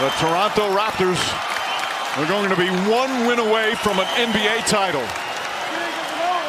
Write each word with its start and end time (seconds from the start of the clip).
The 0.00 0.08
Toronto 0.18 0.76
Raptors 0.76 1.22
are 2.18 2.26
going 2.26 2.50
to 2.50 2.56
be 2.56 2.68
one 2.90 3.28
win 3.28 3.38
away 3.38 3.76
from 3.76 4.00
an 4.00 4.06
NBA 4.06 4.66
title. 4.66 5.06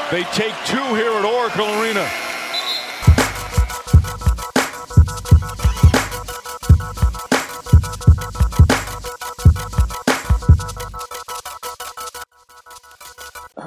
They 0.10 0.24
take 0.34 0.56
two 0.66 0.96
here 0.96 1.12
at 1.12 1.24
Oracle 1.24 1.68
Arena. 1.80 2.10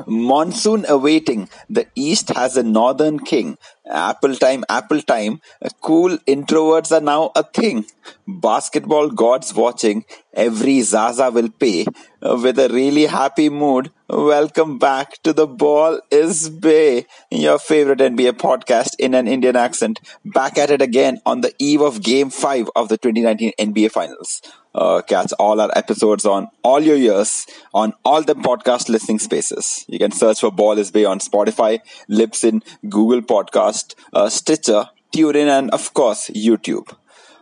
Monsoon 0.09 0.87
awaiting. 0.89 1.49
The 1.71 1.87
East 1.95 2.31
has 2.31 2.57
a 2.57 2.65
northern 2.65 3.21
king. 3.21 3.59
Apple 3.91 4.35
time, 4.37 4.65
apple 4.69 5.01
time. 5.03 5.41
Cool 5.81 6.19
introverts 6.27 6.93
are 6.97 7.01
now 7.01 7.33
a 7.35 7.43
thing. 7.43 7.87
Basketball 8.27 9.11
gods 9.11 9.55
watching. 9.55 10.05
Every 10.35 10.81
Zaza 10.83 11.31
will 11.31 11.49
pay. 11.51 11.87
With 12.21 12.59
a 12.59 12.69
really 12.69 13.07
happy 13.07 13.49
mood. 13.49 13.91
Welcome 14.09 14.79
back 14.79 15.23
to 15.23 15.33
the 15.33 15.47
Ball 15.47 16.01
is 16.11 16.49
Bay, 16.49 17.07
your 17.31 17.59
favorite 17.59 17.99
NBA 17.99 18.33
podcast 18.33 18.95
in 18.99 19.15
an 19.15 19.29
Indian 19.29 19.55
accent. 19.57 20.01
Back 20.25 20.57
at 20.59 20.71
it 20.71 20.81
again 20.81 21.21
on 21.27 21.43
the 21.43 21.53
eve 21.59 21.83
of 21.83 22.03
Game 22.03 22.31
5 22.31 22.71
of 22.75 22.89
the 22.89 22.97
2019 22.99 23.53
NBA 23.59 23.91
Finals. 23.93 24.41
Uh, 24.79 25.03
catch 25.03 25.33
all 25.41 25.61
our 25.61 25.71
episodes 25.77 26.25
on 26.25 26.47
all 26.63 26.81
your 26.81 26.95
ears 26.97 27.47
on 27.75 27.93
all 28.05 28.23
the 28.23 28.35
podcast 28.35 28.89
listening 28.89 29.19
spaces. 29.19 29.85
You 29.89 29.99
can 29.99 30.13
search 30.13 30.39
for 30.39 30.53
Ball 30.53 30.79
is 30.79 30.93
Bay 30.93 31.05
on 31.05 31.19
Spotify, 31.19 31.81
Libsyn, 32.09 32.63
Google 32.89 33.23
Podcast, 33.23 33.97
uh, 34.13 34.29
Stitcher, 34.29 34.89
TuneIn, 35.13 35.49
and 35.49 35.71
of 35.73 35.93
course 35.95 36.31
YouTube. 36.31 36.95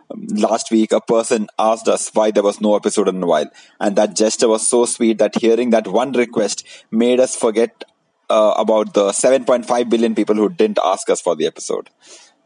Um, 0.09 0.25
last 0.47 0.71
week, 0.71 0.91
a 0.91 1.01
person 1.01 1.47
asked 1.59 1.87
us 1.87 2.09
why 2.13 2.31
there 2.31 2.41
was 2.41 2.59
no 2.59 2.75
episode 2.75 3.07
in 3.07 3.21
a 3.21 3.27
while, 3.27 3.51
and 3.79 3.95
that 3.97 4.15
gesture 4.15 4.47
was 4.47 4.67
so 4.67 4.85
sweet 4.85 5.19
that 5.19 5.35
hearing 5.35 5.69
that 5.71 5.87
one 5.87 6.13
request 6.13 6.65
made 6.89 7.19
us 7.19 7.35
forget 7.35 7.83
uh, 8.29 8.55
about 8.57 8.93
the 8.95 9.09
7.5 9.09 9.89
billion 9.89 10.15
people 10.15 10.35
who 10.35 10.49
didn't 10.49 10.79
ask 10.83 11.07
us 11.09 11.21
for 11.21 11.35
the 11.35 11.45
episode. 11.45 11.89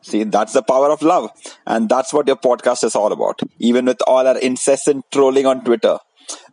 See, 0.02 0.23
that's 0.23 0.53
the 0.53 0.61
power 0.63 0.89
of 0.91 1.02
love. 1.02 1.30
And 1.66 1.88
that's 1.89 2.11
what 2.13 2.27
your 2.27 2.35
podcast 2.38 2.83
is 2.83 2.95
all 2.95 3.11
about. 3.11 3.39
Even 3.59 3.85
with 3.85 4.02
all 4.07 4.27
our 4.27 4.38
incessant 4.38 5.05
trolling 5.11 5.45
on 5.45 5.63
Twitter. 5.63 5.97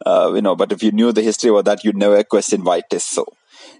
Uh, 0.05 0.33
you 0.35 0.43
know, 0.43 0.57
but 0.57 0.73
if 0.73 0.83
you 0.83 0.91
knew 0.91 1.13
the 1.13 1.23
history 1.23 1.51
of 1.51 1.65
that, 1.65 1.85
you'd 1.85 1.97
never 1.97 2.23
question 2.25 2.65
why 2.65 2.79
it 2.79 2.93
is 2.93 3.05
so. 3.05 3.27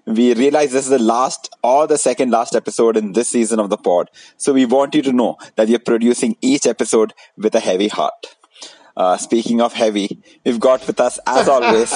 We 0.07 0.33
realize 0.35 0.73
this 0.73 0.85
is 0.85 0.91
the 0.91 0.99
last 0.99 1.55
or 1.63 1.87
the 1.87 1.99
second 1.99 2.31
last 2.31 2.55
episode 2.55 2.97
in 2.97 3.13
this 3.13 3.29
season 3.29 3.61
of 3.61 3.69
the 3.69 3.77
pod. 3.77 4.09
So 4.37 4.53
we 4.53 4.65
want 4.65 4.95
you 4.95 5.03
to 5.03 5.13
know 5.13 5.37
that 5.57 5.69
we're 5.69 5.79
producing 5.79 6.37
each 6.41 6.67
episode 6.67 7.13
with 7.37 7.55
a 7.55 7.61
heavy 7.61 7.89
heart. 7.89 8.37
Uh, 8.97 9.17
speaking 9.17 9.61
of 9.61 9.75
heavy, 9.75 10.21
we've 10.45 10.59
got 10.61 10.87
with 10.87 10.99
us, 11.01 11.19
as 11.27 11.47
always, 11.55 11.93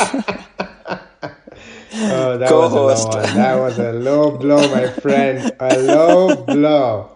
Oh, 1.95 2.39
that 2.39 2.49
Co-host. 2.49 3.09
was 3.09 3.15
a 3.15 3.19
low 3.19 3.27
one. 3.27 3.37
That 3.37 3.55
was 3.57 3.79
a 3.79 3.93
low 3.93 4.39
blow, 4.39 4.75
my 4.75 4.89
friend. 4.89 5.53
A 5.61 5.79
low 5.79 6.37
blow. 6.45 7.12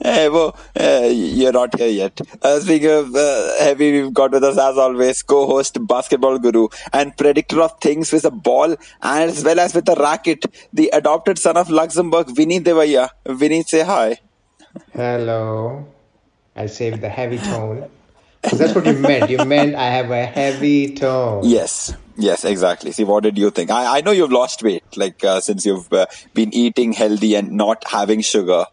Hey, 0.00 0.28
well, 0.28 0.56
uh, 0.78 1.08
you're 1.10 1.52
not 1.52 1.78
here 1.78 1.88
yet. 1.88 2.20
Uh, 2.42 2.60
speaking 2.60 2.90
of 2.90 3.14
uh, 3.14 3.58
heavy, 3.58 4.02
we've 4.02 4.12
got 4.12 4.32
with 4.32 4.44
us 4.44 4.58
as 4.58 4.76
always 4.76 5.22
co-host, 5.22 5.78
basketball 5.86 6.38
guru, 6.38 6.68
and 6.92 7.16
predictor 7.16 7.62
of 7.62 7.80
things 7.80 8.12
with 8.12 8.24
a 8.24 8.30
ball 8.30 8.76
and 9.02 9.30
as 9.30 9.42
well 9.42 9.58
as 9.58 9.74
with 9.74 9.88
a 9.88 9.94
racket, 9.94 10.44
the 10.72 10.90
adopted 10.92 11.38
son 11.38 11.56
of 11.56 11.70
Luxembourg, 11.70 12.28
Vinny 12.34 12.60
Devaya. 12.60 13.08
Vinny, 13.26 13.62
say 13.62 13.82
hi. 13.82 14.18
Hello. 14.92 15.86
I 16.54 16.66
saved 16.66 17.00
the 17.00 17.08
heavy 17.08 17.38
tone. 17.38 17.88
that's 18.42 18.74
what 18.74 18.86
you 18.86 18.94
meant. 18.94 19.30
You 19.30 19.38
meant 19.44 19.74
I 19.74 19.86
have 19.86 20.10
a 20.10 20.26
heavy 20.26 20.94
tone. 20.94 21.42
Yes, 21.44 21.94
yes, 22.16 22.44
exactly. 22.44 22.92
See, 22.92 23.04
what 23.04 23.22
did 23.22 23.38
you 23.38 23.50
think? 23.50 23.70
I, 23.70 23.98
I 23.98 24.00
know 24.02 24.10
you've 24.10 24.32
lost 24.32 24.62
weight, 24.62 24.84
like 24.96 25.24
uh, 25.24 25.40
since 25.40 25.64
you've 25.64 25.90
uh, 25.92 26.06
been 26.34 26.54
eating 26.54 26.92
healthy 26.92 27.34
and 27.34 27.52
not 27.52 27.84
having 27.88 28.20
sugar. 28.20 28.66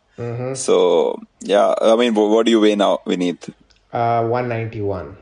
So, 0.55 1.19
yeah, 1.41 1.73
I 1.81 1.95
mean, 1.95 2.13
wh- 2.13 2.29
what 2.31 2.45
do 2.45 2.51
you 2.51 2.59
weigh 2.59 2.75
now, 2.75 2.99
Vineet? 3.05 3.49
Uh, 3.91 4.23
191 4.27 5.17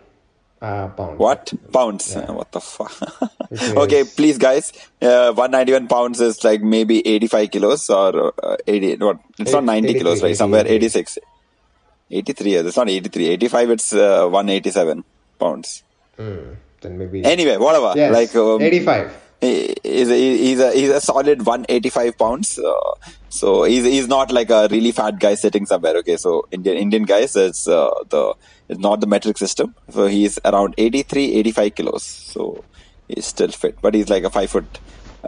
uh, 0.61 0.87
pounds. 0.89 1.19
What? 1.19 1.53
Pounds? 1.73 2.15
Uh, 2.15 2.33
What 2.39 2.51
the 2.51 2.59
fuck? 2.61 2.91
Okay, 3.83 4.03
please, 4.03 4.37
guys. 4.37 4.71
Uh, 5.01 5.31
191 5.33 5.87
pounds 5.87 6.21
is 6.21 6.43
like 6.43 6.61
maybe 6.61 7.05
85 7.07 7.51
kilos 7.51 7.89
or 7.89 8.33
uh, 8.43 8.57
80. 8.67 8.97
What? 8.97 9.19
It's 9.39 9.51
not 9.51 9.63
90 9.63 9.93
kilos, 9.93 10.17
83, 10.19 10.27
right? 10.29 10.37
Somewhere 10.37 10.61
83. 10.67 10.75
86. 10.75 11.17
83. 12.11 12.53
It's 12.55 12.77
not 12.77 12.89
83. 12.89 13.27
85. 13.29 13.69
It's 13.71 13.93
uh, 13.93 14.27
187 14.27 15.03
pounds. 15.39 15.83
Then 16.17 16.97
maybe. 16.97 17.23
Anyway, 17.25 17.57
whatever. 17.57 17.93
yes. 17.95 18.11
Like 18.13 18.35
um, 18.35 18.61
85. 18.61 19.17
he- 19.41 19.75
he's 19.83 20.09
a, 20.09 20.15
he's 20.15 20.59
a 20.59 20.71
he's 20.73 20.89
a 20.89 21.01
solid 21.01 21.39
185 21.45 22.17
pounds. 22.17 22.59
Uh, 22.59 22.73
so 23.28 23.64
he's 23.64 23.84
he's 23.84 24.08
not 24.08 24.32
like 24.32 24.50
a 24.50 24.68
really 24.70 24.92
fat 24.92 25.18
guy 25.18 25.34
sitting 25.34 25.66
somewhere. 25.66 25.96
Okay, 25.98 26.16
so 26.16 26.46
Indian 26.50 26.76
Indian 26.76 27.04
guys, 27.04 27.36
it's 27.36 27.66
uh, 27.68 27.90
the 28.10 28.34
it's 28.68 28.80
not 28.80 29.00
the 29.00 29.06
metric 29.06 29.38
system. 29.38 29.74
So 29.90 30.06
he's 30.06 30.38
around 30.44 30.74
83, 30.78 31.34
85 31.34 31.74
kilos. 31.74 32.02
So 32.02 32.64
he's 33.08 33.26
still 33.26 33.48
fit, 33.48 33.76
but 33.82 33.94
he's 33.94 34.08
like 34.08 34.24
a 34.24 34.30
five 34.30 34.50
foot 34.50 34.78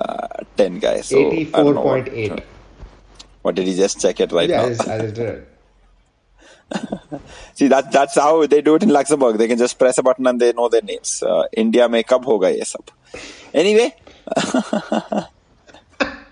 uh, 0.00 0.28
ten 0.56 0.78
guy. 0.78 1.00
So 1.02 1.18
I 1.30 1.46
don't 1.62 1.74
know 1.74 1.82
what- 1.82 2.04
84.8. 2.06 2.42
What 3.42 3.54
did 3.54 3.66
he 3.68 3.74
just 3.76 4.00
check 4.00 4.18
it 4.20 4.32
right 4.32 4.48
Yeah, 4.50 4.62
I 4.62 4.62
now? 4.62 4.68
just, 4.74 4.88
I 4.88 4.98
just 5.02 5.14
did 5.14 5.28
it. 5.28 5.48
See 7.54 7.68
that 7.68 7.92
that's 7.92 8.16
how 8.16 8.44
they 8.46 8.60
do 8.60 8.74
it 8.74 8.82
in 8.82 8.88
Luxembourg. 8.88 9.36
They 9.38 9.46
can 9.46 9.56
just 9.58 9.78
press 9.78 9.98
a 9.98 10.02
button 10.02 10.26
and 10.26 10.40
they 10.40 10.52
know 10.52 10.68
their 10.68 10.82
names. 10.82 11.22
Uh, 11.22 11.44
India 11.56 11.88
में 11.88 12.02
कब 12.10 12.24
होगा 12.26 12.48
ये 12.48 12.64
सब? 12.64 12.90
Anyway. 13.54 13.92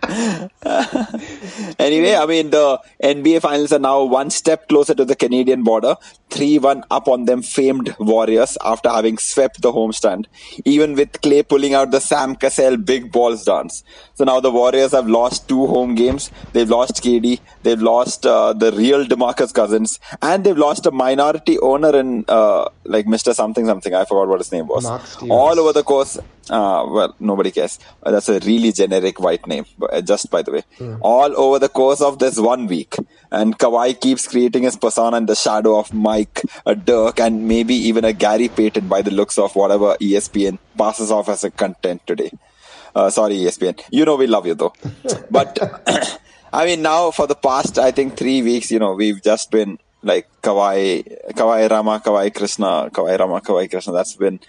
anyway, 1.80 2.16
I 2.16 2.26
mean 2.26 2.50
the 2.50 2.80
NBA 3.04 3.42
finals 3.42 3.72
are 3.72 3.80
now 3.80 4.04
one 4.04 4.30
step 4.30 4.68
closer 4.68 4.94
to 4.96 5.06
the 5.06 5.16
Canadian 5.16 5.64
border. 5.64 5.96
3-1 6.30 6.84
up 6.92 7.08
on 7.08 7.26
them 7.26 7.42
famed 7.42 7.96
Warriors 8.00 8.58
after 8.64 8.90
having 8.90 9.18
swept 9.18 9.62
the 9.62 9.72
homestand. 9.72 10.26
Even 10.66 10.96
with 10.96 11.12
Klay 11.14 11.48
pulling 11.48 11.74
out 11.74 11.92
the 11.92 12.00
Sam 12.00 12.36
Cassell 12.36 12.78
big 12.78 13.12
balls 13.12 13.46
dance. 13.46 13.84
So 14.14 14.24
now 14.26 14.40
the 14.40 14.52
Warriors 14.52 14.92
have 14.92 15.08
lost 15.08 15.48
two 15.48 15.66
home 15.68 15.96
games. 15.96 16.30
They've 16.54 16.70
lost 16.70 17.04
KD. 17.04 17.40
They've 17.64 17.82
lost 17.82 18.26
uh, 18.26 18.54
the 18.54 18.72
real 18.72 19.06
DeMarcus 19.06 19.54
Cousins, 19.54 20.00
and 20.22 20.44
they've 20.44 20.58
lost 20.58 20.86
a 20.86 20.92
minority 20.92 21.58
owner 21.60 21.96
in 21.98 22.26
uh, 22.28 22.70
like 22.86 23.06
Mr. 23.06 23.34
Something 23.34 23.66
Something. 23.66 23.94
I 23.96 24.06
forgot 24.06 24.28
what 24.28 24.40
his 24.40 24.52
name 24.52 24.68
was. 24.68 24.86
All 25.32 25.60
over 25.60 25.74
the 25.74 25.84
course. 25.84 26.18
Uh, 26.50 26.84
well, 26.90 27.16
nobody 27.20 27.52
cares. 27.52 27.78
That's 28.04 28.28
a 28.30 28.40
really 28.40 28.72
generic 28.72 29.20
white 29.20 29.46
name. 29.46 29.66
but, 29.78 29.99
Just 30.02 30.30
by 30.32 30.42
the 30.42 30.52
way, 30.52 30.64
all 31.02 31.36
over 31.40 31.60
the 31.60 31.70
course 31.70 32.02
of 32.02 32.20
this 32.20 32.40
one 32.40 32.68
week, 32.68 32.96
and 33.32 33.58
Kawhi 33.58 34.00
keeps 34.00 34.28
creating 34.28 34.64
his 34.64 34.76
persona 34.76 35.18
in 35.18 35.26
the 35.26 35.36
shadow 35.36 35.78
of 35.80 35.94
Mike, 35.94 36.42
a 36.66 36.76
Dirk, 36.76 37.20
and 37.20 37.48
maybe 37.48 37.76
even 37.76 38.06
a 38.06 38.14
Gary 38.14 38.48
Payton 38.48 38.88
by 38.88 39.02
the 39.02 39.12
looks 39.12 39.38
of 39.38 39.56
whatever 39.56 39.96
ESPN 40.02 40.58
passes 40.78 41.12
off 41.12 41.30
as 41.30 41.44
a 41.44 41.52
content 41.52 42.02
today. 42.08 42.32
Uh, 42.96 43.10
sorry, 43.10 43.36
ESPN. 43.36 43.80
You 43.92 44.06
know 44.06 44.16
we 44.16 44.28
love 44.28 44.46
you 44.48 44.56
though. 44.56 44.74
But 45.32 45.58
I 46.54 46.66
mean, 46.66 46.82
now 46.82 47.12
for 47.12 47.28
the 47.28 47.36
past, 47.36 47.78
I 47.78 47.92
think 47.92 48.18
three 48.18 48.42
weeks, 48.42 48.72
you 48.72 48.80
know, 48.80 48.94
we've 48.94 49.22
just 49.22 49.52
been 49.52 49.78
like 50.02 50.28
Kawhi, 50.42 51.34
Kawhi 51.34 51.70
Rama, 51.70 52.02
Kawhi 52.04 52.34
Krishna, 52.34 52.90
Kawhi 52.92 53.20
Rama, 53.20 53.42
Kawhi 53.42 53.70
Krishna. 53.70 53.94
That's 53.94 54.16
been 54.16 54.40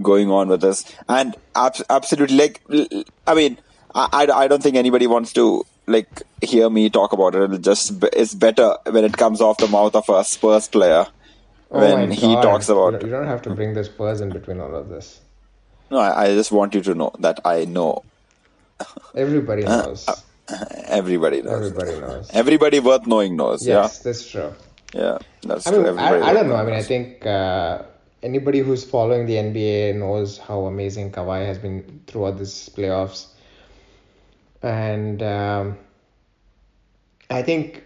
going 0.00 0.30
on 0.30 0.46
with 0.48 0.62
us, 0.62 0.84
and 1.08 1.34
ab- 1.56 1.74
absolutely, 1.90 2.36
like, 2.36 2.60
l- 2.70 3.02
I 3.26 3.34
mean, 3.34 3.58
I, 3.98 4.08
I, 4.12 4.22
I 4.44 4.48
don't 4.48 4.62
think 4.62 4.76
anybody 4.76 5.06
wants 5.06 5.32
to 5.34 5.64
like 5.86 6.22
hear 6.42 6.68
me 6.70 6.88
talk 6.90 7.12
about 7.12 7.34
it. 7.34 7.42
It'll 7.42 7.58
just 7.58 8.02
it's 8.22 8.34
better 8.34 8.76
when 8.96 9.04
it 9.04 9.16
comes 9.16 9.40
off 9.40 9.56
the 9.58 9.68
mouth 9.68 9.94
of 9.94 10.08
a 10.08 10.22
Spurs 10.24 10.68
player 10.68 11.06
Oh 11.70 11.80
when 11.80 12.10
he 12.10 12.34
talks 12.34 12.68
about. 12.68 12.92
You 12.92 12.98
don't- 12.98 13.04
you 13.06 13.10
don't 13.16 13.26
have 13.26 13.42
to 13.42 13.54
bring 13.54 13.74
this 13.74 13.88
Spurs 13.88 14.20
in 14.20 14.30
between 14.30 14.60
all 14.60 14.74
of 14.74 14.88
this. 14.88 15.20
No, 15.90 15.98
I, 15.98 16.24
I 16.24 16.26
just 16.34 16.52
want 16.52 16.74
you 16.74 16.82
to 16.82 16.94
know 16.94 17.12
that 17.20 17.40
I 17.44 17.64
know 17.64 18.04
Everybody 19.14 19.64
knows. 19.64 20.06
everybody 20.86 21.42
knows. 21.42 21.52
Everybody 21.72 22.00
knows. 22.00 22.30
Everybody 22.32 22.80
worth 22.80 23.06
knowing 23.06 23.36
knows. 23.36 23.66
Yes, 23.66 23.98
that's 24.00 24.28
true. 24.30 24.52
Yeah, 24.94 25.00
yeah, 25.02 25.18
that's 25.42 25.66
I 25.66 25.70
true. 25.70 25.78
mean, 25.80 25.88
Everybody 25.88 26.22
I, 26.22 26.30
I 26.30 26.32
don't 26.32 26.48
know. 26.48 26.56
I 26.56 26.64
mean, 26.64 26.74
I 26.74 26.82
think 26.82 27.26
uh, 27.26 27.82
anybody 28.22 28.60
who's 28.60 28.84
following 28.84 29.26
the 29.26 29.34
NBA 29.34 29.96
knows 29.96 30.38
how 30.38 30.64
amazing 30.66 31.10
Kawhi 31.12 31.44
has 31.46 31.58
been 31.58 32.00
throughout 32.06 32.38
this 32.38 32.68
playoffs, 32.68 33.26
and 34.62 35.22
um, 35.22 35.78
I 37.30 37.42
think, 37.42 37.84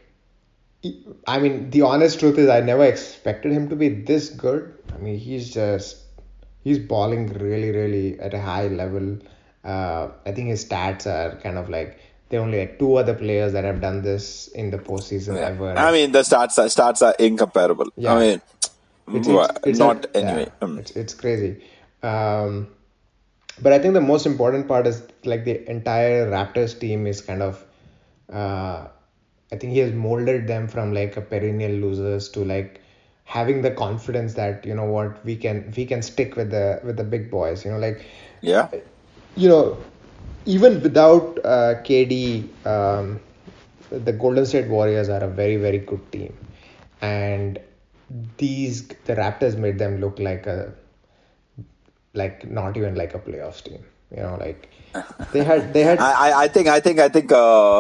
I 1.27 1.39
mean, 1.39 1.71
the 1.71 1.83
honest 1.83 2.19
truth 2.21 2.39
is, 2.39 2.49
I 2.49 2.61
never 2.61 2.85
expected 2.85 3.53
him 3.53 3.69
to 3.69 3.77
be 3.77 3.89
this 3.89 4.31
good. 4.31 4.75
I 4.95 4.99
mean, 4.99 5.19
he's 5.19 5.53
just 5.53 5.99
he's 6.65 6.79
balling 6.79 7.27
really, 7.35 7.71
really 7.71 8.19
at 8.21 8.35
a 8.35 8.41
high 8.41 8.69
level. 8.69 9.19
Uh, 9.65 10.09
I 10.27 10.33
think 10.33 10.49
his 10.49 10.65
stats 10.65 11.07
are 11.07 11.37
kind 11.41 11.59
of 11.59 11.69
like 11.69 11.99
there 12.29 12.41
are 12.41 12.45
only 12.45 12.61
like 12.61 12.79
two 12.79 12.97
other 12.97 13.15
players 13.15 13.53
that 13.53 13.65
have 13.65 13.81
done 13.81 14.03
this 14.03 14.49
in 14.49 14.71
the 14.71 14.79
postseason 14.79 15.37
ever. 15.37 15.77
I 15.77 15.93
mean, 15.93 16.13
the 16.13 16.21
stats 16.21 16.59
are, 16.59 16.67
stats 16.67 17.03
are 17.03 17.15
incomparable. 17.19 17.91
Yeah. 17.97 18.15
I 18.15 18.19
mean, 18.19 18.41
it's, 19.09 19.29
it's, 19.29 19.59
it's 19.67 19.79
not 19.79 20.07
a, 20.07 20.17
anyway. 20.17 20.45
Yeah, 20.47 20.67
um. 20.67 20.79
it's 20.79 20.93
it's 20.93 21.15
crazy. 21.15 21.63
Um, 22.03 22.69
but 23.63 23.73
I 23.73 23.79
think 23.79 23.95
the 23.95 24.01
most 24.01 24.27
important 24.27 24.67
part 24.69 24.87
is 24.87 25.03
like 25.25 25.45
the 25.45 25.69
entire 25.71 26.29
Raptors 26.31 26.79
team 26.79 27.07
is 27.07 27.21
kind 27.21 27.43
of. 27.43 27.65
Uh, 28.33 28.89
I 29.53 29.57
think 29.57 29.75
he 29.75 29.79
has 29.81 29.93
molded 29.93 30.47
them 30.47 30.67
from 30.67 30.95
like 30.95 31.17
a 31.17 31.21
perennial 31.21 31.73
losers 31.73 32.31
to 32.31 32.45
like 32.45 32.81
having 33.25 33.63
the 33.63 33.71
confidence 33.71 34.35
that 34.35 34.65
you 34.67 34.75
know 34.75 34.87
what 34.87 35.25
we 35.25 35.37
can 35.37 35.73
we 35.77 35.85
can 35.87 36.03
stick 36.03 36.37
with 36.37 36.51
the 36.51 36.81
with 36.85 36.97
the 36.97 37.05
big 37.05 37.31
boys. 37.31 37.65
You 37.65 37.73
know, 37.73 37.79
like 37.79 38.05
yeah, 38.41 38.69
you 39.37 39.49
know, 39.49 39.79
even 40.47 40.83
without 40.83 41.39
uh, 41.45 41.75
KD, 41.85 42.49
um, 42.67 43.21
the 43.91 44.13
Golden 44.13 44.47
State 44.47 44.69
Warriors 44.69 45.09
are 45.09 45.23
a 45.23 45.29
very 45.29 45.57
very 45.57 45.79
good 45.79 46.11
team, 46.11 46.35
and 47.01 47.61
these 48.39 48.89
the 48.89 49.15
Raptors 49.15 49.57
made 49.57 49.79
them 49.79 50.01
look 50.01 50.19
like 50.19 50.47
a 50.47 50.73
like 52.15 52.49
not 52.51 52.77
even 52.77 52.95
like 52.95 53.15
a 53.15 53.19
playoffs 53.19 53.63
team. 53.63 53.85
You 54.11 54.23
know, 54.23 54.37
like 54.39 54.69
they 55.33 55.43
had 55.43 55.73
they 55.73 55.83
had. 55.83 55.99
I 55.99 56.45
I 56.45 56.49
think 56.49 56.69
I 56.69 56.81
think 56.81 56.99
I 56.99 57.09
think 57.09 57.33
uh, 57.33 57.79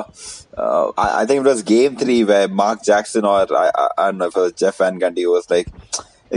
uh 0.56 0.92
I, 0.96 1.22
I 1.22 1.26
think 1.26 1.44
it 1.44 1.48
was 1.48 1.62
Game 1.62 1.96
Three 1.96 2.24
where 2.24 2.48
Mark 2.48 2.82
Jackson 2.82 3.24
or 3.24 3.46
I 3.54 3.70
I 3.98 4.06
don't 4.06 4.18
know 4.18 4.26
if 4.26 4.36
it 4.36 4.40
was 4.40 4.52
Jeff 4.52 4.78
Van 4.78 4.98
Gundy 4.98 5.30
was 5.30 5.48
like. 5.50 5.68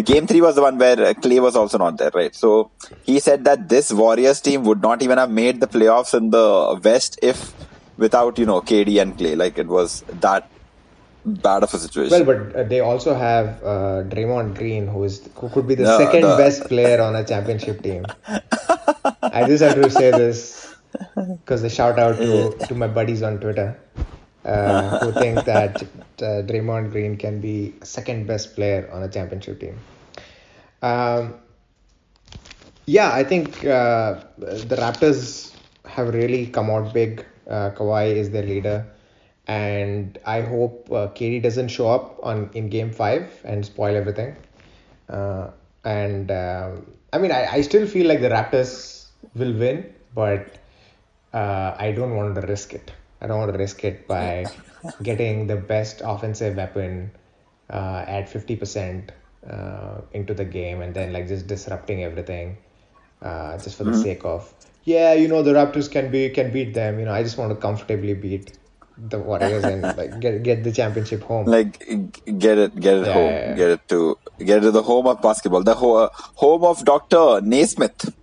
Game 0.03 0.27
three 0.27 0.42
was 0.42 0.56
the 0.56 0.62
one 0.62 0.77
where 0.77 0.97
Klay 1.13 1.42
was 1.42 1.56
also 1.56 1.77
not 1.77 1.97
there, 1.97 2.12
right? 2.13 2.36
So 2.36 2.69
he 3.03 3.21
said 3.21 3.45
that 3.45 3.69
this 3.69 3.94
Warriors 3.94 4.42
team 4.42 4.65
would 4.65 4.81
not 4.81 5.01
even 5.01 5.18
have 5.18 5.31
made 5.31 5.62
the 5.62 5.68
playoffs 5.68 6.13
in 6.13 6.31
the 6.31 6.77
West 6.83 7.18
if 7.21 7.53
without 7.97 8.38
you 8.38 8.45
know 8.45 8.59
KD 8.59 9.01
and 9.01 9.18
Klay. 9.18 9.38
Like 9.38 9.57
it 9.57 9.68
was 9.68 10.03
that 10.19 10.50
bad 11.25 11.63
of 11.63 11.74
a 11.74 11.80
situation. 11.80 12.12
Well, 12.12 12.25
but 12.25 12.56
uh, 12.56 12.63
they 12.63 12.80
also 12.80 13.13
have 13.13 13.63
uh, 13.63 14.04
Draymond 14.04 14.56
Green, 14.56 14.88
who 14.88 15.04
is 15.04 15.27
who 15.36 15.50
could 15.50 15.68
be 15.68 15.75
the 15.75 15.83
no, 15.83 15.98
second 15.98 16.22
the... 16.22 16.38
best 16.38 16.68
player 16.68 17.01
on 17.01 17.16
a 17.16 17.24
championship 17.24 17.81
team. 17.81 18.06
I 19.22 19.45
just 19.48 19.63
have 19.63 19.75
to 19.75 19.89
say 19.89 20.12
this 20.12 20.75
because 21.27 21.62
the 21.62 21.69
shout 21.69 22.00
out 22.00 22.18
to, 22.18 22.56
to 22.68 22.75
my 22.75 22.88
buddies 22.88 23.22
on 23.22 23.39
Twitter 23.39 23.77
uh, 24.45 25.00
who 25.00 25.12
think 25.19 25.44
that 25.45 25.81
uh, 25.83 26.44
Draymond 26.48 26.92
Green 26.92 27.18
can 27.18 27.42
be 27.42 27.74
second 27.83 28.28
best 28.28 28.56
player 28.56 28.89
on 28.94 29.04
a 29.04 29.10
championship 29.10 29.60
team. 29.60 29.78
Um, 30.81 31.36
yeah, 32.86 33.12
I 33.12 33.24
think 33.24 33.66
uh, 33.66 34.21
the 34.38 34.75
Raptors 34.78 35.54
have 35.86 36.13
really 36.13 36.48
come 36.48 36.69
out 36.69 36.94
big. 36.94 37.25
Uh, 37.50 37.71
Kawhi 37.71 38.16
is 38.16 38.31
their 38.31 38.44
leader 38.44 38.86
and 39.47 40.18
I 40.25 40.42
hope 40.42 40.89
uh, 40.92 41.07
KD 41.07 41.42
doesn't 41.44 41.69
show 41.69 41.88
up 41.89 42.19
on 42.24 42.50
in 42.53 42.69
Game 42.69 42.92
Five 42.92 43.42
and 43.44 43.65
spoil 43.65 43.95
everything. 43.95 44.36
Uh, 45.09 45.51
and 45.83 46.31
um, 46.31 46.86
I 47.13 47.18
mean, 47.18 47.31
I, 47.31 47.45
I 47.51 47.62
still 47.62 47.88
feel 47.88 48.07
like 48.07 48.21
the 48.21 48.30
Raptors 48.30 49.06
will 49.36 49.53
win, 49.53 49.94
but 50.13 50.57
uh, 51.33 51.75
I 51.77 51.92
don't 51.92 52.15
want 52.15 52.36
to 52.36 52.42
risk 52.42 52.74
it. 52.74 52.92
I 53.21 53.27
don't 53.27 53.39
want 53.39 53.51
to 53.51 53.57
risk 53.57 53.83
it 53.83 54.07
by 54.07 54.45
getting 55.03 55.47
the 55.47 55.56
best 55.56 56.01
offensive 56.03 56.56
weapon 56.56 57.12
uh, 57.69 58.03
at 58.07 58.30
fifty 58.30 58.56
percent 58.56 59.12
uh, 59.50 60.01
into 60.13 60.33
the 60.33 60.45
game 60.45 60.81
and 60.81 60.94
then 60.94 61.13
like 61.13 61.27
just 61.27 61.47
disrupting 61.47 62.03
everything 62.03 62.57
uh, 63.21 63.57
just 63.57 63.77
for 63.77 63.83
the 63.83 63.92
mm-hmm. 63.92 64.01
sake 64.01 64.25
of 64.25 64.51
yeah, 64.86 65.13
you 65.13 65.27
know 65.27 65.42
the 65.42 65.51
Raptors 65.51 65.89
can 65.92 66.12
be 66.12 66.30
can 66.30 66.51
beat 66.51 66.74
them. 66.74 67.00
You 67.00 67.06
know, 67.06 67.13
I 67.13 67.24
just 67.24 67.38
want 67.38 67.51
to 67.51 67.56
comfortably 67.56 68.13
beat 68.13 68.57
the 68.97 69.19
Warriors 69.19 69.63
and 69.63 69.81
like 69.97 70.19
get 70.19 70.44
get 70.44 70.63
the 70.63 70.71
championship 70.71 71.24
home. 71.24 71.45
Like 71.45 71.80
get 71.80 72.57
it, 72.57 72.80
get 72.80 72.97
it 72.97 73.07
yeah, 73.07 73.13
home, 73.13 73.31
yeah, 73.31 73.50
yeah. 73.50 73.56
get 73.56 73.69
it 73.69 73.88
to 73.89 74.18
get 74.39 74.57
it 74.59 74.62
to 74.62 74.71
the 74.71 74.83
home 74.83 75.07
of 75.07 75.21
basketball, 75.21 75.63
the 75.63 75.75
ho- 75.75 75.95
uh, 75.95 76.09
home 76.36 76.63
of 76.63 76.83
Doctor 76.86 77.42
Naismith. 77.42 78.13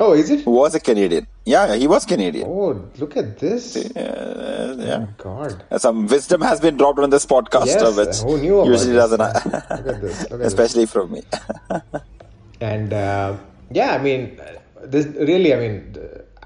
Oh, 0.00 0.12
is 0.12 0.30
it? 0.30 0.42
Who 0.42 0.52
was 0.52 0.74
a 0.76 0.80
Canadian? 0.80 1.26
Yeah, 1.44 1.74
he 1.74 1.88
was 1.88 2.04
Canadian. 2.06 2.46
Oh, 2.46 2.88
look 2.98 3.16
at 3.16 3.38
this! 3.38 3.74
Yeah, 3.96 4.74
yeah. 4.74 5.06
Oh, 5.08 5.08
God, 5.18 5.64
some 5.80 6.06
wisdom 6.06 6.40
has 6.42 6.60
been 6.60 6.76
dropped 6.76 7.00
on 7.00 7.10
this 7.10 7.26
podcast, 7.26 7.66
yes, 7.66 7.96
which 7.96 8.16
who 8.18 8.38
knew 8.38 8.64
usually 8.64 8.92
this? 8.92 9.10
doesn't. 9.10 9.18
look 9.86 9.94
at 9.94 10.00
this, 10.00 10.30
look 10.30 10.40
at 10.40 10.46
especially 10.46 10.84
this. 10.84 10.92
from 10.92 11.12
me. 11.12 11.22
and 12.60 12.92
uh, 12.92 13.36
yeah, 13.72 13.94
I 13.94 13.98
mean, 13.98 14.40
this 14.84 15.06
really, 15.06 15.54
I 15.54 15.58
mean. 15.58 15.96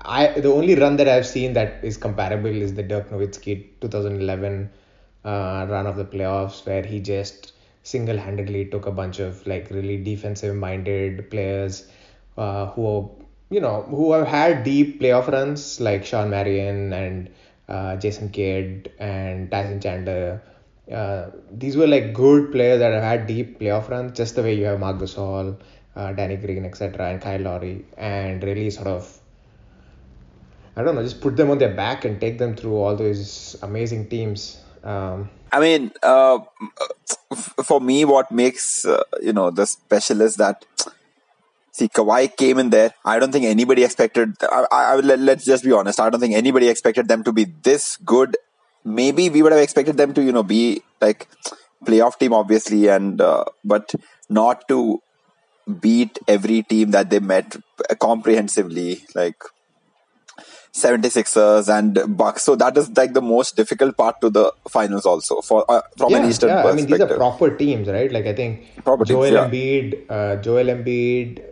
I 0.05 0.41
the 0.41 0.53
only 0.53 0.75
run 0.75 0.97
that 0.97 1.09
I've 1.09 1.27
seen 1.27 1.53
that 1.53 1.85
is 1.85 1.97
comparable 1.97 2.51
is 2.51 2.75
the 2.75 2.83
Dirk 2.83 3.11
Nowitzki 3.11 3.67
2011 3.81 4.71
uh, 5.25 5.67
run 5.69 5.87
of 5.87 5.97
the 5.97 6.05
playoffs 6.05 6.67
where 6.67 6.83
he 6.83 6.99
just 7.01 7.53
single-handedly 7.85 8.67
took 8.67 8.87
a 8.87 8.91
bunch 8.91 9.21
of 9.21 9.47
like 9.47 9.71
really 9.71 9.97
defensive-minded 10.03 11.31
players 11.31 11.87
uh, 12.37 12.67
who 12.67 13.11
you 13.51 13.61
know 13.61 13.83
who 13.83 14.13
have 14.13 14.27
had 14.27 14.65
deep 14.65 15.01
playoff 15.01 15.29
runs 15.29 15.81
like 15.81 16.05
Shawn 16.05 16.31
Marion 16.31 16.93
and 16.93 17.31
uh, 17.69 17.97
Jason 17.97 18.29
Kidd 18.31 18.93
and 18.99 19.51
Tyson 19.51 19.81
Chandler. 19.81 20.43
Uh, 20.91 21.31
these 21.51 21.77
were 21.77 21.87
like 21.87 22.13
good 22.13 22.51
players 22.51 22.81
that 22.81 22.93
have 22.93 23.03
had 23.05 23.27
deep 23.27 23.61
playoff 23.61 23.89
runs, 23.89 24.17
just 24.17 24.35
the 24.35 24.43
way 24.43 24.55
you 24.55 24.65
have 24.65 24.81
Marc 24.81 24.99
Gasol, 24.99 25.57
uh, 25.95 26.13
Danny 26.13 26.37
Green, 26.37 26.65
etc., 26.65 27.11
and 27.11 27.21
Kyle 27.23 27.41
Lowry, 27.41 27.85
and 27.97 28.43
really 28.43 28.69
sort 28.69 28.89
of 28.89 29.22
I 30.77 30.83
don't 30.83 30.95
know, 30.95 31.03
just 31.03 31.21
put 31.21 31.37
them 31.37 31.51
on 31.51 31.59
their 31.59 31.75
back 31.75 32.05
and 32.05 32.21
take 32.21 32.39
them 32.39 32.57
through 32.57 32.77
all 32.77 32.97
those 32.97 33.57
amazing 33.63 34.09
teams. 34.09 34.59
Um, 34.83 35.29
I 35.53 35.61
mean, 35.61 35.93
uh, 36.03 36.39
for 37.65 37.81
me, 37.81 38.05
what 38.05 38.31
makes 38.31 38.85
uh, 38.85 39.03
you 39.21 39.33
know 39.33 39.51
the 39.51 39.67
special 39.67 40.23
is 40.23 40.37
that 40.37 40.65
see 41.73 41.89
Kawhi 41.89 42.35
came 42.37 42.59
in 42.59 42.71
there. 42.71 42.95
I 43.05 43.19
don't 43.19 43.33
think 43.33 43.45
anybody 43.45 43.85
expected. 43.85 44.35
I, 44.43 44.67
I, 44.71 44.97
let, 44.97 45.19
let's 45.19 45.45
just 45.45 45.65
be 45.65 45.73
honest. 45.73 46.01
I 46.01 46.09
don't 46.09 46.21
think 46.21 46.35
anybody 46.35 46.69
expected 46.69 47.09
them 47.09 47.23
to 47.25 47.33
be 47.33 47.45
this 47.45 47.97
good. 47.99 48.37
Maybe 48.85 49.29
we 49.29 49.43
would 49.43 49.53
have 49.53 49.61
expected 49.61 49.97
them 49.97 50.15
to 50.15 50.23
you 50.23 50.33
know 50.33 50.43
be 50.43 50.83
like 51.01 51.29
playoff 51.85 52.19
team, 52.19 52.33
obviously, 52.33 52.89
and 52.89 53.21
uh, 53.21 53.45
but 53.65 53.95
not 54.31 54.67
to 54.69 55.03
beat 55.81 56.19
every 56.27 56.63
team 56.63 56.91
that 56.93 57.11
they 57.11 57.21
met 57.21 57.57
comprehensively. 58.01 59.05
Like 59.15 59.43
76ers 60.73 61.69
and 61.69 62.17
Bucks. 62.17 62.43
So 62.43 62.57
that 62.57 62.77
is 62.77 62.91
like 62.97 63.13
the 63.13 63.21
most 63.21 63.57
difficult 63.57 63.97
part 63.97 64.21
to 64.23 64.31
the 64.31 64.53
finals 64.69 65.05
also 65.05 65.41
for 65.43 65.65
uh, 65.71 65.83
from 65.97 66.13
yeah, 66.13 66.19
an 66.19 66.31
Eastern 66.31 66.49
yeah. 66.49 66.63
perspective. 66.63 66.87
I 66.87 66.99
mean, 66.99 67.09
these 67.09 67.11
are 67.11 67.17
proper 67.17 67.57
teams, 67.57 67.89
right? 67.89 68.11
Like 68.11 68.27
I 68.27 68.35
think 68.35 68.85
proper 68.85 69.05
Joel 69.05 69.25
teams, 69.25 69.35
yeah. 69.35 69.49
Embiid, 69.49 70.11
uh, 70.11 70.37
Joel 70.43 70.67
Embiid, 70.67 71.43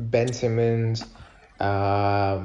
Ben 0.00 0.32
Simmons, 0.32 1.04
uh, 1.60 2.42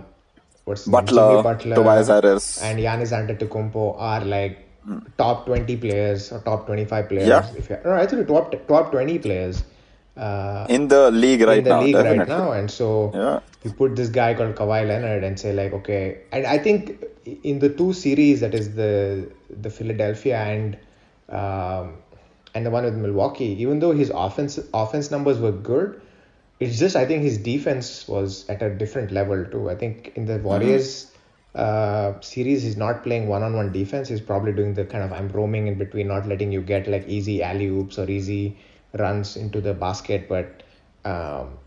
what's 0.65 0.87
Butler, 0.87 1.41
Butler, 1.41 1.75
Tobias 1.75 2.07
Harris, 2.07 2.61
and 2.61 2.79
Giannis 2.79 3.11
Antetokounmpo 3.11 3.95
are 3.97 4.23
like 4.23 4.67
hmm. 4.83 4.99
top 5.17 5.47
20 5.47 5.77
players 5.77 6.31
or 6.31 6.39
top 6.41 6.67
25 6.67 7.09
players. 7.09 7.27
Yeah. 7.27 7.47
If 7.55 7.71
you, 7.71 7.77
no, 7.83 7.93
actually 7.93 8.25
top 8.25 8.53
top 8.67 8.91
20 8.91 9.17
players 9.17 9.63
uh, 10.17 10.65
in 10.67 10.87
the 10.87 11.11
league 11.11 11.41
right 11.41 11.59
in 11.59 11.63
the 11.63 11.69
now, 11.69 11.81
league 11.81 11.93
definitely. 11.93 12.19
right 12.19 12.27
now, 12.27 12.51
and 12.51 12.71
so 12.71 13.11
yeah. 13.13 13.39
you 13.63 13.71
put 13.71 13.95
this 13.95 14.09
guy 14.09 14.33
called 14.33 14.55
Kawhi 14.55 14.87
Leonard 14.87 15.23
and 15.23 15.39
say 15.39 15.53
like, 15.53 15.73
okay, 15.73 16.21
and 16.31 16.45
I 16.45 16.57
think 16.57 17.03
in 17.43 17.59
the 17.59 17.69
two 17.69 17.93
series 17.93 18.41
that 18.41 18.55
is 18.55 18.73
the 18.73 19.29
the 19.49 19.69
Philadelphia 19.69 20.37
and 20.37 20.77
um, 21.29 21.97
and 22.55 22.65
the 22.65 22.71
one 22.71 22.83
with 22.85 22.95
Milwaukee, 22.95 23.61
even 23.61 23.79
though 23.79 23.91
his 23.91 24.09
offense 24.09 24.59
offense 24.73 25.11
numbers 25.11 25.39
were 25.39 25.51
good, 25.51 26.01
it's 26.59 26.79
just 26.79 26.95
I 26.95 27.05
think 27.05 27.21
his 27.21 27.37
defense 27.37 28.07
was 28.07 28.49
at 28.49 28.63
a 28.63 28.73
different 28.73 29.11
level 29.11 29.45
too. 29.45 29.69
I 29.69 29.75
think 29.75 30.13
in 30.15 30.25
the 30.25 30.33
mm-hmm. 30.33 30.43
Warriors. 30.43 31.05
Mm-hmm. 31.05 31.13
Uh, 31.55 32.21
series 32.21 32.61
he's 32.61 32.77
not 32.77 33.01
playing 33.01 33.27
one-on-one 33.27 33.71
defense 33.71 34.09
he's 34.09 34.21
probably 34.21 34.51
doing 34.51 34.75
the 34.75 34.85
kind 34.85 35.03
of 35.03 35.11
i'm 35.11 35.27
roaming 35.29 35.65
in 35.65 35.75
between 35.75 36.07
not 36.07 36.27
letting 36.27 36.51
you 36.51 36.61
get 36.61 36.87
like 36.87 37.07
easy 37.07 37.41
alley 37.41 37.65
oops 37.65 37.97
or 37.97 38.07
easy 38.07 38.55
runs 38.99 39.37
into 39.37 39.61
the 39.61 39.73
basket, 39.73 40.27
but 40.27 40.63
um, 41.05 41.57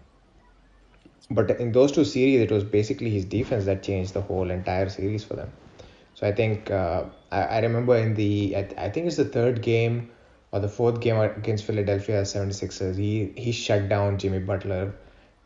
but 1.30 1.50
in 1.60 1.72
those 1.72 1.92
two 1.92 2.04
series, 2.04 2.40
it 2.40 2.50
was 2.50 2.64
basically 2.64 3.10
his 3.10 3.24
defense 3.24 3.64
that 3.66 3.82
changed 3.82 4.14
the 4.14 4.20
whole 4.20 4.50
entire 4.50 4.88
series 4.88 5.24
for 5.24 5.34
them. 5.34 5.50
So 6.14 6.26
I 6.26 6.32
think 6.32 6.70
uh, 6.70 7.04
I, 7.30 7.42
I 7.42 7.58
remember 7.60 7.96
in 7.96 8.14
the 8.14 8.56
I, 8.56 8.68
I 8.76 8.90
think 8.90 9.06
it's 9.06 9.16
the 9.16 9.24
third 9.24 9.62
game 9.62 10.10
or 10.52 10.60
the 10.60 10.68
fourth 10.68 11.00
game 11.00 11.16
against 11.16 11.64
Philadelphia 11.64 12.22
76ers, 12.22 12.96
he 12.96 13.32
he 13.36 13.52
shut 13.52 13.88
down 13.88 14.18
Jimmy 14.18 14.40
Butler 14.40 14.94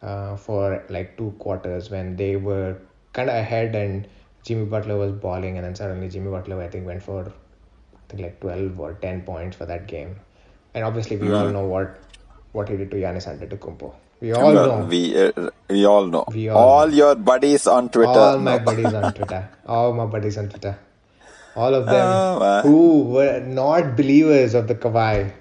uh, 0.03 0.37
for 0.37 0.83
like 0.89 1.17
two 1.17 1.33
quarters 1.39 1.91
when 1.91 2.17
they 2.17 2.37
were 2.37 2.79
kind 3.13 3.29
of 3.29 3.37
ahead 3.37 3.75
and 3.75 4.09
Jimmy 4.43 4.65
Butler 4.67 4.97
was 4.97 5.13
balling, 5.13 5.57
and 5.59 5.65
then 5.67 5.75
suddenly 5.75 6.09
Jimmy 6.09 6.31
Butler 6.31 6.61
I 6.63 6.69
think 6.69 6.87
went 6.87 7.03
for 7.03 7.21
I 7.27 8.01
think 8.09 8.23
like 8.23 8.41
12 8.41 8.81
or 8.81 8.95
10 8.95 9.23
points 9.23 9.57
for 9.57 9.67
that 9.67 9.87
game 9.87 10.17
and 10.75 10.85
obviously 10.85 11.17
we 11.17 11.29
mm. 11.29 11.39
all 11.39 11.47
hmm. 11.47 11.53
know 11.53 11.67
what 11.67 12.01
what 12.53 12.69
he 12.69 12.77
did 12.77 12.91
to 12.91 12.97
Giannis 12.97 13.27
Antetokounmpo. 13.27 13.93
We 14.21 14.33
all 14.33 14.53
know. 14.53 14.87
We 14.89 15.01
uh, 15.21 15.51
we 15.69 15.85
all 15.85 16.07
know. 16.07 16.25
We 16.33 16.49
all, 16.49 16.69
all 16.69 16.89
know. 16.89 16.95
your 16.95 17.15
buddies 17.15 17.67
on 17.67 17.89
Twitter. 17.89 18.25
All 18.27 18.39
my 18.39 18.59
buddies 18.59 18.95
on 18.95 19.13
Twitter. 19.13 19.49
All 19.67 19.93
my 19.93 20.07
buddies 20.07 20.39
on 20.39 20.49
Twitter. 20.49 20.79
All 21.57 21.75
of 21.75 21.87
them 21.87 22.07
oh, 22.07 22.63
who 22.63 23.05
were 23.05 23.41
not 23.41 23.97
believers 23.97 24.55
of 24.55 24.67
the 24.67 24.75
Kawhi 24.75 25.33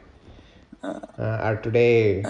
uh, 0.83 0.99
are 1.17 1.55
today 1.57 2.23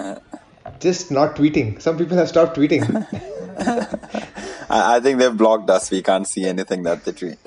just 0.80 1.10
not 1.10 1.36
tweeting. 1.36 1.80
Some 1.80 1.98
people 1.98 2.16
have 2.16 2.28
stopped 2.28 2.56
tweeting. 2.56 2.84
I, 4.70 4.96
I 4.96 5.00
think 5.00 5.18
they've 5.18 5.36
blocked 5.36 5.68
us. 5.70 5.90
We 5.90 6.02
can't 6.02 6.26
see 6.26 6.44
anything 6.44 6.82
that 6.84 7.04
they 7.04 7.12
tweet. 7.12 7.38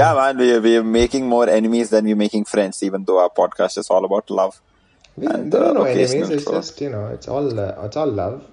yeah, 0.00 0.14
man, 0.14 0.36
we, 0.38 0.58
we're 0.58 0.82
making 0.84 1.26
more 1.28 1.48
enemies 1.48 1.90
than 1.90 2.04
we're 2.04 2.16
making 2.16 2.44
friends, 2.46 2.82
even 2.82 3.04
though 3.04 3.18
our 3.20 3.30
podcast 3.30 3.78
is 3.78 3.88
all 3.90 4.04
about 4.04 4.30
love. 4.30 4.60
We, 5.16 5.26
And, 5.26 5.52
there 5.52 5.62
are 5.62 5.70
uh, 5.70 5.72
no 5.74 5.84
enemies. 5.84 6.30
It's 6.30 6.44
just 6.44 6.80
you 6.80 6.90
know, 6.90 7.06
it's 7.08 7.28
all 7.28 7.48
uh, 7.60 7.84
it's 7.86 7.96
all 7.96 8.06
love. 8.10 8.44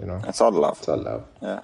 You 0.00 0.06
know, 0.06 0.20
It's 0.26 0.40
all 0.40 0.50
love. 0.52 0.78
it's 0.78 0.88
all 0.88 0.96
love. 0.96 1.24
Yeah. 1.42 1.60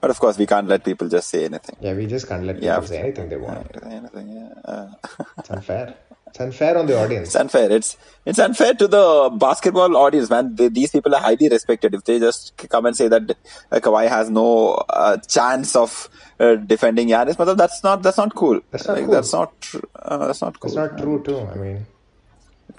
But 0.00 0.10
of 0.10 0.18
course, 0.20 0.36
we 0.36 0.46
can't 0.46 0.68
let 0.68 0.84
people 0.84 1.08
just 1.08 1.28
say 1.30 1.44
anything. 1.44 1.76
Yeah, 1.80 1.94
we 1.94 2.06
just 2.06 2.28
can't 2.28 2.44
let 2.44 2.56
people 2.56 2.66
Yeah. 2.68 2.80
say 2.84 2.98
anything 2.98 3.28
they 3.28 3.36
want. 3.36 3.66
Anything, 3.98 4.28
yeah. 4.38 4.48
Uh, 4.64 4.88
It's 5.38 5.50
unfair. 5.50 5.94
It's 6.32 6.40
unfair 6.40 6.78
on 6.78 6.86
the 6.86 6.98
audience. 6.98 7.28
it's 7.28 7.36
unfair. 7.36 7.70
It's 7.70 7.96
it's 8.24 8.38
unfair 8.38 8.72
to 8.74 8.88
the 8.88 9.30
basketball 9.38 9.96
audience, 9.98 10.30
man. 10.30 10.54
They, 10.56 10.68
these 10.68 10.90
people 10.90 11.14
are 11.14 11.20
highly 11.20 11.48
respected. 11.50 11.94
If 11.94 12.04
they 12.04 12.18
just 12.18 12.56
come 12.70 12.86
and 12.86 12.96
say 12.96 13.08
that 13.08 13.36
uh, 13.70 13.80
Kawhi 13.80 14.08
has 14.08 14.30
no 14.30 14.48
uh, 14.88 15.18
chance 15.18 15.76
of 15.76 16.08
uh, 16.40 16.54
defending 16.54 17.08
Giannis, 17.08 17.36
but 17.36 17.52
that's 17.58 17.84
not 17.84 18.02
that's 18.02 18.16
not 18.16 18.34
cool. 18.34 18.60
That's 18.70 18.88
not 18.88 18.96
Like, 18.96 19.04
cool. 19.04 19.14
That's 19.14 19.32
not 19.34 19.60
tr- 19.60 19.78
uh, 19.96 20.26
that's 20.26 20.40
not 20.40 20.58
cool. 20.58 20.68
It's 20.70 20.76
not 20.76 20.96
true 20.96 21.22
too. 21.22 21.38
I 21.40 21.54
mean, 21.56 21.86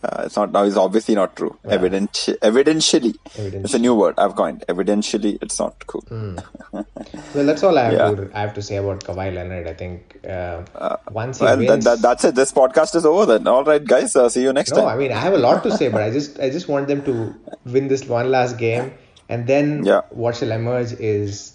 Uh, 0.03 0.23
it's 0.25 0.35
not 0.35 0.51
now. 0.51 0.63
It's 0.63 0.75
obviously 0.75 1.15
not 1.15 1.35
true. 1.37 1.57
Yeah. 1.65 1.71
Evident, 1.75 2.11
evidentially, 2.41 3.15
it's 3.35 3.73
a 3.73 3.79
new 3.79 3.95
word 3.95 4.15
I've 4.17 4.35
coined. 4.35 4.65
Evidentially, 4.67 5.37
it's 5.41 5.57
not 5.59 5.87
cool. 5.87 6.03
well, 6.73 7.45
that's 7.49 7.63
all 7.63 7.77
I 7.77 7.83
have 7.83 7.93
Yeah. 7.93 8.11
to 8.15 8.29
I 8.33 8.41
have 8.41 8.53
to 8.55 8.61
say 8.61 8.75
about 8.77 9.03
Kawhi 9.05 9.33
Leonard. 9.33 9.67
I 9.67 9.73
think 9.73 10.17
uh, 10.27 10.63
once 11.11 11.39
he 11.39 11.45
Well, 11.45 11.57
wins. 11.57 11.69
that, 11.69 11.83
that, 11.83 12.01
that's 12.01 12.25
it. 12.25 12.35
This 12.35 12.51
podcast 12.51 12.95
is 12.95 13.05
over 13.05 13.25
then. 13.25 13.47
All 13.47 13.63
right, 13.63 13.83
guys. 13.83 14.15
Uh, 14.15 14.27
see 14.29 14.41
you 14.43 14.51
next 14.53 14.71
no, 14.71 14.77
time. 14.81 14.87
I 14.89 14.97
mean 14.97 15.11
I 15.11 15.19
have 15.19 15.33
a 15.33 15.37
lot 15.37 15.63
to 15.63 15.71
say, 15.77 15.87
but 15.87 16.01
I 16.01 16.09
just 16.11 16.39
I 16.39 16.49
just 16.49 16.67
want 16.67 16.87
them 16.87 17.03
to 17.05 17.33
win 17.65 17.87
this 17.87 18.05
one 18.05 18.29
last 18.29 18.57
game, 18.57 18.93
and 19.29 19.47
then 19.47 19.85
Yeah. 19.85 20.01
what 20.09 20.35
shall 20.35 20.51
emerge 20.51 20.91
is 20.93 21.53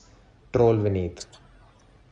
troll 0.55 0.76
Vineet, 0.76 1.26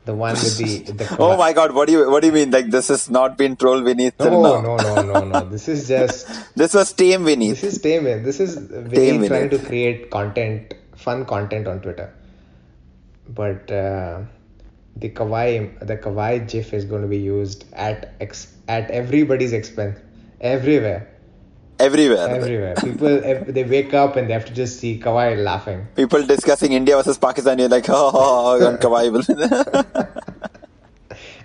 the 0.07 0.15
one 0.15 0.35
with 0.35 0.57
the 0.59 0.93
the. 1.01 1.17
Oh 1.27 1.37
my 1.37 1.53
God! 1.53 1.73
What 1.79 1.87
do 1.89 1.93
you 1.95 2.11
what 2.11 2.21
do 2.23 2.29
you 2.29 2.33
mean? 2.37 2.51
Like 2.57 2.71
this 2.77 2.89
has 2.89 3.09
not 3.11 3.37
been 3.37 3.57
troll 3.57 3.83
till 3.85 4.31
No, 4.31 4.61
now. 4.61 4.61
no, 4.61 4.77
no, 4.77 5.03
no, 5.13 5.21
no. 5.25 5.41
This 5.55 5.69
is 5.69 5.89
just 5.89 6.29
This 6.63 6.75
was 6.75 6.93
tame 6.93 7.25
Vineet. 7.31 7.51
this 7.51 7.65
is 7.65 7.81
tame. 7.89 8.05
This 8.29 8.41
is 8.41 8.57
Tame 8.91 9.27
trying 9.27 9.51
to 9.51 9.59
create 9.59 10.11
content, 10.11 10.75
fun 11.07 11.25
content 11.35 11.67
on 11.67 11.81
Twitter. 11.81 12.09
But 13.29 13.71
uh, 13.71 14.21
the 14.97 15.11
Kawhi 15.11 15.87
the 15.93 15.97
Kawhi 15.97 16.49
GIF 16.49 16.73
is 16.73 16.85
going 16.85 17.03
to 17.03 17.09
be 17.09 17.19
used 17.19 17.65
at 17.73 18.15
ex, 18.21 18.47
at 18.69 18.91
everybody's 18.91 19.53
expense, 19.53 19.99
everywhere, 20.41 21.09
Everywhere. 21.79 22.29
everywhere. 22.29 22.75
People 22.77 23.21
they 23.53 23.65
wake 23.65 23.93
up 23.93 24.17
and 24.17 24.29
they 24.29 24.33
have 24.33 24.47
to 24.47 24.55
just 24.55 24.81
see 24.81 24.99
Kawhi 24.99 25.37
laughing. 25.43 25.87
People 25.95 26.25
discussing 26.25 26.73
India 26.73 26.97
versus 26.97 27.19
Pakistan. 27.19 27.59
You're 27.59 27.69
like, 27.69 27.85
oh, 27.89 28.11
oh, 28.15 28.67
oh 28.67 28.77
Kawhi. 28.79 29.09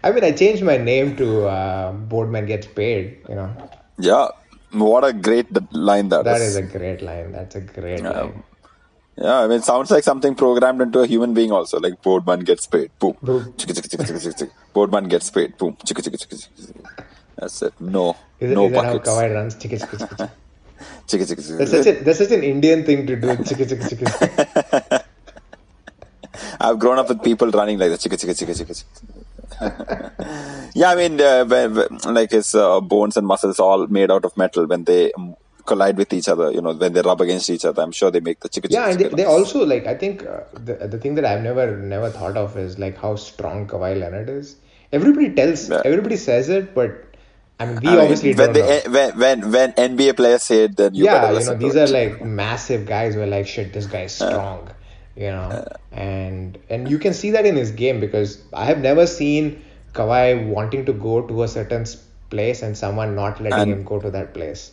I 0.04 0.12
mean, 0.12 0.24
I 0.24 0.32
changed 0.32 0.64
my 0.64 0.78
name 0.78 1.16
to 1.18 1.48
uh, 1.48 1.92
Boardman 1.92 2.46
Gets 2.46 2.68
Paid. 2.68 3.18
You 3.30 3.36
know, 3.36 3.70
yeah. 4.00 4.30
What 4.72 5.04
a 5.04 5.12
great 5.12 5.48
line 5.74 6.08
that 6.10 6.24
that 6.24 6.40
is. 6.40 6.56
is 6.56 6.58
a 6.58 6.64
great 6.64 7.02
line. 7.02 7.34
That's 7.34 7.56
a 7.56 7.62
great 7.62 8.02
line. 8.02 8.44
Yeah, 9.18 9.42
I 9.42 9.48
mean, 9.48 9.58
it 9.58 9.66
sounds 9.66 9.92
like 9.92 10.06
something 10.06 10.34
programmed 10.34 10.82
into 10.82 11.02
a 11.02 11.08
human 11.08 11.34
being 11.34 11.52
also. 11.52 11.78
Like 11.80 12.02
Boardman 12.02 12.40
gets 12.40 12.66
paid. 12.66 12.90
Boom. 12.98 13.18
Boom. 13.22 13.54
Boardman 14.74 15.10
gets 15.10 15.30
paid. 15.30 15.58
Boom. 15.58 15.76
Chicka, 17.42 17.50
chicka, 17.50 17.50
chicka, 17.50 17.50
chicka, 17.50 17.50
chicka. 17.50 17.50
That's 17.50 17.62
it. 17.64 17.74
No. 17.82 18.18
Is 18.40 18.52
it, 18.52 18.56
no 18.56 18.68
is 18.68 18.72
that 18.74 18.86
how. 18.86 19.00
Kawhi 19.00 19.34
runs? 19.34 19.56
Chicka, 19.56 19.80
chicka, 19.80 19.98
chicka, 19.98 20.18
chicka. 20.18 20.32
Chicka, 21.08 21.26
chicka, 21.28 21.42
chicka. 21.42 21.58
That's 21.58 21.72
such, 21.72 21.88
a, 21.88 21.94
that's 22.04 22.20
such 22.20 22.32
an 22.32 22.44
Indian 22.44 22.86
thing 22.86 23.08
to 23.08 23.16
do. 23.16 23.28
Chicka, 23.28 23.66
chicka, 23.66 23.90
chicka. 23.90 25.04
I've 26.62 26.80
grown 26.80 27.00
up 27.00 27.10
with 27.10 27.24
people 27.24 27.52
running 27.52 27.80
like 27.80 27.92
that. 27.92 28.00
Chicka, 28.00 28.18
chicka, 28.18 28.36
chicka, 28.40 28.56
chicka, 28.62 28.84
chicka. 28.84 30.72
yeah, 30.76 30.92
I 30.92 30.96
mean, 30.96 31.22
uh, 31.22 31.46
when- 31.46 31.76
when- 31.76 32.00
like 32.16 32.32
his 32.32 32.56
uh, 32.56 32.82
bones 32.82 33.18
and 33.18 33.28
muscles 33.28 33.60
all 33.60 33.88
made 33.88 34.12
out 34.12 34.26
of 34.26 34.38
metal 34.38 34.66
when 34.68 34.84
they 34.86 35.12
collide 35.66 35.98
with 35.98 36.14
each 36.14 36.30
other. 36.30 36.52
You 36.52 36.62
know, 36.62 36.74
when 36.74 36.94
they 36.94 37.02
rub 37.02 37.22
against 37.22 37.50
each 37.50 37.66
other. 37.66 37.82
I'm 37.82 37.92
sure 37.92 38.12
they 38.12 38.22
make 38.22 38.40
the 38.40 38.50
chicka, 38.50 38.68
chicka, 38.68 38.72
Yeah, 38.72 38.90
and 38.90 39.00
they, 39.00 39.06
chicka 39.06 39.18
they 39.18 39.26
also 39.26 39.66
like. 39.66 39.88
I 39.88 39.96
think 39.96 40.26
uh, 40.26 40.42
the 40.54 40.88
the 40.88 40.98
thing 40.98 41.16
that 41.16 41.26
I've 41.26 41.44
never 41.44 41.78
never 41.78 42.10
thought 42.10 42.38
of 42.38 42.58
is 42.58 42.80
like 42.80 42.98
how 42.98 43.16
strong 43.18 43.68
Kawhi 43.68 44.00
Leonard 44.00 44.30
is. 44.30 44.56
Everybody 44.94 45.34
tells, 45.34 45.70
Yeah. 45.70 45.82
everybody 45.86 46.18
says 46.18 46.50
it, 46.50 46.74
but 46.76 47.11
I 47.62 47.66
mean, 47.66 47.80
we 47.82 47.88
I 47.88 47.92
mean, 47.92 48.02
obviously 48.02 48.34
when 48.34 48.54
don't 48.54 48.54
they 48.54 48.82
know. 48.86 48.92
when 48.98 49.20
when 49.24 49.52
when 49.56 49.74
NBA 49.74 50.16
players 50.18 50.44
say 50.44 50.64
it, 50.66 50.76
then 50.78 50.96
you 50.96 51.06
yeah, 51.06 51.32
you 51.32 51.46
know, 51.46 51.56
these 51.64 51.74
to 51.74 51.82
are 51.82 51.90
it. 51.90 51.98
like 52.12 52.22
massive 52.26 52.86
guys 52.86 53.16
who 53.16 53.22
are 53.22 53.32
like, 53.34 53.48
shit, 53.48 53.74
this 53.74 53.86
guy's 53.96 54.14
strong, 54.14 54.70
you 55.16 55.32
know, 55.32 55.66
and 55.92 56.58
and 56.70 56.90
you 56.90 57.00
can 57.08 57.14
see 57.14 57.32
that 57.32 57.46
in 57.46 57.56
his 57.56 57.72
game 57.84 58.00
because 58.00 58.40
I 58.54 58.66
have 58.66 58.80
never 58.80 59.06
seen 59.08 59.62
Kawhi 59.94 60.48
wanting 60.48 60.86
to 60.86 60.94
go 60.94 61.22
to 61.28 61.44
a 61.44 61.48
certain 61.48 61.86
place 62.30 62.62
and 62.62 62.78
someone 62.78 63.16
not 63.16 63.42
letting 63.42 63.60
And- 63.60 63.72
him 63.72 63.84
go 63.84 64.00
to 64.00 64.12
that 64.12 64.34
place, 64.34 64.72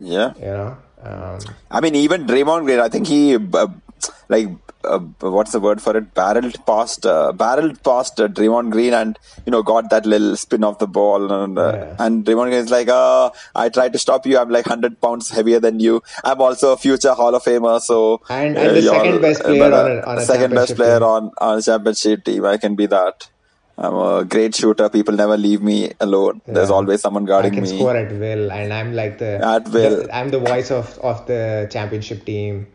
yeah. 0.00 0.32
you 0.38 0.46
know. 0.46 0.76
Um, 1.02 1.38
I 1.70 1.80
mean, 1.80 1.96
even 1.96 2.26
Draymond 2.26 2.64
Green, 2.64 2.80
I 2.80 2.88
think 2.88 3.06
he, 3.06 3.34
uh, 3.36 3.66
like, 4.28 4.48
uh, 4.84 4.98
what's 5.20 5.52
the 5.52 5.60
word 5.60 5.80
for 5.80 5.96
it? 5.96 6.12
Barreled 6.14 6.56
past, 6.66 7.06
uh, 7.06 7.32
barreled 7.32 7.82
past 7.82 8.20
uh, 8.20 8.28
Draymond 8.28 8.70
Green, 8.70 8.92
and 8.94 9.18
you 9.46 9.50
know, 9.50 9.62
got 9.62 9.90
that 9.90 10.06
little 10.06 10.36
spin 10.36 10.64
off 10.64 10.78
the 10.78 10.86
ball, 10.86 11.30
and 11.32 11.58
uh, 11.58 11.72
Yeah. 11.74 11.96
and 12.06 12.24
Draymond 12.24 12.44
Green 12.50 12.60
is 12.64 12.70
like, 12.70 12.88
uh, 12.88 13.30
I 13.54 13.68
tried 13.68 13.92
to 13.94 13.98
stop 13.98 14.26
you. 14.26 14.38
I'm 14.38 14.50
like 14.50 14.66
hundred 14.66 15.00
pounds 15.00 15.30
heavier 15.30 15.60
than 15.60 15.80
you. 15.80 16.02
I'm 16.22 16.40
also 16.40 16.72
a 16.72 16.76
future 16.76 17.14
Hall 17.14 17.34
of 17.34 17.42
Famer, 17.44 17.80
so 17.80 18.20
And- 18.28 18.56
and 18.58 18.76
the 18.76 18.82
second 18.82 19.20
best 19.22 19.42
player 19.42 19.72
on 19.72 19.90
a- 19.92 20.00
on 20.02 20.18
a 20.18 20.22
second 20.32 20.54
best 20.54 20.76
player 20.76 20.98
team. 20.98 21.08
on 21.08 21.30
on 21.38 21.58
a 21.58 21.62
championship 21.62 22.24
team. 22.24 22.44
I 22.44 22.56
can 22.58 22.74
be 22.74 22.86
that. 22.86 23.28
I'm 23.76 23.94
a 24.00 24.24
great 24.24 24.54
shooter. 24.54 24.88
People 24.88 25.14
never 25.14 25.36
leave 25.36 25.60
me 25.60 25.78
alone. 26.00 26.40
There's 26.46 26.70
always 26.70 27.00
someone 27.00 27.24
I 27.24 27.26
guarding 27.30 27.54
can 27.54 27.64
me. 27.64 27.70
score 27.76 27.96
at 27.96 28.12
will, 28.12 28.52
and 28.52 28.72
I'm 28.72 28.94
like 28.94 29.18
the, 29.18 29.32
At 29.54 29.68
will. 29.70 29.96
the- 30.02 30.16
I'm 30.16 30.28
the 30.30 30.38
voice 30.38 30.70
of 30.70 30.96
of 31.12 31.26
the 31.26 31.40
championship 31.72 32.24
team. 32.24 32.66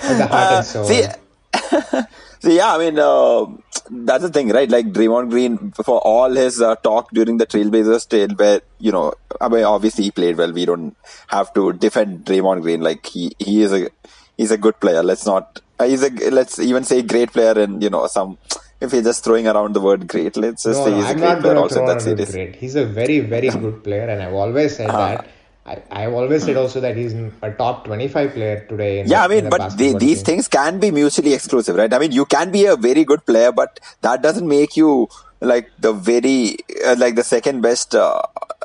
The 0.00 0.26
heart 0.26 0.52
and 0.52 0.66
soul. 0.66 0.84
See, 0.84 1.04
see, 2.40 2.56
yeah, 2.56 2.74
I 2.74 2.78
mean, 2.78 2.98
uh, 2.98 3.46
that's 3.90 4.22
the 4.22 4.30
thing, 4.30 4.48
right? 4.48 4.68
Like 4.68 4.86
Draymond 4.92 5.30
Green, 5.30 5.72
for 5.72 5.98
all 6.00 6.30
his 6.30 6.60
uh, 6.60 6.74
talk 6.76 7.10
during 7.12 7.36
the 7.36 7.46
Trailblazers 7.46 8.08
tale, 8.08 8.30
where 8.36 8.60
you 8.78 8.92
know, 8.92 9.12
I 9.40 9.48
mean, 9.48 9.64
obviously 9.64 10.04
he 10.04 10.10
played 10.10 10.36
well. 10.36 10.52
We 10.52 10.64
don't 10.64 10.96
have 11.28 11.52
to 11.54 11.72
defend 11.72 12.24
Draymond 12.24 12.62
Green. 12.62 12.80
Like 12.80 13.06
he, 13.06 13.32
he 13.38 13.62
is 13.62 13.72
a, 13.72 13.88
he's 14.36 14.50
a 14.50 14.58
good 14.58 14.80
player. 14.80 15.02
Let's 15.02 15.26
not, 15.26 15.60
uh, 15.78 15.84
he's 15.86 16.02
a, 16.02 16.10
let's 16.30 16.58
even 16.58 16.84
say 16.84 17.02
great 17.02 17.32
player. 17.32 17.52
And 17.58 17.82
you 17.82 17.90
know, 17.90 18.06
some, 18.06 18.38
if 18.80 18.92
you're 18.92 19.02
just 19.02 19.22
throwing 19.22 19.46
around 19.46 19.74
the 19.74 19.80
word 19.80 20.08
great, 20.08 20.36
let's 20.36 20.64
just 20.64 20.78
no, 20.80 20.84
say 20.86 20.90
no, 20.92 20.96
he's 20.96 21.06
a 21.06 21.08
I'm 21.10 21.18
great 21.18 21.40
player 21.40 21.56
also 21.56 21.74
throw 21.76 21.84
in 21.84 21.90
on 21.90 21.96
that 21.96 22.02
series. 22.02 22.30
grade. 22.32 22.56
He's 22.56 22.74
a 22.74 22.86
very, 22.86 23.20
very 23.20 23.50
good 23.50 23.84
player, 23.84 24.08
and 24.08 24.22
I've 24.22 24.32
always 24.32 24.76
said 24.76 24.88
Uh-huh. 24.90 24.98
that. 25.22 25.26
I, 25.70 25.82
I've 25.90 26.12
always 26.12 26.44
said 26.44 26.56
also 26.56 26.80
that 26.80 26.96
he's 26.96 27.14
a 27.42 27.50
top 27.52 27.84
25 27.84 28.32
player 28.34 28.66
today. 28.68 29.00
In 29.00 29.08
Yeah, 29.08 29.24
I 29.24 29.28
the, 29.28 29.36
in 29.38 29.44
mean, 29.44 29.50
the 29.50 29.56
but 29.56 29.78
the, 29.78 29.92
these 29.98 30.22
things 30.22 30.48
can 30.48 30.80
be 30.80 30.90
mutually 30.90 31.32
exclusive, 31.32 31.76
right? 31.76 31.92
I 31.92 31.98
mean, 31.98 32.12
you 32.12 32.24
can 32.24 32.50
be 32.50 32.66
a 32.66 32.76
very 32.76 33.04
good 33.04 33.24
player, 33.24 33.52
but 33.52 33.78
that 34.02 34.22
doesn't 34.22 34.48
make 34.48 34.76
you 34.76 35.08
like 35.40 35.70
the 35.78 35.92
very 35.92 36.56
uh, 36.84 36.96
like 36.98 37.14
the 37.14 37.22
second 37.22 37.60
best, 37.60 37.94
uh, 37.94 38.20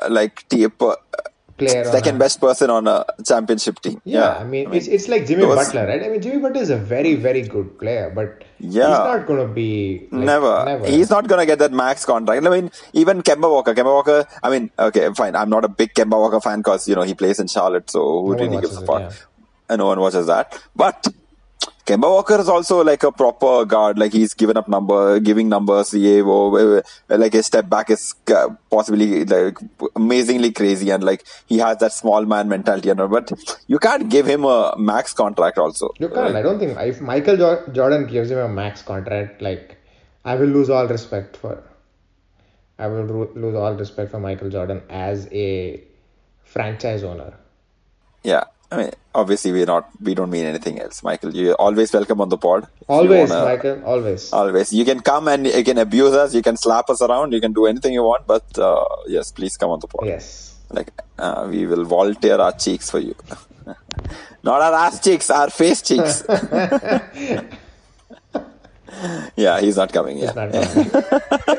like 0.08 0.44
uh, 0.52 0.94
Player 1.58 1.86
on 1.86 1.92
second 1.92 2.18
best 2.18 2.38
person 2.40 2.68
on 2.70 2.86
a 2.86 3.04
championship 3.24 3.80
team. 3.80 4.00
Yeah, 4.04 4.36
I 4.38 4.44
mean, 4.44 4.72
it's 4.74 4.86
it's 4.88 5.08
like 5.08 5.26
Jimmy 5.26 5.42
those- 5.42 5.56
Butler, 5.56 5.86
right? 5.86 6.02
I 6.02 6.08
mean, 6.08 6.20
Jimmy 6.20 6.38
Butler 6.42 6.60
is 6.60 6.68
a 6.70 6.76
very, 6.76 7.14
very 7.14 7.42
good 7.42 7.78
player, 7.78 8.12
but 8.14 8.44
Yeah. 8.58 8.88
he's 8.88 8.98
not 9.10 9.26
going 9.26 9.40
to 9.46 9.52
be 9.54 10.06
like, 10.10 10.24
never. 10.32 10.64
never. 10.66 10.86
He's 10.86 11.08
not 11.08 11.28
gonna 11.28 11.46
get 11.46 11.58
that 11.60 11.72
max 11.72 12.04
contract. 12.04 12.46
I 12.46 12.50
mean, 12.50 12.70
even 12.92 13.22
Kemba 13.22 13.50
Walker. 13.50 13.74
Kemba 13.74 13.86
Walker. 13.98 14.26
I 14.42 14.50
mean, 14.50 14.70
okay, 14.78 15.08
fine. 15.14 15.34
I'm 15.34 15.48
not 15.48 15.64
a 15.64 15.68
big 15.68 15.94
Kemba 15.94 16.18
Walker 16.24 16.40
fan 16.40 16.58
because 16.60 16.86
you 16.88 16.94
know 16.94 17.02
he 17.02 17.14
plays 17.14 17.40
in 17.40 17.46
Charlotte, 17.46 17.88
so 17.90 18.00
who 18.02 18.22
one 18.34 18.38
really 18.38 18.60
gives 18.60 18.76
a 18.76 18.84
fuck? 18.84 19.00
yeah. 19.00 19.10
And 19.70 19.78
no 19.80 19.86
one 19.86 19.98
watches 20.00 20.26
that. 20.26 20.58
But 20.76 21.08
Kemba 21.86 22.08
Walker 22.10 22.40
is 22.40 22.48
also 22.48 22.82
like 22.82 23.02
a 23.04 23.12
proper 23.12 23.64
guard. 23.64 23.96
Like 23.98 24.12
he's 24.12 24.34
given 24.34 24.56
up 24.56 24.66
number, 24.68 25.20
giving 25.20 25.48
numbers. 25.48 25.94
Yeah, 25.94 26.22
oh, 26.24 26.82
like 27.08 27.32
his 27.32 27.46
step 27.46 27.68
back 27.68 27.90
is 27.90 28.14
uh, 28.28 28.48
possibly 28.70 29.24
like 29.24 29.56
amazingly 29.94 30.50
crazy, 30.50 30.90
and 30.90 31.04
like 31.04 31.24
he 31.46 31.58
has 31.58 31.76
that 31.78 31.92
small 31.92 32.24
man 32.24 32.48
mentality. 32.48 32.90
And 32.90 33.00
all, 33.00 33.08
but 33.08 33.30
you 33.68 33.78
can't 33.78 34.08
give 34.08 34.26
him 34.26 34.44
a 34.44 34.74
max 34.76 35.12
contract. 35.12 35.58
Also, 35.58 35.92
You 36.00 36.08
can't. 36.08 36.34
I 36.34 36.42
don't 36.42 36.58
think 36.58 36.76
if 36.78 37.00
Michael 37.00 37.36
Jo- 37.36 37.62
Jordan 37.72 38.06
gives 38.08 38.32
him 38.32 38.38
a 38.38 38.48
max 38.48 38.82
contract, 38.82 39.40
like 39.40 39.76
I 40.24 40.34
will 40.34 40.48
lose 40.48 40.68
all 40.70 40.88
respect 40.88 41.36
for. 41.36 41.62
I 42.78 42.88
will 42.88 43.04
ro- 43.04 43.30
lose 43.34 43.54
all 43.54 43.74
respect 43.74 44.10
for 44.10 44.18
Michael 44.18 44.50
Jordan 44.50 44.82
as 44.90 45.28
a 45.32 45.80
franchise 46.42 47.04
owner. 47.04 47.32
Yeah, 48.24 48.44
I 48.70 48.76
mean, 48.78 48.90
obviously 49.14 49.52
we're 49.52 49.66
not. 49.66 49.88
We 50.02 50.14
don't 50.14 50.30
mean 50.30 50.44
anything 50.44 50.80
else, 50.80 51.02
Michael. 51.02 51.34
You're 51.34 51.54
always 51.54 51.92
welcome 51.92 52.20
on 52.20 52.28
the 52.30 52.36
pod. 52.38 52.66
Always, 52.88 53.30
wanna- 53.30 53.44
Michael. 53.44 53.82
Always. 53.84 54.32
Always. 54.32 54.72
You 54.72 54.84
can 54.84 55.00
come 55.00 55.28
and 55.28 55.46
you 55.46 55.62
can 55.64 55.78
abuse 55.78 56.14
us. 56.14 56.34
You 56.34 56.42
can 56.42 56.56
slap 56.56 56.90
us 56.90 57.00
around. 57.00 57.32
You 57.32 57.40
can 57.40 57.52
do 57.52 57.66
anything 57.66 57.92
you 57.92 58.02
want. 58.02 58.26
But 58.26 58.58
uh, 58.58 58.84
yes, 59.06 59.30
please 59.30 59.56
come 59.56 59.70
on 59.70 59.78
the 59.80 59.86
pod. 59.86 60.06
Yes. 60.06 60.54
Like 60.70 60.90
uh, 61.18 61.46
we 61.48 61.64
will 61.66 61.84
volunteer 61.84 62.36
our 62.40 62.52
cheeks 62.52 62.90
for 62.90 62.98
you. 62.98 63.14
Not 64.42 64.60
our 64.62 64.74
ass 64.74 65.00
cheeks, 65.02 65.30
our 65.30 65.48
face 65.50 65.82
cheeks. 65.82 66.24
yeah, 69.36 69.60
he's 69.60 69.76
not 69.76 69.92
coming. 69.92 70.18
Yeah. 70.18 70.26
He's 70.26 70.34
not 70.36 70.52
coming. 70.52 70.90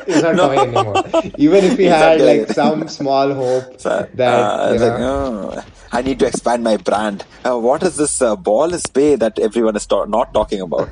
it's 0.06 0.22
not 0.22 0.36
coming 0.42 0.58
anymore. 0.58 1.02
Even 1.36 1.64
if 1.64 1.76
he 1.78 1.84
He's 1.84 1.92
had 1.92 2.20
like 2.20 2.48
some 2.48 2.88
small 2.88 3.32
hope 3.34 3.80
So, 3.80 4.08
that 4.14 4.34
uh, 4.34 4.68
you 4.68 4.74
it's 4.74 4.82
like, 4.82 4.98
know, 5.00 5.52
oh, 5.54 5.64
I 5.92 6.02
need 6.02 6.18
to 6.20 6.26
expand 6.26 6.64
my 6.64 6.76
brand. 6.76 7.24
Uh, 7.44 7.58
what 7.58 7.82
is 7.82 7.96
this 7.96 8.20
uh, 8.20 8.36
ball 8.36 8.74
is 8.74 8.86
bay 8.86 9.14
that 9.16 9.38
everyone 9.38 9.76
is 9.76 9.86
ta- 9.86 10.04
not 10.04 10.34
talking 10.34 10.60
about? 10.60 10.90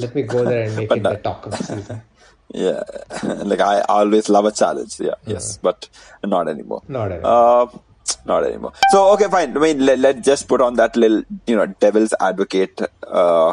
let 0.00 0.14
me 0.14 0.22
go 0.22 0.44
there 0.44 0.64
and 0.66 0.76
make 0.76 0.90
it 0.90 1.02
no. 1.02 1.10
the 1.10 1.16
talk 1.18 1.46
of 1.46 1.54
season. 1.54 2.02
Yeah, 2.52 2.82
like 3.22 3.60
I 3.60 3.82
always 3.82 4.28
love 4.28 4.44
a 4.44 4.50
challenge. 4.50 4.98
Yeah, 4.98 5.14
yes, 5.24 5.56
but 5.62 5.88
not 6.24 6.48
anymore. 6.48 6.82
Not 6.88 7.12
anymore. 7.12 7.30
Uh, 7.30 7.78
not 8.24 8.44
anymore. 8.44 8.72
So 8.90 9.12
okay, 9.12 9.28
fine. 9.28 9.56
I 9.56 9.60
mean, 9.60 9.86
let, 9.86 10.00
let's 10.00 10.26
just 10.26 10.48
put 10.48 10.60
on 10.60 10.74
that 10.74 10.96
little, 10.96 11.22
you 11.46 11.54
know, 11.54 11.66
devil's 11.66 12.12
advocate 12.18 12.80
uh, 13.06 13.52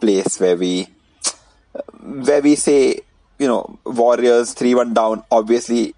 place 0.00 0.40
where 0.40 0.56
we, 0.56 0.88
where 2.00 2.40
we 2.40 2.54
say, 2.54 3.00
you 3.38 3.48
know, 3.48 3.78
Warriors 3.84 4.54
three 4.54 4.74
one 4.74 4.94
down. 4.94 5.22
Obviously, 5.30 5.94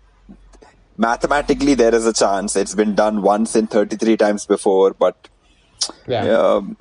mathematically 0.99 1.75
there 1.75 1.95
is 1.95 2.07
a 2.07 2.13
chance. 2.13 2.57
It's 2.57 2.75
been 2.75 2.95
done 2.95 3.23
once 3.23 3.57
in 3.57 3.67
thirty 3.67 3.97
three 3.97 4.17
times 4.17 4.47
before, 4.47 4.93
but 4.93 5.29
Yeah. 6.07 6.25
um, 6.39 6.77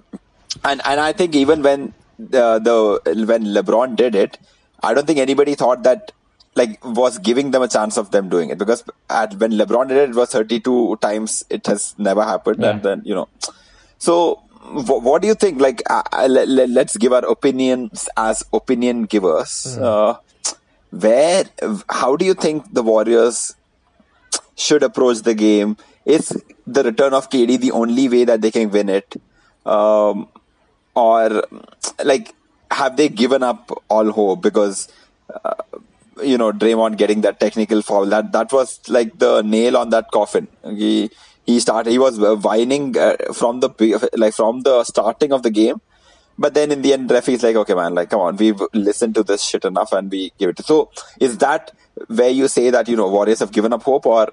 and 0.65 0.81
and 0.85 0.99
I 0.99 1.13
think 1.13 1.35
even 1.35 1.61
when 1.61 1.93
the, 2.19 2.59
the 2.59 3.25
when 3.25 3.45
LeBron 3.45 3.95
did 3.95 4.15
it, 4.15 4.37
I 4.83 4.93
don't 4.93 5.05
think 5.07 5.19
anybody 5.19 5.55
thought 5.55 5.83
that 5.83 6.11
like 6.55 6.83
was 6.83 7.19
giving 7.19 7.51
them 7.51 7.61
a 7.61 7.67
chance 7.67 7.97
of 7.97 8.09
them 8.11 8.29
doing 8.29 8.49
it 8.49 8.57
because 8.57 8.83
at 9.09 9.35
when 9.35 9.51
LeBron 9.51 9.89
did 9.89 9.97
it, 9.97 10.09
it 10.09 10.15
was 10.15 10.31
32 10.31 10.97
times. 11.01 11.43
It 11.49 11.67
has 11.67 11.93
never 11.99 12.23
happened, 12.23 12.61
Yeah. 12.61 12.71
and 12.71 12.81
then 12.83 13.01
you 13.05 13.13
know. 13.13 13.27
So, 13.99 14.35
wh- 14.87 15.03
what 15.09 15.21
do 15.21 15.27
you 15.27 15.35
think? 15.35 15.61
Like, 15.61 15.83
uh, 15.89 16.01
uh, 16.11 16.27
let, 16.29 16.47
let, 16.47 16.69
let's 16.69 16.97
give 16.97 17.13
our 17.13 17.25
opinions 17.25 18.09
as 18.17 18.43
opinion 18.53 19.03
givers. 19.03 19.77
Uh, 19.77 20.17
where, 20.91 21.45
how 21.89 22.15
do 22.15 22.25
you 22.25 22.33
think 22.33 22.73
the 22.73 22.81
Warriors 22.83 23.55
should 24.57 24.83
approach 24.83 25.19
the 25.19 25.33
game? 25.33 25.77
Is 26.05 26.41
the 26.65 26.83
return 26.83 27.13
of 27.13 27.29
KD 27.29 27.59
the 27.59 27.71
only 27.71 28.09
way 28.09 28.25
that 28.25 28.41
they 28.41 28.51
can 28.51 28.69
win 28.69 28.89
it? 28.89 29.15
Um, 29.65 30.27
or, 30.95 31.43
like, 32.03 32.33
have 32.71 32.97
they 32.97 33.09
given 33.09 33.43
up 33.43 33.71
all 33.89 34.11
hope 34.11 34.41
because, 34.41 34.87
uh, 35.43 35.53
you 36.23 36.37
know, 36.37 36.51
Draymond 36.51 36.97
getting 36.97 37.21
that 37.21 37.39
technical 37.39 37.81
foul? 37.81 38.05
That 38.05 38.31
that 38.31 38.51
was 38.51 38.79
like 38.89 39.19
the 39.19 39.41
nail 39.41 39.77
on 39.77 39.89
that 39.91 40.11
coffin. 40.11 40.47
He 40.65 41.11
he 41.45 41.59
started. 41.59 41.91
He 41.91 41.99
was 41.99 42.17
whining 42.19 42.97
uh, 42.97 43.15
from 43.33 43.59
the 43.59 43.69
like 44.15 44.33
from 44.33 44.61
the 44.61 44.83
starting 44.83 45.31
of 45.31 45.43
the 45.43 45.51
game. 45.51 45.81
But 46.39 46.53
then 46.53 46.71
in 46.71 46.81
the 46.81 46.93
end, 46.93 47.09
referee's 47.09 47.41
like, 47.41 47.55
okay, 47.55 47.73
man, 47.73 47.95
like, 47.95 48.11
come 48.11 48.19
on, 48.19 48.37
we've 48.37 48.61
listened 48.73 49.15
to 49.15 49.23
this 49.23 49.43
shit 49.43 49.65
enough 49.65 49.91
and 49.91 50.11
we 50.11 50.31
give 50.37 50.51
it. 50.51 50.63
So, 50.63 50.91
is 51.19 51.39
that 51.39 51.71
where 52.07 52.29
you 52.29 52.47
say 52.47 52.69
that, 52.69 52.87
you 52.87 52.95
know, 52.95 53.07
Warriors 53.07 53.39
have 53.39 53.51
given 53.51 53.73
up 53.73 53.83
hope 53.83 54.05
or 54.05 54.31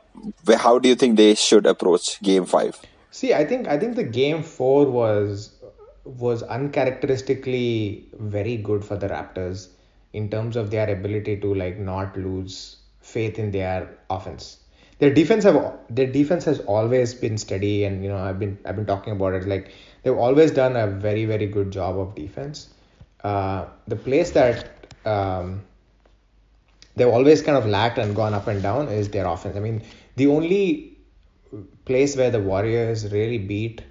how 0.56 0.78
do 0.78 0.88
you 0.88 0.94
think 0.94 1.16
they 1.16 1.34
should 1.34 1.66
approach 1.66 2.20
game 2.22 2.44
five? 2.44 2.80
See, 3.10 3.32
I 3.32 3.44
think 3.44 3.68
I 3.68 3.78
think 3.78 3.96
the 3.96 4.04
game 4.04 4.42
four 4.42 4.86
was 4.86 5.50
was 6.04 6.42
uncharacteristically 6.42 8.08
very 8.18 8.56
good 8.56 8.84
for 8.84 8.96
the 8.96 9.08
Raptors 9.08 9.68
in 10.12 10.28
terms 10.28 10.56
of 10.56 10.70
their 10.70 10.90
ability 10.90 11.36
to 11.40 11.54
like 11.54 11.78
not 11.78 12.16
lose 12.16 12.76
faith 13.00 13.38
in 13.38 13.50
their 13.50 13.88
offense. 14.10 14.58
Their 14.98 15.12
defense 15.12 15.44
have 15.44 15.78
their 15.90 16.06
defense 16.06 16.44
has 16.44 16.60
always 16.60 17.14
been 17.14 17.36
steady, 17.38 17.84
and 17.84 18.02
you 18.02 18.08
know 18.08 18.18
I've 18.18 18.38
been 18.38 18.58
I've 18.64 18.76
been 18.76 18.86
talking 18.86 19.12
about 19.12 19.34
it. 19.34 19.46
Like 19.46 19.72
they've 20.02 20.16
always 20.16 20.50
done 20.50 20.76
a 20.76 20.86
very 20.86 21.24
very 21.24 21.46
good 21.46 21.70
job 21.70 21.98
of 21.98 22.14
defense. 22.14 22.68
Uh, 23.22 23.66
the 23.88 23.96
place 23.96 24.30
that 24.32 24.96
um, 25.04 25.62
they've 26.96 27.08
always 27.08 27.42
kind 27.42 27.56
of 27.56 27.66
lacked 27.66 27.98
and 27.98 28.14
gone 28.14 28.34
up 28.34 28.46
and 28.46 28.62
down 28.62 28.88
is 28.88 29.08
their 29.10 29.26
offense. 29.26 29.56
I 29.56 29.60
mean, 29.60 29.82
the 30.16 30.26
only 30.26 30.98
place 31.84 32.16
where 32.16 32.30
the 32.30 32.40
Warriors 32.40 33.10
really 33.12 33.38
beat 33.38 33.82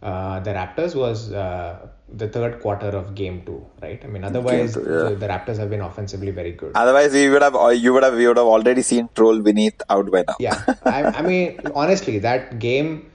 uh, 0.00 0.38
the 0.40 0.50
Raptors 0.50 0.94
was 0.94 1.32
uh, 1.32 1.88
the 2.08 2.28
third 2.28 2.60
quarter 2.60 2.86
of 2.86 3.14
Game 3.16 3.42
Two, 3.44 3.66
right? 3.82 4.00
I 4.02 4.06
mean, 4.06 4.22
otherwise 4.22 4.74
two, 4.74 4.80
yeah. 4.80 5.08
the, 5.10 5.16
the 5.16 5.26
Raptors 5.26 5.58
have 5.58 5.70
been 5.70 5.80
offensively 5.80 6.30
very 6.30 6.52
good. 6.52 6.72
Otherwise, 6.76 7.12
we 7.12 7.28
would 7.28 7.42
have, 7.42 7.54
you 7.74 7.92
would 7.92 8.04
have, 8.04 8.14
we 8.14 8.28
would 8.28 8.36
have 8.36 8.46
already 8.46 8.82
seen 8.82 9.08
Troll 9.14 9.40
Vineet 9.40 9.80
out 9.90 10.10
by 10.10 10.24
now. 10.26 10.36
yeah, 10.38 10.62
I, 10.84 11.04
I 11.04 11.22
mean, 11.22 11.60
honestly, 11.74 12.20
that 12.20 12.60
game, 12.60 13.10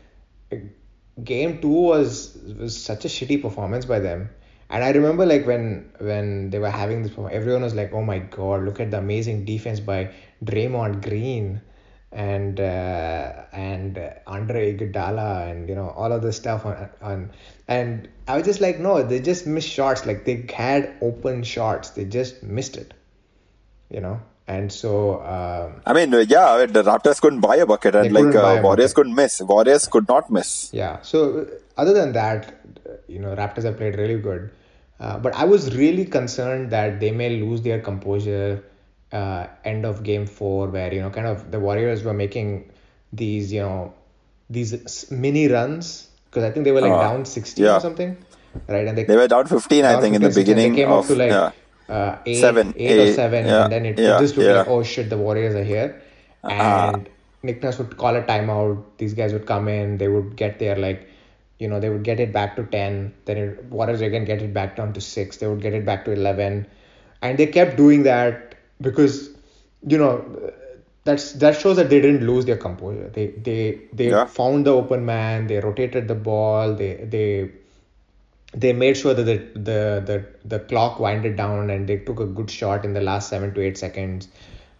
game 1.23 1.61
two 1.61 1.69
was 1.69 2.37
was 2.59 2.81
such 2.81 3.05
a 3.05 3.07
shitty 3.07 3.41
performance 3.41 3.85
by 3.85 3.99
them. 3.99 4.29
And 4.69 4.83
I 4.83 4.91
remember 4.91 5.25
like 5.25 5.45
when 5.45 5.91
when 5.99 6.49
they 6.49 6.59
were 6.59 6.69
having 6.69 7.03
this, 7.03 7.11
everyone 7.31 7.63
was 7.63 7.75
like, 7.75 7.93
"Oh 7.93 8.03
my 8.03 8.19
god, 8.19 8.63
look 8.63 8.79
at 8.79 8.91
the 8.91 8.97
amazing 8.97 9.45
defense 9.45 9.79
by 9.79 10.11
Draymond 10.43 11.01
Green." 11.01 11.61
and 12.13 12.59
uh, 12.59 13.43
and 13.51 13.97
Andre 14.27 14.75
Iguodala 14.75 15.49
and 15.49 15.67
you 15.67 15.75
know 15.75 15.89
all 15.89 16.11
of 16.11 16.21
this 16.21 16.37
stuff 16.37 16.65
on 16.65 16.89
on 17.01 17.31
and 17.67 18.07
I 18.27 18.37
was 18.37 18.45
just 18.45 18.61
like 18.61 18.79
no 18.79 19.01
they 19.03 19.19
just 19.19 19.47
missed 19.47 19.69
shots 19.69 20.05
like 20.05 20.23
they 20.23 20.45
had 20.53 20.93
open 21.01 21.43
shots 21.43 21.89
they 21.91 22.05
just 22.05 22.43
missed 22.43 22.77
it 22.77 22.93
you 23.89 23.99
know 23.99 24.21
and 24.47 24.71
so 24.71 25.21
um, 25.23 25.81
I 25.85 25.93
mean, 25.93 26.11
yeah, 26.27 26.65
the 26.65 26.83
Raptors 26.83 27.21
couldn't 27.21 27.39
buy 27.39 27.55
a 27.57 27.65
bucket 27.65 27.95
and 27.95 28.11
like 28.11 28.35
uh, 28.35 28.59
Warriors 28.63 28.93
couldn't 28.93 29.15
miss. 29.15 29.41
Warriors 29.41 29.87
could 29.87 30.07
not 30.07 30.29
miss. 30.29 30.69
yeah 30.73 31.01
so 31.01 31.19
uh, 31.41 31.81
other 31.81 31.93
than 31.93 32.11
that 32.13 32.47
uh, 32.89 32.93
you 33.07 33.19
know 33.19 33.35
Raptors 33.35 33.63
have 33.63 33.77
played 33.77 33.97
really 33.97 34.19
good 34.19 34.49
uh, 34.99 35.17
but 35.17 35.33
I 35.35 35.45
was 35.45 35.75
really 35.75 36.05
concerned 36.05 36.71
that 36.71 36.99
they 36.99 37.11
may 37.11 37.29
lose 37.41 37.61
their 37.61 37.79
composure 37.79 38.63
uh, 39.11 39.47
end 39.63 39.85
of 39.85 40.03
game 40.03 40.25
four 40.25 40.67
where 40.67 40.93
you 40.93 41.01
know 41.01 41.09
kind 41.09 41.27
of 41.27 41.51
the 41.51 41.59
Warriors 41.59 42.03
were 42.03 42.13
making 42.13 42.69
these 43.13 43.53
you 43.53 43.61
know 43.61 43.93
these 44.49 45.09
mini 45.11 45.47
runs 45.47 46.07
because 46.29 46.43
I 46.43 46.51
think 46.51 46.65
they 46.65 46.71
were 46.71 46.81
like 46.81 46.91
Uh, 46.91 47.01
down 47.09 47.25
16 47.25 47.63
yeah. 47.65 47.77
or 47.77 47.79
something 47.79 48.17
right 48.67 48.87
and 48.87 48.97
they 48.97 49.03
They 49.03 49.15
were 49.15 49.27
down 49.27 49.45
15, 49.47 49.85
I 49.85 49.93
down 49.93 50.01
think, 50.01 50.15
in 50.15 50.21
the 50.21 50.31
16. 50.31 50.43
beginning 50.43 50.71
they 50.73 50.81
came 50.83 50.91
of 50.91 50.99
up 51.05 51.07
to 51.07 51.15
like 51.15 51.31
yeah. 51.31 51.51
Uh, 51.89 52.17
eight, 52.25 52.35
Seven, 52.39 52.73
eight 52.77 52.97
or 52.99 53.03
eight, 53.03 53.15
seven, 53.15 53.45
yeah, 53.45 53.63
and 53.63 53.71
then 53.71 53.85
it, 53.85 53.99
yeah, 53.99 54.19
just 54.19 54.37
looked 54.37 54.49
yeah. 54.49 54.59
like, 54.59 54.67
oh 54.67 54.83
shit, 54.83 55.09
the 55.09 55.17
Warriors 55.17 55.55
are 55.55 55.63
here. 55.63 56.01
And 56.43 57.09
Nick 57.41 57.61
Nurse 57.63 57.77
would 57.77 57.97
call 57.97 58.15
a 58.15 58.21
timeout. 58.21 58.83
These 58.97 59.13
guys 59.13 59.33
would 59.33 59.45
come 59.45 59.67
in. 59.67 59.97
They 59.97 60.07
would 60.07 60.35
get 60.35 60.59
there 60.59 60.75
like, 60.75 61.07
you 61.59 61.67
know, 61.67 61.79
they 61.79 61.89
would 61.89 62.03
get 62.03 62.19
it 62.19 62.33
back 62.33 62.55
to 62.57 62.63
ten. 62.63 63.13
Then 63.25 63.37
it, 63.37 63.63
Warriors 63.65 64.01
again 64.01 64.25
get 64.25 64.41
it 64.41 64.53
back 64.53 64.75
down 64.75 64.93
to 64.93 65.01
six. 65.01 65.37
They 65.37 65.47
would 65.47 65.61
get 65.61 65.73
it 65.73 65.85
back 65.85 66.05
to 66.05 66.11
eleven, 66.11 66.67
and 67.21 67.37
they 67.37 67.47
kept 67.47 67.77
doing 67.77 68.03
that 68.03 68.55
because, 68.81 69.29
you 69.87 69.97
know. 69.97 70.51
That's 71.05 71.33
that 71.33 71.59
shows 71.59 71.75
that 71.75 71.89
they 71.89 71.99
didn't 71.99 72.25
lose 72.25 72.45
their 72.45 72.55
composure. 72.55 73.09
They 73.13 73.27
they 73.31 73.81
they 73.91 74.09
Yeah. 74.11 74.23
found 74.23 74.65
the 74.65 74.71
open 74.71 75.05
man. 75.05 75.47
They 75.47 75.59
rotated 75.59 76.07
the 76.07 76.15
ball. 76.15 76.75
They 76.75 76.93
they 77.03 77.51
they 78.53 78.73
made 78.73 78.97
sure 78.97 79.13
that 79.13 79.23
the, 79.23 79.37
the 79.55 79.79
the 80.09 80.25
the 80.45 80.59
clock 80.59 80.99
winded 80.99 81.35
down 81.35 81.69
and 81.69 81.87
they 81.87 81.97
took 81.97 82.19
a 82.19 82.25
good 82.25 82.49
shot 82.49 82.85
in 82.85 82.93
the 82.93 83.01
last 83.01 83.29
seven 83.29 83.53
to 83.53 83.61
eight 83.61 83.77
seconds. 83.77 84.27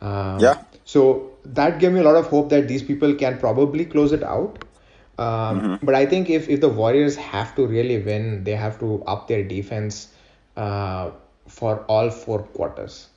Um, 0.01 0.39
Yeah. 0.39 0.63
So 0.85 1.31
that 1.45 1.79
gave 1.79 1.91
me 1.93 1.99
a 1.99 2.03
lot 2.03 2.15
of 2.15 2.27
hope 2.27 2.49
that 2.49 2.67
these 2.67 2.83
people 2.83 3.13
can 3.15 3.37
probably 3.39 3.85
close 3.85 4.11
it 4.11 4.23
out. 4.23 4.59
Um, 5.17 5.61
Mm-hmm. 5.61 5.85
But 5.85 5.95
I 5.95 6.05
think 6.05 6.29
if 6.29 6.49
if 6.49 6.61
the 6.61 6.69
Warriors 6.69 7.15
have 7.15 7.55
to 7.55 7.65
really 7.67 7.97
win, 8.01 8.43
they 8.43 8.55
have 8.55 8.79
to 8.79 9.03
up 9.05 9.27
their 9.27 9.43
defense 9.43 10.13
uh, 10.57 11.11
for 11.47 11.79
all 11.87 12.09
four 12.09 12.39
quarters. 12.57 13.07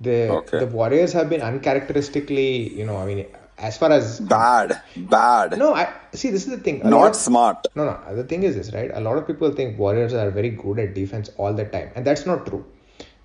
The 0.00 0.16
Okay. 0.28 0.58
the 0.58 0.66
Warriors 0.66 1.12
have 1.12 1.28
been 1.30 1.40
uncharacteristically, 1.42 2.68
you 2.80 2.84
know, 2.86 2.96
I 2.96 3.06
mean, 3.06 3.26
as 3.62 3.78
far 3.78 3.90
as 3.92 4.20
Bad, 4.20 4.82
bad. 4.96 5.56
no, 5.58 5.74
I 5.74 5.88
see. 6.12 6.30
This 6.30 6.44
is 6.46 6.50
the 6.50 6.58
thing. 6.58 6.80
A 6.82 6.90
not 6.90 7.00
lot- 7.00 7.16
smart. 7.16 7.66
no, 7.76 7.84
no. 7.84 8.14
The 8.16 8.24
thing 8.24 8.42
is 8.42 8.56
this, 8.56 8.72
right? 8.74 8.90
A 8.92 9.00
lot 9.00 9.16
of 9.18 9.26
people 9.26 9.52
think 9.52 9.78
Warriors 9.78 10.12
are 10.14 10.30
very 10.30 10.50
good 10.50 10.78
at 10.84 10.94
defense 10.94 11.30
all 11.36 11.54
the 11.54 11.64
time, 11.64 11.90
and 11.94 12.04
that's 12.04 12.26
not 12.26 12.44
true. 12.46 12.64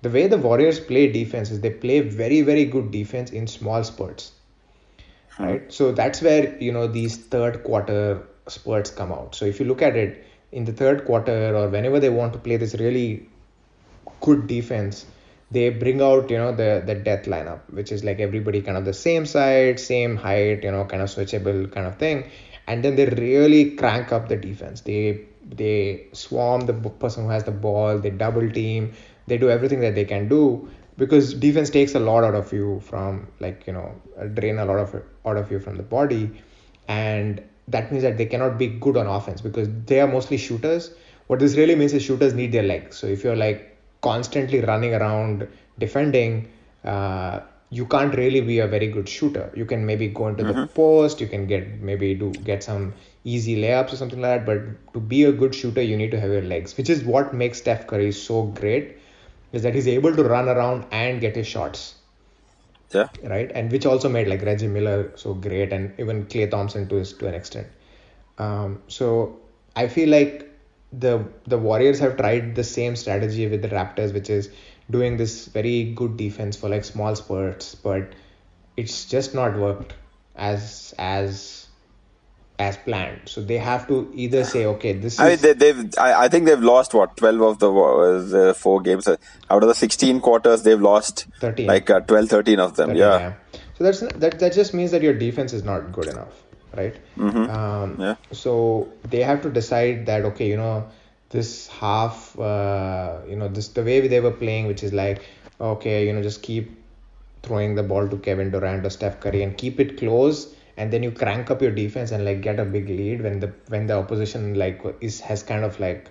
The 0.02 0.10
way 0.10 0.28
the 0.28 0.38
Warriors 0.38 0.78
play 0.78 1.10
defense 1.10 1.50
is 1.50 1.60
they 1.60 1.70
play 1.70 2.00
very, 2.00 2.42
very 2.42 2.64
good 2.64 2.90
defense 2.92 3.32
in 3.32 3.48
small 3.48 3.82
spurts, 3.82 4.30
hmm. 5.36 5.44
right? 5.44 5.72
So 5.72 5.90
that's 5.92 6.22
where 6.22 6.56
you 6.62 6.72
know 6.72 6.86
these 6.86 7.16
third 7.16 7.62
quarter 7.64 8.22
spurts 8.46 8.90
come 8.90 9.12
out. 9.12 9.34
So 9.34 9.44
if 9.44 9.58
you 9.60 9.66
look 9.66 9.82
at 9.82 9.96
it 9.96 10.24
in 10.52 10.64
the 10.64 10.72
third 10.72 11.04
quarter 11.04 11.54
or 11.56 11.68
whenever 11.68 12.00
they 12.00 12.08
want 12.10 12.32
to 12.34 12.38
play 12.38 12.56
this 12.56 12.74
really 12.76 13.28
good 14.20 14.46
defense, 14.46 15.04
they 15.50 15.70
bring 15.70 16.02
out 16.02 16.30
you 16.30 16.38
know 16.38 16.52
the 16.52 16.82
the 16.84 16.94
death 16.94 17.24
lineup, 17.24 17.60
which 17.70 17.92
is 17.92 18.04
like 18.04 18.20
everybody 18.20 18.60
kind 18.62 18.76
of 18.76 18.84
the 18.84 18.92
same 18.92 19.26
side, 19.26 19.80
same 19.80 20.16
height, 20.16 20.62
you 20.62 20.70
know, 20.70 20.84
kind 20.84 21.02
of 21.02 21.08
switchable 21.08 21.70
kind 21.72 21.86
of 21.86 21.96
thing, 21.96 22.30
and 22.66 22.84
then 22.84 22.96
they 22.96 23.06
really 23.06 23.72
crank 23.76 24.12
up 24.12 24.28
the 24.28 24.36
defense. 24.36 24.82
They 24.82 25.24
they 25.44 26.06
swarm 26.12 26.66
the 26.66 26.74
person 26.74 27.24
who 27.24 27.30
has 27.30 27.44
the 27.44 27.50
ball. 27.50 27.98
They 27.98 28.10
double 28.10 28.50
team. 28.50 28.92
They 29.26 29.38
do 29.38 29.50
everything 29.50 29.80
that 29.80 29.94
they 29.94 30.04
can 30.04 30.28
do 30.28 30.68
because 30.96 31.32
defense 31.34 31.70
takes 31.70 31.94
a 31.94 32.00
lot 32.00 32.24
out 32.24 32.34
of 32.34 32.52
you 32.52 32.80
from 32.80 33.28
like 33.40 33.66
you 33.66 33.72
know 33.72 33.94
drain 34.34 34.58
a 34.58 34.64
lot 34.64 34.78
of 34.78 35.02
out 35.24 35.36
of 35.36 35.50
you 35.50 35.60
from 35.60 35.76
the 35.76 35.82
body, 35.82 36.30
and 36.88 37.42
that 37.68 37.90
means 37.90 38.02
that 38.02 38.18
they 38.18 38.26
cannot 38.26 38.58
be 38.58 38.66
good 38.66 38.96
on 38.96 39.06
offense 39.06 39.40
because 39.40 39.68
they 39.86 40.00
are 40.00 40.08
mostly 40.08 40.36
shooters. 40.36 40.92
What 41.28 41.40
this 41.40 41.56
really 41.56 41.74
means 41.74 41.92
is 41.92 42.02
shooters 42.02 42.34
need 42.34 42.52
their 42.52 42.62
legs. 42.62 42.96
So 42.96 43.06
if 43.06 43.22
you're 43.22 43.36
like 43.36 43.77
constantly 44.00 44.60
running 44.60 44.94
around 44.94 45.48
defending, 45.78 46.48
uh, 46.84 47.40
you 47.70 47.84
can't 47.86 48.14
really 48.14 48.40
be 48.40 48.60
a 48.60 48.66
very 48.66 48.88
good 48.88 49.08
shooter. 49.08 49.50
You 49.54 49.66
can 49.66 49.84
maybe 49.84 50.08
go 50.08 50.28
into 50.28 50.44
mm-hmm. 50.44 50.60
the 50.60 50.66
post, 50.68 51.20
you 51.20 51.26
can 51.26 51.46
get 51.46 51.80
maybe 51.80 52.14
do 52.14 52.30
get 52.32 52.62
some 52.62 52.94
easy 53.24 53.60
layups 53.60 53.92
or 53.92 53.96
something 53.96 54.20
like 54.20 54.44
that. 54.44 54.46
But 54.46 54.92
to 54.94 55.00
be 55.00 55.24
a 55.24 55.32
good 55.32 55.54
shooter, 55.54 55.82
you 55.82 55.96
need 55.96 56.10
to 56.12 56.20
have 56.20 56.30
your 56.30 56.42
legs, 56.42 56.76
which 56.76 56.88
is 56.88 57.04
what 57.04 57.34
makes 57.34 57.58
Steph 57.58 57.86
Curry 57.86 58.12
so 58.12 58.44
great, 58.44 58.96
is 59.52 59.62
that 59.62 59.74
he's 59.74 59.88
able 59.88 60.14
to 60.16 60.24
run 60.24 60.48
around 60.48 60.86
and 60.90 61.20
get 61.20 61.36
his 61.36 61.46
shots. 61.46 61.94
Yeah. 62.94 63.08
Right, 63.22 63.50
and 63.54 63.70
which 63.70 63.84
also 63.84 64.08
made 64.08 64.28
like 64.28 64.40
Reggie 64.42 64.66
Miller 64.66 65.12
so 65.14 65.34
great, 65.34 65.74
and 65.74 65.92
even 66.00 66.24
Klay 66.24 66.50
Thompson 66.50 66.88
to 66.88 66.94
his, 66.94 67.12
to 67.14 67.26
an 67.26 67.34
extent. 67.34 67.66
Um, 68.38 68.80
so 68.88 69.40
I 69.76 69.88
feel 69.88 70.08
like 70.08 70.47
the 70.92 71.24
the 71.46 71.58
Warriors 71.58 71.98
have 72.00 72.16
tried 72.16 72.54
the 72.54 72.64
same 72.64 72.96
strategy 72.96 73.46
with 73.46 73.62
the 73.62 73.68
Raptors, 73.68 74.12
which 74.12 74.30
is 74.30 74.50
doing 74.90 75.16
this 75.16 75.46
very 75.46 75.92
good 75.92 76.16
defense 76.16 76.56
for 76.56 76.68
like 76.68 76.84
small 76.84 77.14
spurts, 77.14 77.74
but 77.74 78.14
it's 78.76 79.04
just 79.04 79.34
not 79.34 79.56
worked 79.56 79.94
as 80.36 80.94
as 80.98 81.66
as 82.58 82.76
planned. 82.78 83.20
So 83.26 83.40
they 83.40 83.58
have 83.58 83.86
to 83.88 84.10
either 84.14 84.44
say, 84.44 84.66
okay, 84.66 84.92
this 84.92 85.18
I 85.18 85.30
is. 85.30 85.42
Mean, 85.42 85.58
they, 85.58 85.68
have 85.68 85.94
I, 85.98 86.24
I, 86.24 86.28
think 86.28 86.46
they've 86.46 86.60
lost 86.60 86.94
what 86.94 87.16
twelve 87.16 87.40
of 87.40 87.58
the, 87.58 87.70
uh, 87.70 88.54
four 88.54 88.80
games 88.80 89.06
out 89.06 89.62
of 89.62 89.68
the 89.68 89.74
sixteen 89.74 90.20
quarters. 90.20 90.62
They've 90.62 90.80
lost 90.80 91.26
13. 91.40 91.66
like 91.66 91.88
uh, 91.90 92.00
12, 92.00 92.28
13 92.28 92.58
of 92.58 92.76
them. 92.76 92.88
13, 92.88 93.00
yeah. 93.00 93.18
yeah. 93.18 93.60
So 93.76 93.84
that's 93.84 94.00
that. 94.00 94.38
That 94.40 94.52
just 94.52 94.74
means 94.74 94.90
that 94.90 95.02
your 95.02 95.14
defense 95.14 95.52
is 95.52 95.62
not 95.62 95.92
good 95.92 96.08
enough, 96.08 96.42
right? 96.76 96.96
Mm-hmm. 97.16 97.50
Um, 97.50 97.96
yeah. 97.98 98.16
So 98.32 98.88
they 99.08 99.22
have 99.22 99.42
to 99.42 99.50
decide 99.50 100.06
that 100.06 100.24
okay, 100.24 100.48
you 100.48 100.56
know, 100.56 100.88
this 101.30 101.68
half 101.68 102.38
uh, 102.38 103.18
you 103.28 103.36
know 103.36 103.48
this 103.48 103.68
the 103.68 103.82
way 103.82 104.06
they 104.06 104.20
were 104.20 104.32
playing 104.32 104.66
which 104.66 104.82
is 104.82 104.92
like 104.92 105.24
okay 105.60 106.06
you 106.06 106.12
know 106.12 106.22
just 106.22 106.42
keep 106.42 106.76
throwing 107.42 107.74
the 107.74 107.82
ball 107.82 108.08
to 108.08 108.16
Kevin 108.18 108.50
Durant 108.50 108.84
or 108.84 108.90
Steph 108.90 109.20
Curry 109.20 109.42
and 109.42 109.56
keep 109.56 109.78
it 109.80 109.98
close 109.98 110.54
and 110.76 110.92
then 110.92 111.02
you 111.02 111.10
crank 111.10 111.50
up 111.50 111.60
your 111.60 111.70
defense 111.70 112.12
and 112.12 112.24
like 112.24 112.40
get 112.40 112.58
a 112.58 112.64
big 112.64 112.88
lead 112.88 113.22
when 113.22 113.40
the 113.40 113.52
when 113.68 113.86
the 113.86 113.94
opposition 113.94 114.54
like 114.54 114.82
is 115.00 115.20
has 115.20 115.42
kind 115.42 115.64
of 115.64 115.78
like 115.80 116.10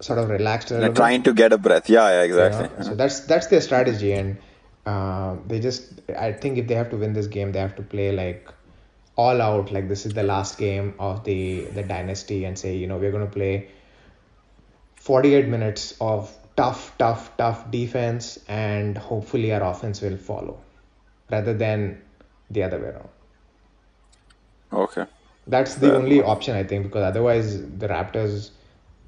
sort 0.00 0.18
of 0.18 0.28
relaxed 0.30 0.70
a 0.70 0.92
trying 0.92 1.22
to 1.22 1.32
get 1.32 1.52
a 1.52 1.58
breath 1.58 1.88
yeah, 1.88 2.08
yeah 2.08 2.22
exactly 2.22 2.68
you 2.68 2.76
know? 2.78 2.90
so 2.90 2.94
that's 2.94 3.20
that's 3.20 3.46
their 3.48 3.60
strategy 3.60 4.12
and 4.12 4.36
uh, 4.86 5.36
they 5.46 5.58
just 5.58 6.00
I 6.16 6.32
think 6.32 6.58
if 6.58 6.68
they 6.68 6.74
have 6.74 6.90
to 6.90 6.96
win 6.96 7.12
this 7.12 7.26
game 7.26 7.52
they 7.52 7.58
have 7.58 7.76
to 7.76 7.82
play 7.82 8.12
like 8.12 8.48
all 9.16 9.40
out 9.40 9.72
like 9.72 9.88
this 9.88 10.04
is 10.06 10.12
the 10.12 10.22
last 10.22 10.58
game 10.58 10.94
of 10.98 11.24
the 11.24 11.62
the 11.78 11.82
dynasty 11.82 12.44
and 12.44 12.58
say 12.58 12.76
you 12.76 12.86
know 12.86 12.98
we're 12.98 13.10
going 13.10 13.26
to 13.26 13.32
play 13.32 13.68
48 15.06 15.46
minutes 15.46 15.94
of 16.00 16.36
tough, 16.56 16.96
tough, 16.98 17.36
tough 17.36 17.70
defense, 17.70 18.40
and 18.48 18.98
hopefully 18.98 19.52
our 19.52 19.62
offense 19.62 20.00
will 20.00 20.16
follow 20.16 20.58
rather 21.30 21.54
than 21.54 22.02
the 22.50 22.62
other 22.62 22.78
way 22.78 22.88
around. 22.88 23.08
Okay. 24.72 25.04
That's 25.46 25.76
the 25.76 25.94
only 25.94 26.22
option 26.22 26.56
I 26.56 26.64
think 26.64 26.86
because 26.86 27.04
otherwise 27.04 27.60
the 27.60 27.86
Raptors 27.86 28.50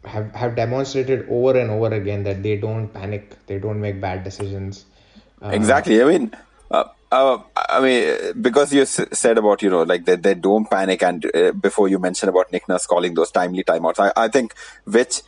have 0.05 0.33
have 0.37 0.55
demonstrated 0.55 1.27
over 1.29 1.59
and 1.59 1.71
over 1.71 1.93
again 1.93 2.23
that 2.23 2.45
they 2.45 2.57
don't 2.57 2.87
panic, 2.89 3.35
they 3.49 3.59
don't 3.59 3.81
make 3.81 4.01
bad 4.01 4.23
decisions. 4.23 4.85
Uh, 5.43 5.49
exactly. 5.49 6.01
I 6.01 6.05
mean, 6.05 6.33
uh, 7.11 7.35
uh, 7.35 7.39
I 7.69 7.81
mean, 7.81 8.43
because 8.43 8.73
you 8.73 8.83
s- 8.83 9.01
said 9.13 9.39
about 9.39 9.63
you 9.63 9.71
know 9.71 9.83
like 9.83 10.05
they, 10.05 10.17
they 10.17 10.35
don't 10.35 10.71
panic, 10.71 11.03
and 11.03 11.25
uh, 11.35 11.53
before 11.53 11.89
you 11.89 11.99
mentioned 11.99 12.31
about 12.31 12.53
Nick 12.53 12.69
Nurse 12.69 12.87
calling 12.87 13.15
those 13.15 13.31
timely 13.31 13.65
timeouts, 13.65 13.99
I, 13.99 14.25
I 14.25 14.29
think 14.29 14.55
which 14.85 15.23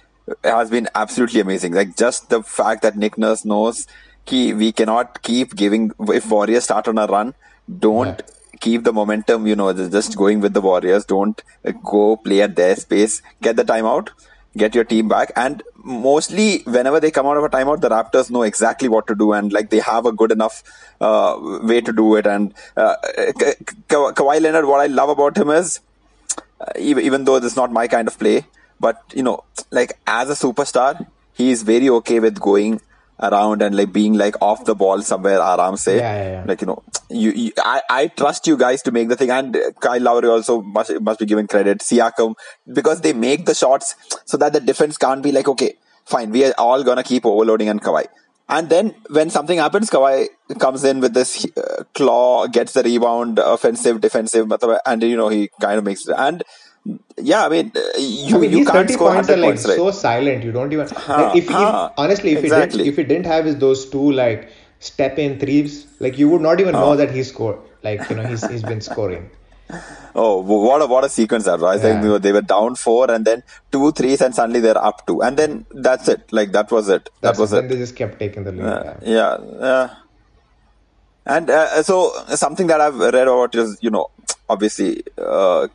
has 0.45 0.71
been 0.71 0.89
absolutely 0.95 1.41
amazing. 1.41 1.73
Like 1.73 1.97
just 1.97 2.29
the 2.31 2.43
fact 2.43 2.83
that 2.83 2.97
Nick 2.97 3.17
Nurse 3.19 3.45
knows 3.45 3.87
he, 4.27 4.53
we 4.53 4.73
cannot 4.73 5.23
keep 5.23 5.55
giving 5.57 5.93
if 6.09 6.31
Warriors 6.31 6.65
start 6.65 6.87
on 6.87 6.99
a 6.99 7.07
run, 7.07 7.35
don't 7.79 8.19
yeah. 8.19 8.59
keep 8.61 8.85
the 8.85 8.93
momentum. 8.93 9.47
You 9.47 9.57
know, 9.57 9.73
just 9.73 10.17
going 10.17 10.41
with 10.41 10.55
the 10.55 10.61
Warriors. 10.61 11.05
Don't 11.05 11.43
go 11.85 12.17
play 12.17 12.43
at 12.43 12.57
their 12.57 12.77
space. 12.77 13.23
Get 13.41 13.57
the 13.57 13.65
timeout. 13.65 14.11
Get 14.57 14.75
your 14.75 14.83
team 14.83 15.07
back, 15.07 15.31
and 15.37 15.63
mostly 15.77 16.63
whenever 16.63 16.99
they 16.99 17.13
come 17.13 17.25
out 17.25 17.37
of 17.37 17.45
a 17.45 17.49
timeout, 17.49 17.83
the 17.83 17.89
Raptors 17.89 18.33
know 18.33 18.43
exactly 18.43 18.89
what 18.89 19.07
to 19.07 19.15
do, 19.15 19.33
and 19.33 19.53
like 19.53 19.71
they 19.71 19.79
have 19.79 20.07
a 20.07 20.13
good 20.13 20.33
enough 20.33 20.65
uh, 21.01 21.37
way 21.63 21.81
to 21.81 21.93
do 21.93 22.17
it. 22.17 22.27
And 22.27 22.53
uh, 22.77 22.97
Ka- 23.39 23.55
Ka- 23.87 24.13
Kawhi 24.13 24.41
Leonard, 24.41 24.65
what 24.65 24.81
I 24.81 24.87
love 24.87 25.09
about 25.09 25.37
him 25.39 25.51
is, 25.51 25.79
uh, 26.61 26.73
even, 26.77 27.05
even 27.05 27.25
though 27.25 27.39
this 27.39 27.53
is 27.53 27.57
not 27.57 27.71
my 27.71 27.87
kind 27.87 28.09
of 28.09 28.19
play, 28.19 28.45
but 28.81 29.01
you 29.15 29.23
know, 29.23 29.45
like 29.71 29.93
as 30.09 30.29
a 30.29 30.35
superstar, 30.35 31.07
he 31.33 31.53
is 31.53 31.63
very 31.63 31.89
okay 31.89 32.19
with 32.19 32.41
going 32.41 32.81
around 33.23 33.63
and 33.63 33.77
like 33.77 33.93
being 33.93 34.15
like 34.15 34.41
off 34.41 34.65
the 34.65 34.75
ball 34.75 35.03
somewhere 35.03 35.41
aram 35.41 35.77
say. 35.77 35.97
Yeah, 35.97 36.17
yeah, 36.17 36.31
yeah. 36.33 36.45
like 36.47 36.61
you 36.61 36.67
know 36.67 36.83
you, 37.09 37.31
you, 37.33 37.53
I, 37.59 37.83
I 37.91 38.07
trust 38.09 38.47
you 38.47 38.57
guys 38.57 38.83
to 38.83 38.93
make 38.93 39.09
the 39.09 39.17
thing. 39.17 39.31
And 39.31 39.57
Kyle 39.81 40.01
Lowry 40.01 40.29
also 40.29 40.63
must 40.63 41.01
must 41.01 41.21
be 41.21 41.27
given 41.27 41.47
credit. 41.47 41.79
Siakam 41.79 42.35
because 42.73 43.01
they 43.01 43.13
make 43.13 43.47
the 43.47 43.55
shots 43.55 43.95
so 44.25 44.37
that 44.37 44.53
the 44.53 44.61
defense 44.61 44.97
can't 44.97 45.23
be 45.23 45.33
like 45.33 45.49
okay 45.49 45.75
fine 46.07 46.31
we 46.31 46.45
are 46.45 46.55
all 46.59 46.83
gonna 46.85 47.03
keep 47.03 47.25
overloading 47.25 47.69
on 47.69 47.81
Kawhi. 47.81 48.07
And 48.49 48.69
then 48.69 48.95
when 49.11 49.31
something 49.31 49.59
happens 49.59 49.91
Kawhi 49.91 50.29
comes 50.59 50.85
in 50.85 51.01
with 51.01 51.15
this 51.15 51.47
uh, 51.57 51.85
claw 51.95 52.47
gets 52.49 52.73
the 52.73 52.83
rebound 52.83 53.39
offensive 53.39 54.01
defensive 54.01 54.51
and 54.87 55.03
you 55.03 55.17
know 55.17 55.29
he 55.29 55.51
kind 55.61 55.79
of 55.79 55.85
makes 55.85 56.07
it. 56.09 56.15
And 56.19 56.43
yeah, 57.19 57.47
I 57.47 57.49
mean, 57.49 57.73
uh, 57.75 57.81
you, 57.99 58.37
I 58.37 58.39
mean, 58.39 58.53
you 58.53 58.65
can't 58.65 58.91
score 58.91 59.13
points 59.13 59.29
are 59.29 59.37
like 59.37 59.51
points, 59.51 59.67
right? 59.67 59.77
so 59.77 59.91
silent. 59.91 60.45
You 60.45 60.53
don't 60.53 60.73
even 60.73 60.87
like, 60.87 61.37
if, 61.37 61.45
if, 61.45 61.51
honestly, 61.53 62.33
if 62.33 62.45
exactly. 62.45 62.85
he 62.85 62.85
didn't, 62.85 62.89
if 62.89 62.97
he 62.97 63.05
didn't 63.05 63.27
have 63.27 63.45
his 63.45 63.57
those 63.57 63.89
two 63.89 64.13
like 64.13 64.51
step 64.79 65.19
in 65.19 65.39
threes, 65.39 65.87
like 65.99 66.19
you 66.19 66.29
would 66.29 66.41
not 66.41 66.61
even 66.61 66.73
know 66.73 66.97
that 66.97 67.11
he 67.11 67.23
scored. 67.23 67.59
Like 67.83 68.09
you 68.11 68.17
know, 68.17 68.27
he's 68.27 68.49
he's 68.51 68.63
been 68.63 68.81
scoring. 68.81 69.31
Oh, 70.13 70.41
what 70.41 70.83
a 70.83 70.87
what 70.87 71.05
a 71.05 71.09
sequence 71.09 71.45
that 71.45 71.61
was! 71.61 71.79
I 71.79 72.01
think 72.01 72.23
they 72.23 72.33
were 72.33 72.43
down 72.43 72.75
four, 72.75 73.09
and 73.09 73.25
then 73.25 73.45
two 73.71 73.93
threes, 73.93 74.21
and 74.21 74.35
suddenly 74.35 74.59
they're 74.59 74.77
up 74.77 75.07
two, 75.07 75.23
and 75.23 75.37
then 75.37 75.65
that's 75.71 76.09
it. 76.09 76.33
Like 76.33 76.51
that 76.51 76.73
was 76.73 76.89
it. 76.89 77.09
That's 77.21 77.39
that 77.39 77.41
was 77.41 77.53
it. 77.53 77.61
Then 77.61 77.69
they 77.69 77.77
just 77.77 77.95
kept 77.95 78.19
taking 78.19 78.43
the 78.43 78.51
lead. 78.51 78.65
Uh, 78.65 78.95
yeah, 79.03 79.37
yeah. 79.61 79.95
And 81.27 81.49
uh, 81.49 81.85
so 81.85 82.13
something 82.35 82.67
that 82.67 82.81
I've 82.81 82.97
read 82.97 83.15
about 83.15 83.55
is 83.55 83.79
you 83.81 83.91
know 83.91 84.11
obviously 84.49 85.05
uh, 85.17 85.69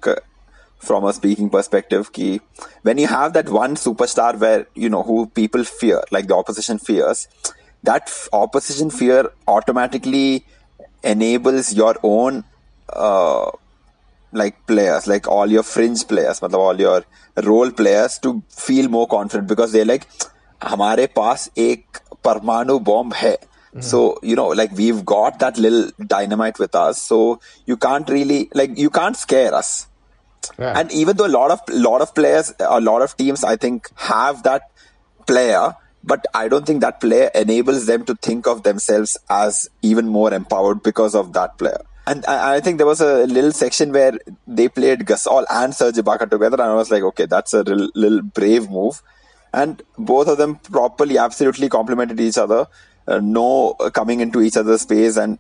from 0.79 1.05
a 1.05 1.12
speaking 1.12 1.50
perspective 1.50 2.12
key 2.12 2.40
when 2.83 2.98
you 2.98 3.07
have 3.07 3.33
that 3.33 3.48
one 3.48 3.74
superstar 3.76 4.38
where 4.38 4.66
you 4.74 4.88
know 4.88 5.03
who 5.03 5.26
people 5.26 5.64
fear 5.64 6.03
like 6.11 6.26
the 6.26 6.35
opposition 6.35 6.79
fears 6.79 7.29
that 7.83 8.03
f- 8.07 8.29
opposition 8.33 8.90
fear 8.90 9.31
automatically 9.46 10.44
enables 11.03 11.74
your 11.74 11.96
own 12.03 12.44
uh, 12.92 13.50
like 14.33 14.66
players 14.66 15.07
like 15.07 15.29
all 15.29 15.46
your 15.46 15.62
fringe 15.62 16.07
players 16.09 16.42
all 16.42 16.81
your 16.81 17.05
role 17.44 17.70
players 17.70 18.18
to 18.18 18.42
feel 18.48 18.88
more 18.88 19.07
confident 19.07 19.48
because 19.48 19.72
they're 19.72 19.85
like 19.85 20.07
हमारे 20.62 21.07
पास 21.16 21.50
एक 21.59 21.98
परमाणु 22.24 22.79
bomb 22.88 23.14
है 23.14 23.37
Mm. 23.74 23.85
So, 23.85 24.18
you 24.22 24.35
know, 24.35 24.48
like 24.48 24.72
we've 24.72 25.05
got 25.05 25.38
that 25.38 25.57
little 25.57 25.90
dynamite 26.05 26.59
with 26.59 26.74
us. 26.74 27.00
So 27.00 27.40
you 27.66 27.76
can't 27.76 28.09
really, 28.09 28.50
like, 28.53 28.76
you 28.76 28.90
can't 28.90 29.16
scare 29.16 29.55
us. 29.55 29.87
Yeah. 30.60 30.79
And 30.79 30.91
even 30.91 31.17
though 31.17 31.27
a 31.27 31.36
lot 31.36 31.51
of 31.51 31.62
lot 31.69 32.01
of 32.01 32.13
players, 32.15 32.53
a 32.60 32.81
lot 32.81 33.01
of 33.01 33.15
teams, 33.17 33.43
I 33.43 33.55
think 33.55 33.89
have 33.95 34.43
that 34.43 34.69
player, 35.27 35.75
but 36.03 36.25
I 36.34 36.47
don't 36.47 36.65
think 36.65 36.81
that 36.81 37.01
player 37.01 37.31
enables 37.34 37.86
them 37.86 38.05
to 38.05 38.15
think 38.15 38.47
of 38.47 38.63
themselves 38.63 39.17
as 39.29 39.69
even 39.81 40.08
more 40.08 40.34
empowered 40.34 40.84
because 40.84 41.15
of 41.15 41.34
that 41.34 41.58
player. 41.58 41.79
And 42.08 42.23
I, 42.27 42.55
I 42.55 42.60
think 42.60 42.77
there 42.77 42.86
was 42.86 43.01
a 43.01 43.25
little 43.25 43.51
section 43.51 43.91
where 43.91 44.19
they 44.45 44.69
played 44.69 44.99
Gasol 44.99 45.45
and 45.49 45.73
Serge 45.73 45.95
Ibaka 45.95 46.29
together, 46.29 46.62
and 46.62 46.71
I 46.71 46.75
was 46.75 46.91
like, 46.91 47.01
okay, 47.01 47.25
that's 47.25 47.53
a 47.53 47.63
real, 47.63 47.89
little 47.95 48.21
brave 48.21 48.69
move. 48.69 49.01
And 49.53 49.81
both 49.97 50.27
of 50.27 50.38
them 50.38 50.58
properly, 50.58 51.17
absolutely 51.17 51.69
complemented 51.69 52.19
each 52.19 52.38
other. 52.38 52.67
Uh, 53.08 53.19
no 53.19 53.73
coming 53.93 54.19
into 54.19 54.41
each 54.41 54.58
other's 54.58 54.81
space 54.81 55.15
and 55.15 55.38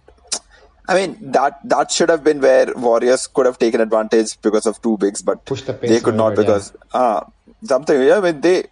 I 0.87 0.93
mean 0.95 1.17
that 1.31 1.59
that 1.67 1.91
should 1.91 2.09
have 2.09 2.23
been 2.23 2.41
where 2.41 2.71
Warriors 2.75 3.27
could 3.27 3.45
have 3.45 3.57
taken 3.57 3.81
advantage 3.81 4.39
because 4.41 4.65
of 4.65 4.81
two 4.81 4.97
bigs, 4.97 5.21
but 5.21 5.45
the 5.45 5.77
they 5.81 5.99
could 5.99 6.15
not 6.15 6.35
because 6.35 6.73
yeah. 6.93 6.99
uh, 6.99 7.25
something. 7.63 8.01
Yeah, 8.01 8.17
I 8.17 8.21
mean 8.21 8.41
they 8.41 8.65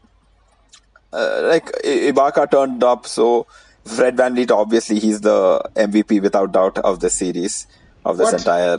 uh, 1.12 1.42
like 1.44 1.66
Ibaka 1.84 2.52
turned 2.52 2.84
up, 2.84 3.08
so 3.08 3.48
Fred 3.86 4.16
VanVleet 4.16 4.52
obviously 4.52 5.00
he's 5.00 5.22
the 5.22 5.62
MVP 5.76 6.22
without 6.22 6.52
doubt 6.52 6.78
of 6.80 7.00
the 7.00 7.10
series 7.10 7.68
of 8.06 8.18
this 8.18 8.32
what? 8.32 8.42
entire. 8.42 8.78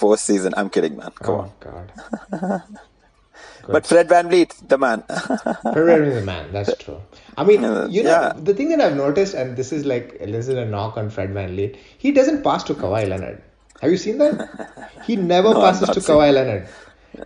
postseason. 0.00 0.52
I'm 0.56 0.70
kidding, 0.70 0.96
man. 0.96 1.10
Come 1.20 1.34
oh 1.34 1.40
on. 1.40 1.52
God. 1.60 2.62
But 3.66 3.86
Fred 3.86 4.08
VanVleet, 4.08 4.68
the 4.68 4.78
man. 4.78 5.02
Fred 5.72 6.02
is 6.02 6.14
the 6.14 6.22
man. 6.24 6.52
That's 6.52 6.76
true. 6.76 7.00
I 7.36 7.44
mean, 7.44 7.64
Uh, 7.64 7.86
you 7.90 8.02
know, 8.02 8.10
yeah. 8.10 8.32
the 8.36 8.54
thing 8.54 8.68
that 8.70 8.80
I've 8.80 8.96
noticed, 8.96 9.34
and 9.34 9.56
this 9.56 9.72
is 9.72 9.84
like 9.84 10.18
this 10.18 10.48
is 10.48 10.56
a 10.56 10.64
knock 10.64 10.96
on 10.96 11.10
Fred 11.10 11.32
Van. 11.34 11.56
He 11.98 12.12
doesn't 12.12 12.42
pass 12.42 12.62
to 12.64 12.74
Kawhi 12.74 13.08
Leonard. 13.12 13.42
Have 13.80 13.90
you 13.90 13.96
seen 13.96 14.18
that? 14.18 14.90
He 15.06 15.16
never 15.16 15.50
No, 15.58 15.60
passes 15.60 15.90
to. 15.90 16.00
Kawhi 16.00 16.32
Leonard. 16.32 16.68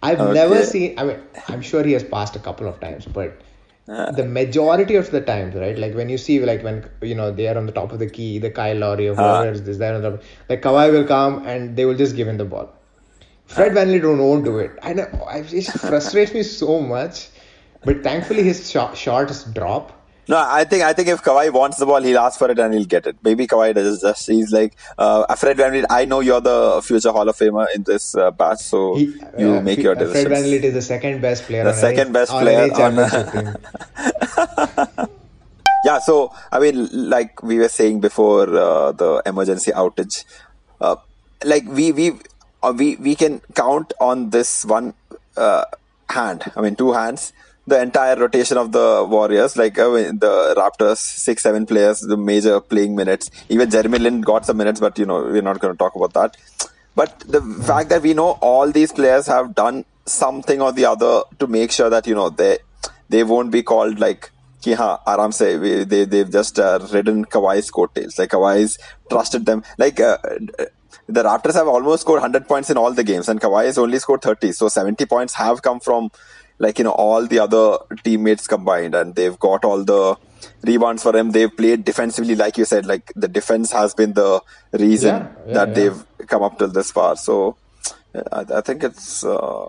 I've 0.02 0.20
Okay. 0.20 0.32
never 0.32 0.62
seen. 0.64 0.98
I 0.98 1.04
mean, 1.04 1.20
I'm 1.48 1.62
sure 1.62 1.82
he 1.82 1.92
has 1.92 2.04
passed 2.04 2.36
a 2.36 2.38
couple 2.38 2.66
of 2.68 2.80
times, 2.80 3.06
but 3.06 3.40
the 3.86 4.24
majority 4.24 4.96
of 4.96 5.10
the 5.10 5.20
times, 5.20 5.54
right? 5.54 5.78
Like 5.78 5.94
when 5.94 6.08
you 6.10 6.18
see, 6.18 6.40
like 6.44 6.62
when 6.62 6.88
you 7.00 7.14
know 7.14 7.30
they 7.30 7.48
are 7.48 7.56
on 7.56 7.66
the 7.66 7.72
top 7.72 7.92
of 7.92 7.98
the 7.98 8.08
key, 8.08 8.38
the 8.38 8.50
Kyle 8.50 8.76
Lowry 8.76 9.08
or 9.08 9.14
whoever 9.14 9.50
is 9.50 9.62
this, 9.62 9.78
the 9.78 10.20
like 10.48 10.62
Kawhi 10.62 10.92
will 10.92 11.04
come 11.04 11.46
and 11.46 11.74
they 11.76 11.84
will 11.86 11.96
just 11.96 12.16
give 12.16 12.28
him 12.28 12.36
the 12.36 12.44
ball. 12.44 12.68
Fred 13.46 13.72
VanVleet 13.72 14.02
don't 14.02 14.18
won't 14.18 14.44
do 14.44 14.58
it. 14.58 14.72
I 14.82 14.92
know 14.92 15.06
it 15.32 15.64
frustrates 15.64 16.34
me 16.34 16.42
so 16.42 16.80
much, 16.80 17.28
but 17.84 18.02
thankfully 18.02 18.42
his 18.42 18.70
shot, 18.70 18.94
shots 18.96 19.44
drop. 19.44 19.92
No, 20.28 20.36
I 20.36 20.64
think 20.64 20.82
I 20.82 20.92
think 20.92 21.08
if 21.08 21.22
Kawhi 21.22 21.50
wants 21.50 21.78
the 21.78 21.86
ball, 21.86 22.02
he'll 22.02 22.18
ask 22.18 22.38
for 22.38 22.50
it 22.50 22.58
and 22.58 22.74
he'll 22.74 22.84
get 22.84 23.06
it. 23.06 23.16
Maybe 23.22 23.46
Kawhi 23.46 23.74
does 23.74 24.02
just 24.02 24.26
he's 24.26 24.52
like 24.52 24.74
uh, 24.98 25.34
Fred 25.36 25.56
VanVleet. 25.56 25.86
I 25.88 26.04
know 26.04 26.20
you're 26.20 26.40
the 26.40 26.82
future 26.84 27.12
Hall 27.12 27.28
of 27.28 27.36
Famer 27.36 27.66
in 27.74 27.84
this 27.84 28.14
uh, 28.14 28.30
batch, 28.30 28.58
so 28.58 28.96
He, 28.96 29.04
you 29.38 29.54
uh, 29.54 29.62
make 29.62 29.78
your 29.78 29.92
uh, 29.92 29.98
Fred 29.98 30.28
decisions. 30.28 30.46
VanVleet 30.46 30.64
is 30.64 30.74
the 30.74 30.82
second 30.82 31.22
best 31.22 31.44
player. 31.44 31.64
The 31.64 31.70
on 31.70 31.76
second 31.76 32.12
best 32.12 32.32
on 32.32 32.42
player 32.42 32.70
on-. 32.74 35.08
Yeah, 35.84 36.00
so 36.00 36.32
I 36.50 36.58
mean, 36.58 36.88
like 36.92 37.42
we 37.42 37.58
were 37.58 37.68
saying 37.68 38.00
before 38.00 38.48
uh, 38.54 38.92
the 38.92 39.22
emergency 39.24 39.70
outage, 39.70 40.24
uh, 40.80 40.96
like 41.44 41.64
we 41.66 41.92
we 41.92 42.18
uh, 42.62 42.74
we 42.76 42.96
we 42.96 43.14
can 43.14 43.40
count 43.54 43.92
on 44.00 44.30
this 44.30 44.64
one 44.64 44.94
uh, 45.36 45.64
hand. 46.10 46.50
I 46.56 46.60
mean, 46.60 46.74
two 46.74 46.92
hands 46.92 47.32
The 47.67 47.81
entire 47.81 48.15
rotation 48.17 48.57
of 48.57 48.71
the 48.73 49.05
Warriors, 49.09 49.55
like 49.55 49.79
I 49.79 49.87
mean, 49.87 50.19
the 50.19 50.53
Raptors, 50.57 50.97
six 50.97 51.43
seven 51.43 51.65
players, 51.65 52.01
the 52.01 52.17
major 52.17 52.59
playing 52.59 52.93
minutes. 52.95 53.31
Even 53.47 53.69
Jeremy 53.69 53.99
Lin 53.99 54.19
got 54.21 54.45
some 54.45 54.57
minutes, 54.57 54.81
but 54.81 54.99
you 54.99 55.05
know 55.05 55.23
we're 55.23 55.41
not 55.41 55.59
going 55.59 55.73
to 55.73 55.77
talk 55.77 55.95
about 55.95 56.13
that. 56.13 56.35
But 56.95 57.19
the 57.21 57.41
fact 57.69 57.87
that 57.89 58.01
we 58.01 58.13
know 58.13 58.31
all 58.41 58.69
these 58.69 58.91
players 58.91 59.27
have 59.27 59.55
done 59.55 59.85
something 60.05 60.61
or 60.61 60.73
the 60.73 60.85
other 60.85 61.23
to 61.39 61.47
make 61.47 61.71
sure 61.71 61.89
that 61.89 62.05
you 62.05 62.13
know 62.15 62.29
they 62.29 62.57
they 63.09 63.23
won't 63.23 63.51
be 63.51 63.63
called 63.63 63.97
like 63.99 64.29
कि 64.65 64.73
हाँ 64.79 65.03
आराम 65.07 65.31
से 65.37 65.47
we- 65.61 65.83
they 65.93 66.03
they've 66.05 66.29
just 66.33 66.59
uh, 66.59 66.79
ridden 66.91 67.23
Kawhi's 67.25 67.69
coattails 67.77 68.19
like 68.19 68.29
Kawhi's 68.31 68.77
trusted 69.09 69.45
them 69.45 69.63
like 69.77 69.99
uh, 69.99 70.17
the 71.07 71.23
Raptors 71.23 71.53
have 71.53 71.67
almost 71.67 72.01
scored 72.03 72.21
100 72.21 72.47
points 72.47 72.69
in 72.69 72.77
all 72.77 72.93
the 72.93 73.03
games 73.03 73.27
and 73.27 73.41
Kawhi 73.41 73.65
has 73.65 73.77
only 73.77 73.99
scored 73.99 74.21
30 74.21 74.51
so 74.53 74.69
70 74.69 75.05
points 75.05 75.33
have 75.33 75.61
come 75.61 75.79
from 75.81 76.09
like 76.58 76.78
you 76.78 76.84
know 76.84 76.92
all 76.92 77.26
the 77.26 77.38
other 77.38 77.78
teammates 78.04 78.46
combined 78.46 78.94
and 78.94 79.14
they've 79.14 79.38
got 79.38 79.64
all 79.64 79.84
the 79.84 80.16
rebounds 80.62 81.02
for 81.02 81.16
him 81.16 81.30
they've 81.30 81.56
played 81.56 81.84
defensively 81.84 82.34
like 82.34 82.56
you 82.58 82.64
said 82.64 82.84
like 82.86 83.12
the 83.14 83.28
defense 83.28 83.70
has 83.72 83.94
been 83.94 84.12
the 84.14 84.40
reason 84.72 85.14
Yeah, 85.16 85.28
yeah, 85.46 85.52
that 85.54 85.68
yeah. 85.68 85.74
they've 85.74 86.26
come 86.26 86.42
up 86.42 86.58
till 86.58 86.68
this 86.68 86.90
far. 86.90 87.16
So 87.16 87.56
I, 88.32 88.44
I 88.56 88.60
think 88.60 88.82
it's 88.84 89.24
uh, 89.24 89.68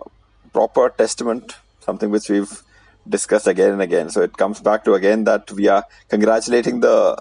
proper 0.52 0.90
testament 0.90 1.56
something 1.80 2.10
which 2.10 2.28
we've 2.28 2.62
discussed 3.08 3.46
again 3.46 3.70
and 3.72 3.82
again. 3.82 4.10
So 4.10 4.20
it 4.22 4.36
comes 4.36 4.60
back 4.60 4.84
to 4.84 4.94
again 4.94 5.24
that 5.24 5.50
we 5.52 5.68
are 5.68 5.84
congratulating 6.08 6.80
the 6.80 7.16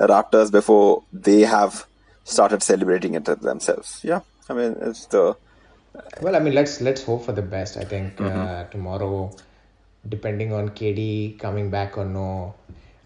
raptors 0.00 0.50
before 0.52 1.02
they 1.12 1.40
have 1.40 1.86
started 2.24 2.62
celebrating 2.62 3.14
it 3.14 3.24
themselves. 3.24 4.00
Yeah 4.02 4.20
i 4.50 4.54
mean 4.54 4.76
it's 4.80 5.04
the 5.06 5.36
Well, 6.20 6.36
I 6.36 6.38
mean, 6.40 6.54
let's 6.54 6.80
let's 6.80 7.02
hope 7.02 7.24
for 7.24 7.32
the 7.32 7.42
best. 7.42 7.76
I 7.76 7.84
think 7.84 8.20
Mm-hmm. 8.20 8.46
uh, 8.48 8.64
tomorrow, 8.64 9.30
depending 10.08 10.52
on 10.52 10.70
KD 10.70 11.36
coming 11.38 11.70
back 11.70 11.96
or 11.98 12.04
no, 12.04 12.54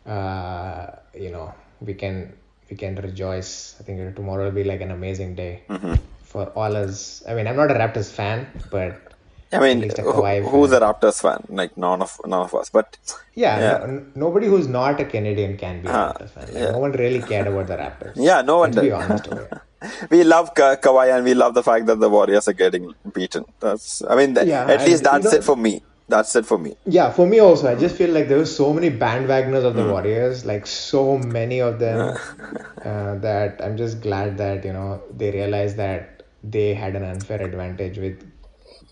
uh, 0.07 0.87
you 1.15 1.31
know, 1.31 1.53
we 1.81 1.95
can 1.95 2.33
we 2.71 2.77
can 2.77 2.95
rejoice. 2.97 3.77
I 3.81 3.85
think 3.85 4.17
tomorrow 4.17 4.45
will 4.45 4.53
be 4.63 4.65
like 4.65 4.81
an 4.81 4.91
amazing 4.91 5.35
day 5.35 5.63
Mm-hmm. 5.69 5.95
for 6.23 6.47
all 6.51 6.77
us. 6.77 7.23
I 7.29 7.35
mean, 7.35 7.47
I'm 7.47 7.57
not 7.57 7.71
a 7.71 7.75
Raptors 7.75 8.11
fan, 8.11 8.49
but 8.71 9.12
i 9.53 9.59
mean 9.65 9.79
At 9.79 9.85
least 9.85 9.99
a 9.99 10.03
who- 10.03 10.51
who's 10.53 10.73
a 10.79 10.81
raptors 10.85 11.19
fan 11.25 11.41
like 11.61 11.73
none 11.85 12.01
of 12.07 12.13
none 12.33 12.43
of 12.49 12.55
us 12.61 12.71
but 12.79 12.97
yeah, 13.35 13.59
Yeah. 13.65 13.87
No, 13.87 14.03
nobody 14.27 14.47
who's 14.53 14.67
not 14.69 15.01
a 15.05 15.07
Canadian 15.13 15.53
can 15.63 15.77
be 15.83 15.89
a 15.89 15.93
Ah, 15.99 16.01
Raptors 16.09 16.31
fan. 16.35 16.45
Like, 16.49 16.63
yeah. 16.63 16.71
No 16.73 16.81
one 16.87 16.93
really 17.03 17.21
cared 17.31 17.47
about 17.53 17.67
the 17.73 17.77
Raptors. 17.83 18.13
yeah 18.29 18.41
no 18.51 18.57
one 18.63 18.73
Let's 18.73 18.87
be 18.89 18.93
honest 18.99 19.29
we 20.15 20.21
love 20.33 20.55
Ka- 20.59 20.77
Kawhi 20.87 21.07
and 21.15 21.25
we 21.31 21.35
love 21.35 21.55
the 21.61 21.63
fact 21.71 21.87
that 21.87 21.99
the 22.05 22.11
Warriors 22.17 22.47
are 22.51 22.53
getting 22.65 22.85
beaten. 23.15 23.45
That's, 23.61 24.03
I 24.09 24.15
mean, 24.19 24.37
Yeah, 24.51 24.67
at 24.75 24.85
least 24.89 25.03
that's 25.03 25.33
it 25.39 25.43
for 25.49 25.57
me. 25.57 25.73
That's 26.09 26.37
it 26.41 26.47
for 26.47 26.59
me. 26.59 26.77
Yeah, 26.97 27.11
for 27.11 27.27
me 27.27 27.41
also, 27.41 27.69
I 27.71 27.75
just 27.75 27.97
feel 27.97 28.11
like 28.17 28.29
there 28.29 28.39
were 28.39 28.47
so 28.53 28.73
many 28.73 28.91
bandwagoners 28.91 29.65
of 29.65 29.75
the 29.75 29.85
Warriors, 29.93 30.45
like 30.45 30.67
so 30.67 31.19
many 31.19 31.61
of 31.61 31.79
them, 31.81 32.01
uh, 32.85 33.15
that 33.27 33.61
I'm 33.65 33.77
just 33.77 34.01
glad 34.03 34.39
that 34.39 34.65
you 34.65 34.73
know 34.73 35.03
they 35.23 35.31
realized 35.31 35.77
that 35.79 36.23
they 36.45 36.75
had 36.75 36.95
an 36.97 37.05
unfair 37.05 37.41
advantage 37.43 37.99
with 37.99 38.23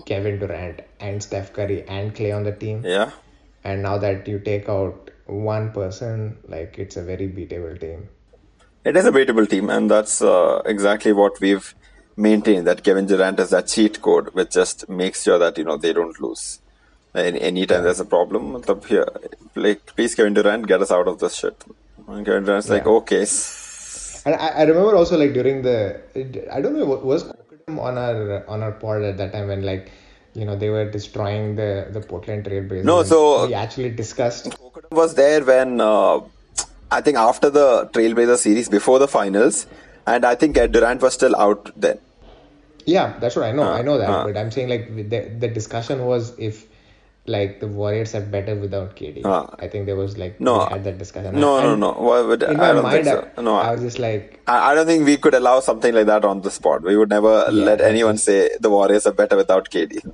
Kevin 0.06 0.38
Durant 0.38 0.80
and 1.00 1.22
Steph 1.22 1.52
Curry 1.52 1.84
and 1.88 2.14
Klay 2.14 2.34
on 2.34 2.44
the 2.44 2.52
team, 2.52 2.82
Yeah. 2.84 3.10
and 3.64 3.82
now 3.82 3.98
that 3.98 4.26
you 4.28 4.38
take 4.38 4.68
out 4.68 5.10
one 5.26 5.72
person, 5.72 6.38
like 6.48 6.78
it's 6.78 6.96
a 6.96 7.02
very 7.02 7.28
beatable 7.28 7.78
team. 7.80 8.08
It 8.84 8.96
is 8.96 9.04
a 9.06 9.12
beatable 9.12 9.48
team, 9.48 9.68
and 9.70 9.90
that's 9.90 10.22
uh, 10.22 10.62
exactly 10.64 11.12
what 11.12 11.40
we've 11.40 11.74
maintained. 12.16 12.66
That 12.66 12.82
Kevin 12.82 13.06
Durant 13.06 13.38
is 13.40 13.50
that 13.50 13.68
cheat 13.68 14.00
code, 14.00 14.30
which 14.34 14.50
just 14.50 14.88
makes 14.88 15.22
sure 15.22 15.38
that 15.38 15.58
you 15.58 15.64
know 15.64 15.76
they 15.76 15.92
don't 15.92 16.18
lose. 16.20 16.60
Any 17.14 17.40
anytime 17.40 17.82
there's 17.82 18.00
a 18.00 18.04
problem, 18.04 18.62
here, 18.88 19.06
like 19.54 19.84
please 19.86 20.14
Kevin 20.14 20.34
Durant, 20.34 20.66
get 20.66 20.80
us 20.80 20.90
out 20.90 21.08
of 21.08 21.18
this 21.18 21.34
shit. 21.34 21.62
And 22.08 22.24
Kevin 22.24 22.44
Durant's 22.44 22.68
like, 22.68 22.86
okay, 22.86 23.26
And 24.24 24.34
I, 24.34 24.48
I 24.48 24.62
remember 24.62 24.96
also 24.96 25.18
like 25.18 25.32
during 25.32 25.62
the 25.62 26.00
I 26.52 26.60
don't 26.60 26.78
know 26.78 26.84
what 26.86 27.04
was 27.04 27.24
on 27.78 27.98
our 27.98 28.44
on 28.48 28.62
our 28.62 28.72
pod 28.72 29.02
at 29.02 29.16
that 29.18 29.32
time 29.32 29.48
when 29.48 29.62
like 29.62 29.90
you 30.34 30.44
know 30.44 30.56
they 30.56 30.70
were 30.70 30.90
destroying 30.90 31.56
the 31.56 31.88
the 31.90 32.00
Portland 32.00 32.44
Trailblazers. 32.44 32.84
No, 32.84 33.02
so- 33.02 33.46
we 33.46 33.54
actually 33.54 33.90
discussed. 33.90 34.54
was 34.90 35.14
there 35.14 35.44
when 35.44 35.80
uh, 35.80 36.20
I 36.90 37.00
think 37.00 37.16
after 37.16 37.50
the 37.50 37.88
Trailblazer 37.92 38.36
series, 38.36 38.68
before 38.68 38.98
the 38.98 39.08
finals, 39.08 39.66
and 40.06 40.24
I 40.24 40.34
think 40.34 40.58
uh, 40.58 40.66
Durant 40.66 41.02
was 41.02 41.14
still 41.14 41.36
out 41.36 41.70
then. 41.76 41.98
Yeah, 42.86 43.18
that's 43.20 43.36
what 43.36 43.44
I 43.44 43.52
know. 43.52 43.70
I 43.70 43.82
know 43.82 43.98
that, 43.98 44.10
uh. 44.10 44.24
but 44.24 44.36
I'm 44.36 44.50
saying 44.50 44.68
like 44.68 44.88
the 45.10 45.20
the 45.38 45.48
discussion 45.48 46.04
was 46.04 46.36
if 46.38 46.66
like 47.26 47.60
the 47.60 47.68
Warriors 47.68 48.14
are 48.14 48.20
better 48.20 48.54
without 48.56 48.96
KD. 48.96 49.24
Uh. 49.24 49.46
I 49.58 49.68
think 49.68 49.86
there 49.86 49.96
was 49.96 50.16
like 50.18 50.40
No. 50.40 50.64
we 50.64 50.72
had 50.72 50.84
that 50.84 50.98
discussion. 50.98 51.38
No, 51.38 51.60
no, 51.60 51.76
no. 51.76 51.92
Why 51.92 52.20
would- 52.22 52.42
In 52.42 52.50
I 52.50 52.54
my 52.54 52.72
don't 52.72 52.82
mind, 52.82 53.04
think 53.04 53.24
so. 53.36 53.42
No, 53.42 53.56
I, 53.56 53.68
I 53.68 53.72
was 53.72 53.80
just 53.82 53.98
like, 53.98 54.40
I, 54.46 54.70
I 54.70 54.74
don't 54.74 54.86
think 54.86 55.06
we 55.06 55.16
could 55.16 55.34
allow 55.34 55.60
something 55.60 55.94
like 55.94 56.06
that 56.06 56.24
on 56.24 56.40
the 56.40 56.50
spot. 56.50 56.82
We 56.82 56.96
would 56.96 57.10
never 57.10 57.44
Yeah, 57.50 57.64
let 57.70 57.80
anyone 57.80 58.14
just- 58.16 58.24
say 58.24 58.50
the 58.60 58.70
Warriors 58.70 59.06
are 59.06 59.12
better 59.12 59.36
without 59.36 59.70
KD. 59.70 60.00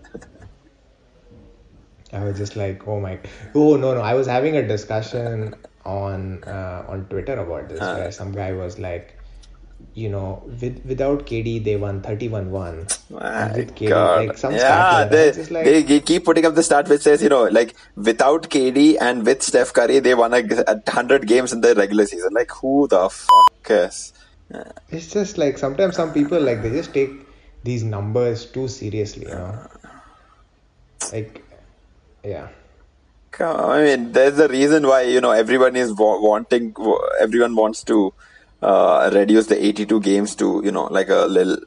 I 2.13 2.25
was 2.25 2.37
just 2.39 2.57
like, 2.57 2.87
oh 2.87 3.01
my, 3.01 3.19
oh 3.55 3.77
no, 3.77 3.95
no. 3.95 4.01
I 4.01 4.15
was 4.15 4.27
having 4.27 4.57
a 4.57 4.67
discussion 4.67 5.55
on 5.85 6.43
uh, 6.45 6.85
on 6.89 7.05
Twitter 7.07 7.39
about 7.39 7.69
this, 7.69 7.81
where 7.81 8.13
some 8.13 8.33
guy 8.33 8.53
was 8.53 8.79
like, 8.79 9.19
you 9.95 10.09
know, 10.09 10.43
with 10.61 10.85
without 10.85 11.27
KD 11.27 11.65
they 11.65 11.77
won 11.77 12.03
thirty 12.03 12.29
one 12.29 12.51
one, 12.51 12.87
with 13.11 13.75
KD 13.75 13.89
God. 13.89 14.27
like 14.27 14.39
some 14.39 14.55
yeah, 14.55 15.05
they, 15.05 15.33
like, 15.33 15.65
they 15.65 15.83
they 15.83 16.01
keep 16.01 16.25
putting 16.25 16.45
up 16.45 16.55
the 16.55 16.63
stat 16.63 16.89
which 16.89 17.03
says, 17.03 17.23
you 17.23 17.29
know, 17.29 17.45
like 17.45 17.75
without 17.95 18.51
KD 18.51 18.97
and 19.01 19.25
with 19.25 19.43
Steph 19.43 19.73
Curry, 19.73 20.01
they 20.01 20.15
won 20.15 20.35
a, 20.35 20.43
a 20.67 20.91
hundred 20.91 21.27
games 21.27 21.53
in 21.53 21.61
the 21.61 21.75
regular 21.75 22.07
season. 22.07 22.33
Like 22.33 22.51
who 22.51 22.89
the 22.89 23.09
fuck 23.09 23.63
cares? 23.65 24.13
it's 24.89 25.13
just 25.13 25.39
like 25.39 25.59
sometimes 25.59 25.97
some 25.97 26.13
people 26.13 26.41
like 26.41 26.63
they 26.63 26.71
just 26.71 26.95
take 26.95 27.11
these 27.65 27.83
numbers 27.83 28.47
too 28.47 28.69
seriously, 28.69 29.27
you 29.27 29.35
know. 29.35 29.67
Like, 31.13 31.45
yeah. 32.25 32.49
I 33.39 33.83
mean, 33.83 34.13
there's 34.13 34.39
a 34.39 34.49
reason 34.49 34.87
why 34.87 35.03
you 35.03 35.21
know 35.21 35.33
everyone 35.33 35.77
is 35.77 35.93
wa- 35.93 36.21
wanting, 36.21 36.75
everyone 37.21 37.55
wants 37.55 37.85
to 37.85 38.15
uh, 38.63 39.11
reduce 39.13 39.47
the 39.47 39.65
82 39.65 40.01
games 40.01 40.35
to 40.37 40.63
you 40.65 40.73
know 40.73 40.85
like 40.85 41.09
a 41.09 41.27
little 41.27 41.59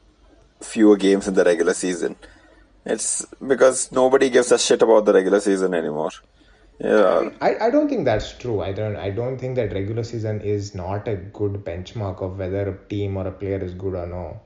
fewer 0.60 0.96
games 0.96 1.28
in 1.28 1.34
the 1.34 1.44
regular 1.44 1.74
season. 1.74 2.16
It's 2.84 3.26
because 3.46 3.92
nobody 3.92 4.30
gives 4.30 4.52
a 4.52 4.58
shit 4.58 4.82
about 4.82 5.04
the 5.04 5.12
regular 5.12 5.40
season 5.40 5.74
anymore. 5.74 6.10
Yeah, 6.78 7.28
I, 7.42 7.56
I 7.66 7.70
don't 7.70 7.90
think 7.90 8.06
that's 8.06 8.32
true. 8.38 8.62
I 8.62 8.72
don't 8.72 8.96
I 8.96 9.10
don't 9.10 9.36
think 9.36 9.56
that 9.56 9.72
regular 9.72 10.02
season 10.02 10.40
is 10.40 10.74
not 10.74 11.06
a 11.08 11.16
good 11.16 11.64
benchmark 11.64 12.22
of 12.22 12.38
whether 12.38 12.68
a 12.70 12.88
team 12.88 13.18
or 13.18 13.26
a 13.26 13.32
player 13.32 13.58
is 13.58 13.74
good 13.74 13.94
or 13.94 14.06
no. 14.06 14.40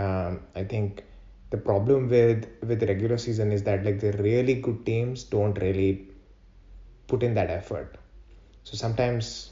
Um, 0.00 0.40
I 0.54 0.62
think 0.62 1.02
the 1.50 1.56
problem 1.56 2.08
with 2.08 2.46
with 2.62 2.82
regular 2.84 3.18
season 3.18 3.50
is 3.50 3.64
that 3.64 3.84
like 3.84 3.98
the 3.98 4.12
really 4.12 4.54
good 4.54 4.86
teams 4.86 5.24
don't 5.24 5.58
really 5.60 6.08
put 7.08 7.22
in 7.24 7.34
that 7.34 7.50
effort. 7.50 7.98
So 8.62 8.76
sometimes, 8.76 9.50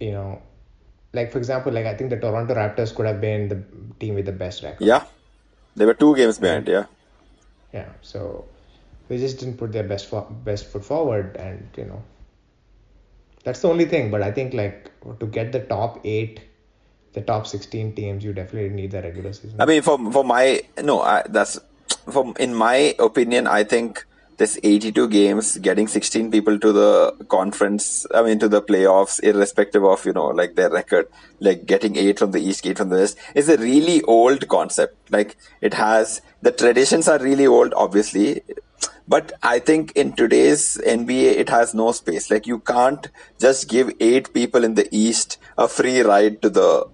you 0.00 0.12
know, 0.12 0.42
like 1.16 1.32
for 1.32 1.38
example, 1.38 1.72
like 1.72 1.86
I 1.86 1.94
think 1.94 2.10
the 2.10 2.20
Toronto 2.20 2.54
Raptors 2.54 2.94
could 2.94 3.06
have 3.06 3.20
been 3.20 3.48
the 3.48 3.58
team 4.00 4.14
with 4.14 4.26
the 4.26 4.32
best 4.32 4.62
record. 4.62 4.84
Yeah, 4.84 5.04
they 5.74 5.86
were 5.86 5.94
two 5.94 6.14
games 6.16 6.38
behind. 6.38 6.68
Yeah, 6.68 6.84
Yeah, 7.72 7.88
so 8.02 8.44
they 9.08 9.18
just 9.18 9.38
didn't 9.40 9.56
put 9.56 9.72
their 9.72 9.88
best 9.92 10.06
fo- 10.06 10.30
best 10.50 10.66
foot 10.66 10.84
forward, 10.84 11.36
and 11.36 11.68
you 11.76 11.86
know, 11.86 12.02
that's 13.44 13.60
the 13.60 13.68
only 13.68 13.86
thing. 13.86 14.10
But 14.10 14.22
I 14.22 14.30
think 14.30 14.54
like 14.54 14.90
to 15.20 15.26
get 15.26 15.52
the 15.52 15.60
top 15.60 16.00
eight, 16.04 16.40
the 17.14 17.22
top 17.22 17.46
sixteen 17.46 17.94
teams, 17.94 18.24
you 18.24 18.32
definitely 18.32 18.70
need 18.70 18.90
the 18.90 19.02
regular 19.02 19.32
season. 19.32 19.60
I 19.60 19.64
mean, 19.64 19.82
for 19.82 19.98
for 20.12 20.24
my 20.24 20.62
no, 20.82 21.00
I, 21.00 21.22
that's 21.28 21.58
from 22.10 22.34
in 22.38 22.54
my 22.54 22.94
opinion. 22.98 23.46
I 23.46 23.64
think 23.64 24.04
this 24.36 24.58
82 24.62 25.08
games, 25.08 25.56
getting 25.58 25.88
16 25.88 26.30
people 26.30 26.58
to 26.58 26.72
the 26.72 27.12
conference, 27.28 28.06
I 28.14 28.22
mean 28.22 28.38
to 28.40 28.48
the 28.48 28.62
playoffs, 28.62 29.22
irrespective 29.22 29.84
of 29.84 30.04
you 30.04 30.12
know 30.12 30.26
like 30.26 30.54
their 30.54 30.70
record, 30.70 31.08
like 31.40 31.66
getting 31.66 31.96
eight 31.96 32.18
from 32.18 32.32
the 32.32 32.40
east, 32.40 32.66
eight 32.66 32.78
from 32.78 32.90
the 32.90 32.96
west, 32.96 33.16
is 33.34 33.48
a 33.48 33.56
really 33.56 34.02
old 34.02 34.48
concept. 34.48 35.10
Like 35.10 35.36
it 35.60 35.74
has 35.74 36.20
the 36.42 36.52
traditions 36.52 37.08
are 37.08 37.18
really 37.18 37.46
old, 37.46 37.72
obviously. 37.74 38.42
But 39.08 39.32
I 39.42 39.60
think 39.60 39.92
in 39.94 40.14
today's 40.14 40.78
NBA, 40.84 41.36
it 41.36 41.48
has 41.48 41.74
no 41.74 41.92
space. 41.92 42.30
Like 42.30 42.46
you 42.46 42.58
can't 42.58 43.08
just 43.38 43.68
give 43.68 43.92
eight 44.00 44.34
people 44.34 44.64
in 44.64 44.74
the 44.74 44.88
East 44.90 45.38
a 45.56 45.68
free 45.68 46.00
ride 46.00 46.42
to 46.42 46.50
the 46.50 46.88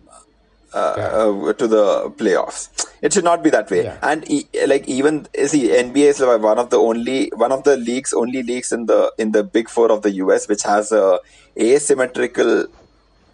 uh, 0.74 0.78
uh, 0.78 1.52
to 1.52 1.66
the 1.66 2.10
playoffs. 2.16 2.68
It 3.02 3.12
should 3.12 3.24
not 3.24 3.42
be 3.42 3.50
that 3.50 3.70
way. 3.70 3.84
Yeah. 3.84 3.98
And 4.02 4.30
e- 4.30 4.48
like 4.66 4.88
even 4.88 5.26
see 5.46 5.68
NBA 5.68 6.08
is 6.08 6.20
one 6.20 6.58
of 6.58 6.70
the 6.70 6.78
only 6.78 7.30
one 7.34 7.52
of 7.52 7.64
the 7.64 7.76
leagues 7.76 8.12
only 8.12 8.42
leagues 8.42 8.72
in 8.72 8.86
the 8.86 9.12
in 9.18 9.32
the 9.32 9.42
big 9.42 9.68
four 9.68 9.90
of 9.90 10.02
the 10.02 10.12
US 10.22 10.48
which 10.48 10.62
has 10.62 10.92
a 10.92 11.18
asymmetrical 11.58 12.66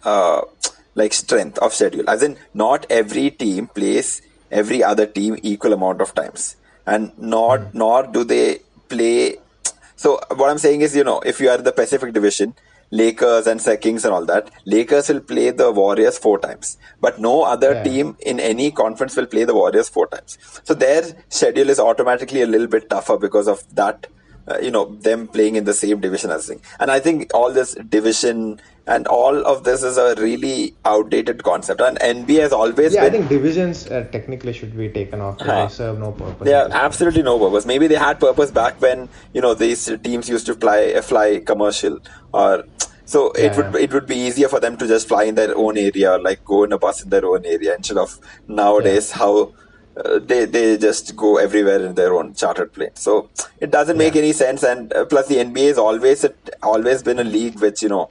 uh, 0.03 0.41
like 0.95 1.13
strength 1.13 1.57
of 1.59 1.73
schedule. 1.73 2.09
As 2.09 2.23
in, 2.23 2.37
not 2.53 2.85
every 2.89 3.31
team 3.31 3.67
plays 3.67 4.21
every 4.51 4.83
other 4.83 5.05
team 5.05 5.37
equal 5.43 5.73
amount 5.73 6.01
of 6.01 6.13
times, 6.15 6.55
and 6.85 7.17
not 7.17 7.73
nor 7.73 8.05
do 8.07 8.23
they 8.23 8.59
play. 8.87 9.37
So 9.95 10.19
what 10.35 10.49
I'm 10.49 10.57
saying 10.57 10.81
is, 10.81 10.95
you 10.95 11.03
know, 11.03 11.19
if 11.21 11.39
you 11.39 11.49
are 11.49 11.57
in 11.57 11.63
the 11.63 11.71
Pacific 11.71 12.13
Division, 12.13 12.53
Lakers 12.91 13.47
and 13.47 13.61
Kings 13.81 14.03
and 14.03 14.13
all 14.13 14.25
that, 14.25 14.49
Lakers 14.65 15.09
will 15.09 15.19
play 15.19 15.51
the 15.51 15.71
Warriors 15.71 16.17
four 16.17 16.39
times, 16.39 16.77
but 16.99 17.19
no 17.19 17.43
other 17.43 17.73
Yeah. 17.73 17.83
team 17.83 18.17
in 18.21 18.39
any 18.39 18.71
conference 18.71 19.15
will 19.15 19.27
play 19.27 19.43
the 19.43 19.53
Warriors 19.53 19.89
four 19.89 20.07
times. 20.07 20.37
So 20.63 20.73
their 20.73 21.03
schedule 21.29 21.69
is 21.69 21.79
automatically 21.79 22.41
a 22.41 22.47
little 22.47 22.67
bit 22.67 22.89
tougher 22.89 23.17
because 23.17 23.47
of 23.47 23.63
that. 23.75 24.07
Uh, 24.49 24.57
you 24.61 24.71
know 24.71 24.95
them 24.95 25.27
playing 25.27 25.55
in 25.55 25.65
the 25.65 25.73
same 25.73 25.99
division 25.99 26.31
as 26.31 26.47
thing, 26.47 26.61
and 26.79 26.89
I 26.89 26.99
think 26.99 27.33
all 27.33 27.51
this 27.53 27.75
division 27.75 28.59
and 28.89 29.05
all 29.07 29.45
of 29.45 29.63
this 29.63 29.83
is 29.83 29.97
a 29.97 30.15
really 30.15 30.73
outdated 30.83 31.43
concept. 31.43 31.79
And 31.79 31.99
NBA 31.99 32.39
has 32.39 32.51
always 32.51 32.95
yeah, 32.95 33.03
I 33.03 33.09
think 33.11 33.29
divisions 33.29 33.85
uh, 33.87 34.05
technically 34.11 34.53
should 34.53 34.75
be 34.75 34.89
taken 34.89 35.21
off 35.21 35.39
Huh. 35.39 35.67
They 35.67 35.73
serve 35.73 35.99
no 35.99 36.11
purpose. 36.11 36.45
they 36.45 36.51
have 36.51 36.71
absolutely 36.71 37.21
no 37.21 37.37
purpose. 37.37 37.65
Maybe 37.65 37.87
they 37.87 37.95
had 37.95 38.19
purpose 38.19 38.51
back 38.51 38.81
when 38.81 39.07
you 39.33 39.41
know 39.41 39.53
these 39.53 39.85
teams 40.03 40.27
used 40.27 40.47
to 40.47 40.55
fly 40.55 40.99
fly 41.01 41.39
commercial, 41.45 41.99
or 42.33 42.63
so 43.05 43.31
it 43.31 43.55
would 43.55 43.73
yeah. 43.73 43.85
it 43.85 43.93
would 43.93 44.07
be 44.07 44.15
easier 44.15 44.49
for 44.49 44.59
them 44.59 44.75
to 44.77 44.87
just 44.87 45.07
fly 45.07 45.23
in 45.25 45.35
their 45.35 45.55
own 45.55 45.77
area, 45.77 46.17
like 46.17 46.43
go 46.43 46.63
in 46.63 46.73
a 46.73 46.79
bus 46.79 47.03
in 47.03 47.09
their 47.09 47.25
own 47.25 47.45
area, 47.45 47.75
instead 47.75 47.97
of 47.97 48.19
nowadays 48.47 49.11
how. 49.11 49.53
Uh, 49.97 50.19
they 50.19 50.45
they 50.45 50.77
just 50.77 51.15
go 51.15 51.37
everywhere 51.37 51.83
in 51.85 51.95
their 51.95 52.13
own 52.13 52.33
chartered 52.33 52.71
plane, 52.73 52.91
so 52.95 53.29
it 53.59 53.71
doesn't 53.71 53.97
make 53.97 54.15
any 54.15 54.31
sense. 54.33 54.63
And 54.63 54.93
uh, 54.93 55.05
plus, 55.05 55.27
the 55.27 55.37
NBA 55.37 55.67
has 55.67 55.77
always 55.77 56.23
it 56.23 56.37
always 56.63 57.03
been 57.03 57.19
a 57.19 57.23
league 57.23 57.59
which 57.59 57.81
you 57.83 57.89
know 57.89 58.09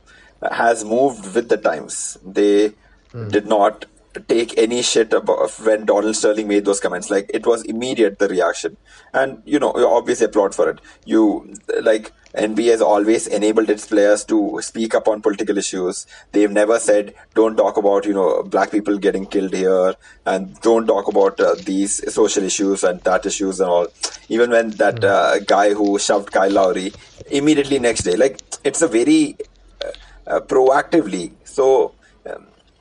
has 0.52 0.84
moved 0.84 1.34
with 1.34 1.48
the 1.48 1.56
times. 1.56 2.18
They 2.24 2.72
Hmm. 3.12 3.28
did 3.28 3.46
not 3.46 3.86
take 4.20 4.56
any 4.58 4.82
shit 4.82 5.12
about 5.12 5.50
when 5.60 5.84
Donald 5.86 6.16
Sterling 6.16 6.48
made 6.48 6.64
those 6.64 6.80
comments. 6.80 7.10
Like 7.10 7.30
it 7.32 7.46
was 7.46 7.62
immediate 7.64 8.18
the 8.18 8.28
reaction, 8.28 8.76
and 9.12 9.42
you 9.44 9.58
know, 9.58 9.72
obviously 9.72 10.26
applaud 10.26 10.54
for 10.54 10.68
it. 10.70 10.80
You 11.04 11.54
like 11.82 12.12
NBA 12.34 12.70
has 12.70 12.82
always 12.82 13.26
enabled 13.26 13.70
its 13.70 13.86
players 13.86 14.24
to 14.24 14.60
speak 14.62 14.94
up 14.94 15.08
on 15.08 15.22
political 15.22 15.56
issues. 15.56 16.06
They've 16.32 16.50
never 16.50 16.78
said 16.78 17.14
don't 17.34 17.56
talk 17.56 17.76
about 17.76 18.04
you 18.04 18.12
know 18.12 18.42
black 18.42 18.70
people 18.70 18.98
getting 18.98 19.26
killed 19.26 19.54
here, 19.54 19.94
and 20.26 20.60
don't 20.60 20.86
talk 20.86 21.08
about 21.08 21.40
uh, 21.40 21.54
these 21.64 22.12
social 22.12 22.44
issues 22.44 22.84
and 22.84 23.00
that 23.02 23.26
issues 23.26 23.60
and 23.60 23.70
all. 23.70 23.86
Even 24.28 24.50
when 24.50 24.70
that 24.72 25.02
uh, 25.02 25.38
guy 25.40 25.72
who 25.72 25.98
shoved 25.98 26.30
Kyle 26.32 26.50
Lowry 26.50 26.92
immediately 27.30 27.78
next 27.78 28.02
day, 28.02 28.16
like 28.16 28.40
it's 28.64 28.82
a 28.82 28.88
very 28.88 29.36
uh, 29.84 29.90
uh, 30.26 30.40
proactive 30.40 31.10
league. 31.10 31.34
So. 31.44 31.94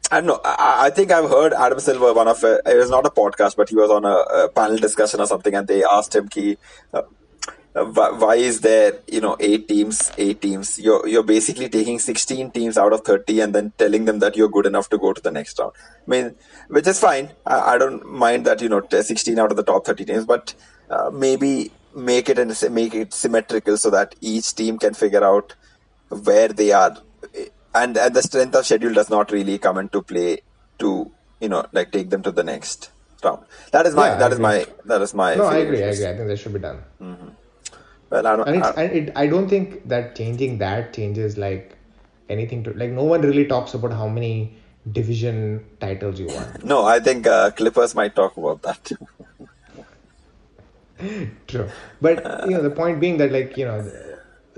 I 0.09 0.21
don't 0.21 0.27
know. 0.27 0.39
I, 0.43 0.87
I 0.87 0.89
think 0.89 1.11
I've 1.11 1.29
heard 1.29 1.53
Adam 1.53 1.79
Silver 1.79 2.13
one 2.13 2.27
of 2.27 2.43
a, 2.43 2.61
it 2.65 2.77
was 2.77 2.89
not 2.89 3.05
a 3.05 3.09
podcast, 3.09 3.57
but 3.57 3.69
he 3.69 3.75
was 3.75 3.89
on 3.89 4.05
a, 4.05 4.45
a 4.45 4.49
panel 4.49 4.77
discussion 4.77 5.19
or 5.19 5.27
something, 5.27 5.53
and 5.53 5.67
they 5.67 5.83
asked 5.83 6.15
him, 6.15 6.29
"Ki, 6.29 6.57
uh, 6.93 7.01
uh, 7.75 7.85
why, 7.85 8.11
why 8.11 8.35
is 8.35 8.61
there 8.61 8.99
you 9.07 9.19
know 9.19 9.35
eight 9.39 9.67
teams, 9.67 10.11
eight 10.17 10.41
teams? 10.41 10.79
You're 10.79 11.05
you're 11.07 11.23
basically 11.23 11.67
taking 11.67 11.99
sixteen 11.99 12.51
teams 12.51 12.77
out 12.77 12.93
of 12.93 13.01
thirty, 13.01 13.41
and 13.41 13.53
then 13.53 13.73
telling 13.77 14.05
them 14.05 14.19
that 14.19 14.37
you're 14.37 14.49
good 14.49 14.65
enough 14.65 14.89
to 14.89 14.97
go 14.97 15.11
to 15.11 15.21
the 15.21 15.31
next 15.31 15.59
round. 15.59 15.73
I 16.07 16.09
mean, 16.09 16.35
which 16.69 16.87
is 16.87 16.99
fine. 16.99 17.31
I, 17.45 17.73
I 17.73 17.77
don't 17.77 18.09
mind 18.09 18.45
that 18.45 18.61
you 18.61 18.69
know 18.69 18.81
sixteen 18.89 19.39
out 19.39 19.51
of 19.51 19.57
the 19.57 19.63
top 19.63 19.85
thirty 19.85 20.05
teams, 20.05 20.25
but 20.25 20.53
uh, 20.89 21.09
maybe 21.13 21.71
make 21.93 22.29
it 22.29 22.39
and 22.39 22.55
make 22.71 22.95
it 22.95 23.13
symmetrical 23.13 23.75
so 23.75 23.89
that 23.89 24.15
each 24.21 24.55
team 24.55 24.77
can 24.77 24.93
figure 24.93 25.23
out 25.23 25.53
where 26.09 26.47
they 26.47 26.71
are 26.71 26.95
and 27.81 27.97
and 27.97 28.13
the 28.17 28.21
strength 28.21 28.55
of 28.59 28.65
schedule 28.65 28.93
does 28.93 29.09
not 29.09 29.31
really 29.31 29.57
come 29.57 29.77
into 29.77 30.01
play 30.01 30.29
to 30.79 31.11
you 31.39 31.49
know 31.49 31.65
like 31.71 31.91
take 31.91 32.09
them 32.09 32.21
to 32.27 32.31
the 32.31 32.43
next 32.43 32.91
round 33.23 33.43
that 33.71 33.85
is 33.85 33.95
my 33.95 34.07
Yeah, 34.07 34.17
that 34.23 34.31
is 34.33 34.39
my 34.39 34.55
that 34.85 35.01
is 35.01 35.13
my 35.13 35.35
No, 35.35 35.45
I 35.45 35.57
agree. 35.57 35.83
I 35.83 35.87
agree. 35.87 36.07
I 36.07 36.15
think 36.17 36.27
that 36.27 36.37
should 36.37 36.53
be 36.53 36.59
done. 36.59 36.79
well 38.09 38.27
i 38.27 38.35
don't 38.35 38.47
and 38.47 38.57
it's 38.57 38.67
I, 38.67 38.83
and 38.83 38.93
it, 38.99 39.11
I 39.21 39.27
don't 39.27 39.49
think 39.53 39.87
that 39.93 40.15
changing 40.19 40.59
that 40.59 40.93
changes 40.97 41.37
like 41.37 41.75
anything 42.35 42.63
to 42.67 42.73
like 42.81 42.91
no 42.91 43.03
one 43.03 43.21
really 43.21 43.45
talks 43.45 43.73
about 43.73 43.93
how 44.01 44.07
many 44.07 44.57
division 44.91 45.65
titles 45.81 46.19
you 46.19 46.27
want. 46.27 46.63
no 46.73 46.85
i 46.85 46.99
think 47.07 47.27
uh, 47.27 47.51
clippers 47.51 47.95
might 47.95 48.15
talk 48.15 48.37
about 48.37 48.61
that 48.61 48.91
True, 51.47 51.69
but 52.01 52.23
you 52.49 52.55
know 52.55 52.61
the 52.63 52.71
point 52.71 52.99
being 52.99 53.17
that 53.17 53.31
like 53.31 53.55
you 53.55 53.65
know 53.65 53.79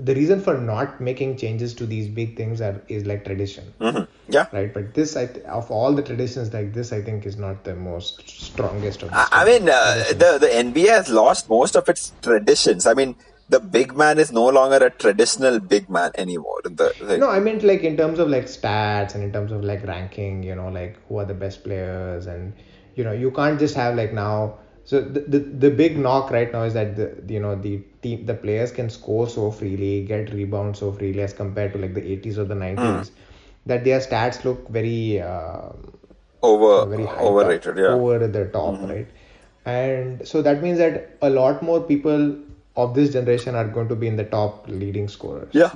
the, 0.08 0.14
reason 0.14 0.40
for 0.40 0.56
not 0.58 1.00
making 1.00 1.36
changes 1.36 1.74
to 1.74 1.86
these 1.86 2.08
big 2.08 2.36
things 2.36 2.60
are 2.60 2.80
is 2.88 3.06
like 3.06 3.24
tradition, 3.24 3.72
Mhm. 3.80 4.06
yeah 4.28 4.46
right? 4.52 4.72
But 4.72 4.94
this 4.94 5.16
I 5.16 5.26
th- 5.26 5.44
of 5.46 5.70
all 5.70 5.92
the 5.92 6.02
traditions 6.02 6.52
like 6.52 6.72
this 6.72 6.92
I 6.92 7.00
think 7.02 7.26
is 7.26 7.36
not 7.36 7.64
the 7.64 7.74
most 7.74 8.28
strongest 8.28 9.02
of. 9.02 9.10
I 9.12 9.44
mean 9.44 9.68
uh, 9.68 10.04
the 10.24 10.38
the 10.44 10.48
nba 10.48 10.88
has 10.88 11.08
lost 11.08 11.48
most 11.48 11.76
of 11.76 11.88
its 11.88 12.12
traditions 12.22 12.86
i 12.86 12.94
mean 12.94 13.16
the 13.50 13.60
big 13.60 13.96
man 13.96 14.18
is 14.18 14.32
no 14.32 14.46
longer 14.48 14.76
a 14.86 14.90
traditional 14.90 15.58
big 15.58 15.90
man 15.90 16.10
anymore 16.14 16.60
the, 16.64 16.94
the 17.00 17.18
No, 17.18 17.28
I 17.28 17.40
meant 17.40 17.64
like 17.64 17.82
in 17.82 17.96
terms 17.96 18.18
of 18.20 18.28
like 18.28 18.44
stats 18.44 19.14
and 19.14 19.24
in 19.24 19.32
terms 19.32 19.50
of 19.50 19.64
like 19.64 19.84
ranking, 19.84 20.42
you 20.44 20.54
know, 20.54 20.68
like 20.68 20.96
who 21.08 21.18
are 21.18 21.24
the 21.24 21.34
best 21.34 21.64
players 21.64 22.26
and 22.26 22.52
you 22.94 23.04
know, 23.04 23.12
you 23.12 23.30
can't 23.32 23.58
just 23.58 23.74
have 23.74 23.96
like 23.96 24.12
now 24.12 24.58
so 24.84 25.00
the, 25.00 25.20
the, 25.20 25.38
the 25.38 25.70
big 25.70 25.98
knock 25.98 26.30
right 26.30 26.52
now 26.52 26.62
is 26.62 26.74
that 26.74 26.96
the 26.96 27.32
you 27.32 27.40
know 27.40 27.54
the 27.54 27.82
team 28.02 28.26
the 28.26 28.34
players 28.34 28.72
can 28.72 28.90
score 28.90 29.28
so 29.28 29.50
freely, 29.50 30.04
get 30.04 30.32
rebounds 30.32 30.78
so 30.78 30.92
freely 30.92 31.22
as 31.22 31.32
compared 31.32 31.72
to 31.72 31.78
like 31.78 31.94
the 31.94 32.00
80s 32.00 32.38
or 32.38 32.44
the 32.44 32.54
90s 32.54 33.10
that 33.66 33.84
their 33.84 34.00
stats 34.00 34.44
look 34.44 34.68
very 34.68 35.20
uh, 35.20 35.68
over 36.42 36.86
very 36.86 37.06
overrated 37.06 37.68
up, 37.68 37.76
yeah 37.76 37.94
over 37.94 38.26
the 38.26 38.46
top, 38.46 38.80
right? 38.82 39.06
And 39.66 40.26
so 40.26 40.42
that 40.42 40.62
means 40.62 40.78
that 40.78 41.16
a 41.20 41.30
lot 41.30 41.62
more 41.62 41.80
people 41.82 42.36
of 42.76 42.94
this 42.94 43.12
generation 43.12 43.54
are 43.54 43.68
going 43.68 43.88
to 43.88 43.96
be 43.96 44.06
in 44.06 44.16
the 44.16 44.24
top 44.24 44.66
leading 44.68 45.08
scorers 45.08 45.50
yeah 45.52 45.70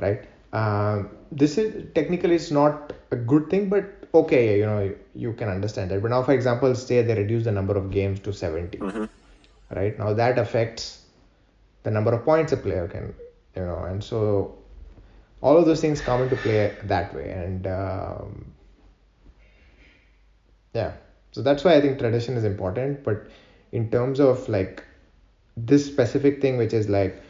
right? 0.00 0.24
Um, 0.52 1.10
this 1.30 1.58
is 1.58 1.86
technically 1.94 2.34
it's 2.34 2.50
not 2.50 2.92
a 3.10 3.16
good 3.16 3.48
thing, 3.50 3.68
but 3.68 3.84
okay, 4.14 4.58
you 4.58 4.66
know, 4.66 4.94
you 5.14 5.32
can 5.32 5.48
understand 5.48 5.90
that. 5.90 6.02
But 6.02 6.10
now, 6.10 6.22
for 6.22 6.32
example, 6.32 6.74
say 6.74 7.02
they 7.02 7.14
reduce 7.14 7.44
the 7.44 7.52
number 7.52 7.76
of 7.76 7.90
games 7.90 8.20
to 8.20 8.32
70, 8.32 8.78
right? 9.74 9.98
Now 9.98 10.12
that 10.12 10.38
affects 10.38 11.01
the 11.82 11.90
number 11.90 12.12
of 12.12 12.24
points 12.24 12.52
a 12.52 12.56
player 12.56 12.88
can, 12.88 13.14
you 13.56 13.62
know, 13.62 13.84
and 13.84 14.02
so 14.02 14.54
all 15.40 15.56
of 15.56 15.66
those 15.66 15.80
things 15.80 16.00
come 16.00 16.22
into 16.22 16.36
play 16.36 16.74
that 16.84 17.14
way, 17.14 17.30
and 17.30 17.66
um, 17.66 18.52
yeah, 20.74 20.92
so 21.32 21.42
that's 21.42 21.64
why 21.64 21.74
I 21.74 21.80
think 21.80 21.98
tradition 21.98 22.36
is 22.36 22.44
important. 22.44 23.02
But 23.04 23.26
in 23.72 23.90
terms 23.90 24.20
of 24.20 24.48
like 24.48 24.84
this 25.56 25.84
specific 25.84 26.40
thing, 26.40 26.56
which 26.58 26.72
is 26.72 26.88
like 26.88 27.22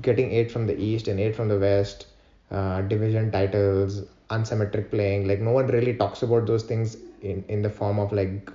getting 0.00 0.32
eight 0.32 0.50
from 0.50 0.66
the 0.66 0.78
east 0.78 1.08
and 1.08 1.20
eight 1.20 1.36
from 1.36 1.48
the 1.48 1.58
west, 1.58 2.06
uh, 2.50 2.82
division 2.82 3.30
titles, 3.30 4.02
unsymmetric 4.30 4.90
playing, 4.90 5.28
like 5.28 5.40
no 5.40 5.50
one 5.50 5.66
really 5.66 5.94
talks 5.94 6.22
about 6.22 6.46
those 6.46 6.62
things 6.62 6.96
in 7.22 7.44
in 7.48 7.62
the 7.62 7.70
form 7.70 7.98
of 7.98 8.12
like 8.12 8.50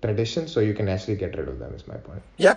tradition. 0.00 0.48
So 0.48 0.60
you 0.60 0.74
can 0.74 0.88
actually 0.88 1.16
get 1.16 1.36
rid 1.38 1.48
of 1.48 1.58
them. 1.58 1.74
Is 1.74 1.86
my 1.86 1.96
point. 1.96 2.22
Yeah, 2.36 2.56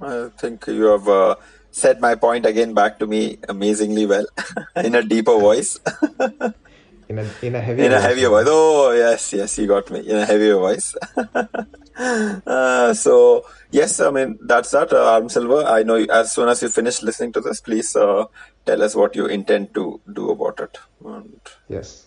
I 0.00 0.30
think 0.36 0.66
you 0.66 0.84
have 0.84 1.08
uh, 1.08 1.34
said 1.70 2.00
my 2.00 2.14
point 2.14 2.46
again 2.46 2.74
back 2.74 2.98
to 2.98 3.06
me 3.06 3.38
amazingly 3.48 4.06
well 4.06 4.26
in 4.76 4.94
a 4.94 5.02
deeper 5.02 5.38
voice. 5.38 5.78
in 7.08 7.18
a 7.18 7.26
in 7.42 7.54
a 7.54 7.60
heavier 7.60 7.84
in 7.86 7.92
a 7.92 7.96
voice. 7.96 8.02
heavier 8.06 8.28
voice. 8.28 8.46
Oh 8.48 8.90
yes, 8.92 9.32
yes, 9.32 9.58
you 9.58 9.66
got 9.66 9.90
me 9.90 10.00
in 10.00 10.16
a 10.16 10.26
heavier 10.26 10.56
voice. 10.56 10.94
uh, 11.96 12.94
so 12.94 13.44
yes, 13.70 14.00
I 14.00 14.10
mean 14.10 14.38
that's 14.42 14.70
that. 14.72 14.92
Uh, 14.92 15.16
Adam 15.16 15.28
Silver. 15.28 15.64
I 15.64 15.82
know 15.82 15.96
you, 15.96 16.06
as 16.10 16.32
soon 16.32 16.48
as 16.48 16.62
you 16.62 16.68
finish 16.68 17.02
listening 17.02 17.32
to 17.34 17.40
this, 17.40 17.60
please 17.60 17.94
uh, 17.96 18.24
tell 18.66 18.82
us 18.82 18.94
what 18.94 19.14
you 19.16 19.26
intend 19.26 19.74
to 19.74 20.00
do 20.12 20.30
about 20.30 20.60
it. 20.60 20.78
And 21.04 21.40
Yes. 21.68 22.06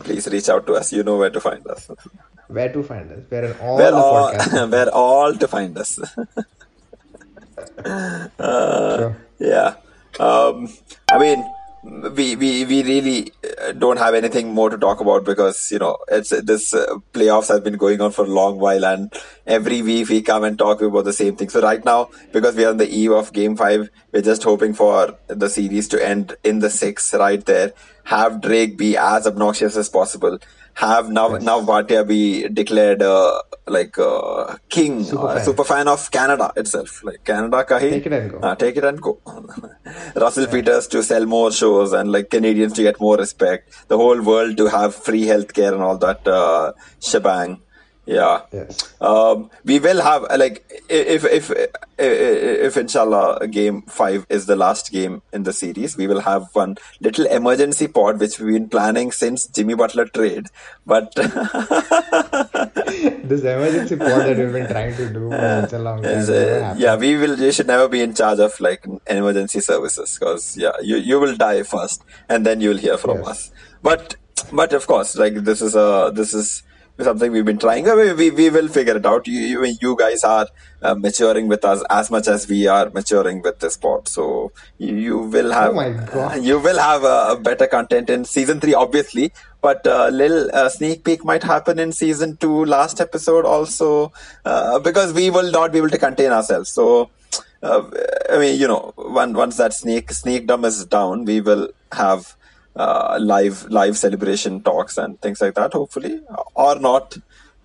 please 0.00 0.26
reach 0.28 0.48
out 0.48 0.66
to 0.66 0.74
us. 0.74 0.92
You 0.92 1.02
know 1.02 1.16
where 1.18 1.30
to 1.30 1.40
find 1.40 1.66
us. 1.66 1.90
Where 2.48 2.72
to 2.72 2.82
find 2.82 3.10
us? 3.10 3.24
We're 3.30 3.44
in 3.44 3.56
all 3.60 3.76
Where 3.78 3.90
the 3.90 3.96
all, 3.96 4.68
where 4.68 4.88
all 4.90 5.34
to 5.34 5.48
find 5.48 5.76
us. 5.78 5.98
Sure. 8.96 9.16
Yeah. 9.38 9.76
Um, 10.20 10.68
I 11.10 11.18
mean, 11.18 11.44
we, 11.84 12.34
we, 12.36 12.64
we 12.64 12.82
really 12.82 13.32
uh, 13.62 13.72
don't 13.72 13.98
have 13.98 14.14
anything 14.14 14.54
more 14.54 14.70
to 14.70 14.78
talk 14.78 15.00
about 15.00 15.24
because, 15.24 15.70
you 15.70 15.78
know, 15.78 15.98
it's 16.08 16.30
this 16.30 16.72
uh, 16.72 16.96
playoffs 17.12 17.48
has 17.48 17.60
been 17.60 17.76
going 17.76 18.00
on 18.00 18.10
for 18.10 18.24
a 18.24 18.28
long 18.28 18.58
while 18.58 18.84
and 18.84 19.12
every 19.46 19.82
week 19.82 20.08
we 20.08 20.22
come 20.22 20.44
and 20.44 20.56
talk 20.56 20.80
about 20.80 21.04
the 21.04 21.12
same 21.12 21.36
thing. 21.36 21.50
So 21.50 21.60
right 21.60 21.84
now, 21.84 22.08
because 22.32 22.54
we 22.54 22.64
are 22.64 22.70
on 22.70 22.78
the 22.78 22.88
eve 22.88 23.12
of 23.12 23.32
game 23.32 23.56
five, 23.56 23.90
we're 24.12 24.22
just 24.22 24.44
hoping 24.44 24.72
for 24.72 25.18
the 25.28 25.50
series 25.50 25.88
to 25.88 26.06
end 26.06 26.36
in 26.42 26.60
the 26.60 26.70
six 26.70 27.12
right 27.12 27.44
there. 27.44 27.72
Have 28.04 28.40
Drake 28.40 28.78
be 28.78 28.96
as 28.96 29.26
obnoxious 29.26 29.76
as 29.76 29.88
possible. 29.88 30.38
Have 30.74 31.08
now, 31.08 31.32
Yes. 31.34 31.42
Nav 31.42 31.62
Bhatia 31.66 32.06
be 32.06 32.48
declared, 32.48 33.00
uh, 33.00 33.40
like, 33.66 33.96
uh, 33.98 34.56
king, 34.68 35.04
Super 35.04 35.26
uh, 35.28 35.34
fan. 35.36 35.44
super 35.44 35.64
fan 35.64 35.88
of 35.88 36.10
Canada 36.10 36.52
itself. 36.56 37.02
Like 37.04 37.22
Canada 37.24 37.64
kahi. 37.64 37.90
Take 37.90 38.06
it 38.06 38.12
and 38.12 38.30
go. 38.32 38.38
Uh, 38.38 38.54
take 38.56 38.76
it 38.76 38.84
and 38.84 39.00
go. 39.00 39.18
Russell 40.16 40.46
Peters 40.48 40.88
to 40.88 41.02
sell 41.02 41.26
more 41.26 41.52
shows 41.52 41.92
and 41.92 42.10
like 42.10 42.30
Canadians 42.30 42.72
to 42.74 42.82
get 42.82 43.00
more 43.00 43.16
respect. 43.16 43.72
The 43.88 43.96
whole 43.96 44.20
world 44.20 44.56
to 44.56 44.66
have 44.66 44.94
free 44.94 45.22
healthcare 45.24 45.72
and 45.72 45.82
all 45.82 45.96
that 45.98 46.26
uh, 46.26 46.72
shebang. 47.00 47.60
Yeah. 48.06 48.42
Yes. 48.52 48.92
Um, 49.00 49.50
we 49.64 49.78
will 49.78 50.02
have 50.02 50.24
uh, 50.24 50.36
like 50.38 50.62
if 50.90 51.24
if 51.24 51.50
if 51.50 51.70
if 51.98 52.76
inshallah 52.76 53.46
game 53.48 53.80
five 53.82 54.26
is 54.28 54.44
the 54.46 54.56
last 54.56 54.92
game 54.92 55.22
in 55.32 55.44
the 55.44 55.52
series, 55.54 55.96
we 55.96 56.06
will 56.06 56.20
have 56.20 56.48
one 56.52 56.76
little 57.00 57.24
emergency 57.26 57.88
pod 57.88 58.20
which 58.20 58.38
we've 58.38 58.52
been 58.54 58.68
planning 58.68 59.10
since 59.10 59.46
Jimmy 59.46 59.74
Butler 59.74 60.04
trade. 60.06 60.48
But 60.84 61.14
This 61.14 61.32
emergency 63.42 63.96
pod 63.96 64.26
that 64.26 64.36
we've 64.36 64.52
been 64.52 64.68
trying 64.68 64.94
to 64.96 65.08
do 65.10 65.30
for 65.30 65.60
such 65.62 65.72
a 65.72 65.78
long 65.78 66.02
time. 66.02 66.18
uh, 66.28 66.74
yeah, 66.76 66.96
we 66.96 67.16
will. 67.16 67.38
You 67.38 67.52
should 67.52 67.66
never 67.66 67.88
be 67.88 68.00
in 68.02 68.14
charge 68.14 68.38
of 68.38 68.58
like 68.60 68.84
emergency 69.06 69.60
services 69.60 70.18
because 70.18 70.56
yeah, 70.56 70.72
you 70.82 70.96
you 70.96 71.18
will 71.20 71.36
die 71.36 71.62
first 71.62 72.02
and 72.28 72.44
then 72.44 72.60
you 72.60 72.70
will 72.70 72.78
hear 72.78 72.98
from 72.98 73.18
Yes. 73.18 73.28
us. 73.28 73.50
But 73.82 74.16
but 74.52 74.72
of 74.72 74.86
course, 74.86 75.16
like 75.16 75.34
this 75.36 75.62
is 75.62 75.74
a 75.74 76.10
this 76.14 76.34
is 76.34 76.62
something 77.00 77.32
we've 77.32 77.44
been 77.44 77.58
trying. 77.58 77.88
I 77.88 77.94
mean, 77.94 78.16
we 78.16 78.30
we 78.30 78.50
will 78.50 78.68
figure 78.68 78.96
it 78.96 79.06
out. 79.06 79.26
You 79.26 79.40
you, 79.40 79.76
you 79.80 79.96
guys 79.96 80.22
are 80.22 80.46
uh, 80.82 80.94
maturing 80.94 81.48
with 81.48 81.64
us 81.64 81.82
as 81.90 82.10
much 82.10 82.28
as 82.28 82.48
we 82.48 82.66
are 82.66 82.90
maturing 82.90 83.42
with 83.42 83.58
this 83.58 83.76
pod. 83.76 84.08
So 84.08 84.52
you, 84.78 84.96
you 84.96 85.18
will 85.18 85.50
have 85.52 85.70
Oh 85.70 86.34
you 86.36 86.58
will 86.58 86.78
have 86.78 87.02
a, 87.04 87.32
a 87.32 87.36
better 87.40 87.66
content 87.66 88.10
in 88.10 88.24
season 88.24 88.60
three, 88.60 88.74
obviously. 88.74 89.32
But 89.60 89.86
a 89.86 90.10
little 90.10 90.50
uh, 90.52 90.68
sneak 90.68 91.04
peek 91.04 91.24
might 91.24 91.42
happen 91.42 91.78
in 91.78 91.90
season 91.90 92.36
two, 92.36 92.66
last 92.66 93.00
episode 93.00 93.46
also, 93.46 94.12
uh, 94.44 94.78
because 94.78 95.14
we 95.14 95.30
will 95.30 95.50
not 95.50 95.72
be 95.72 95.78
able 95.78 95.88
to 95.88 95.96
contain 95.96 96.32
ourselves. 96.32 96.68
So, 96.68 97.10
uh, 97.62 97.82
I 98.30 98.38
mean, 98.38 98.60
you 98.60 98.68
know, 98.68 98.92
one, 98.96 99.32
once 99.32 99.56
that 99.56 99.72
sneak 99.72 100.08
sneakdom 100.08 100.66
is 100.66 100.84
down, 100.84 101.24
we 101.24 101.40
will 101.40 101.70
have 101.92 102.36
uh, 102.76 103.18
live 103.20 103.68
live 103.70 103.96
celebration 103.96 104.62
talks 104.62 104.98
and 104.98 105.20
things 105.20 105.40
like 105.40 105.54
that, 105.54 105.72
hopefully, 105.72 106.20
or 106.54 106.78
not. 106.78 107.16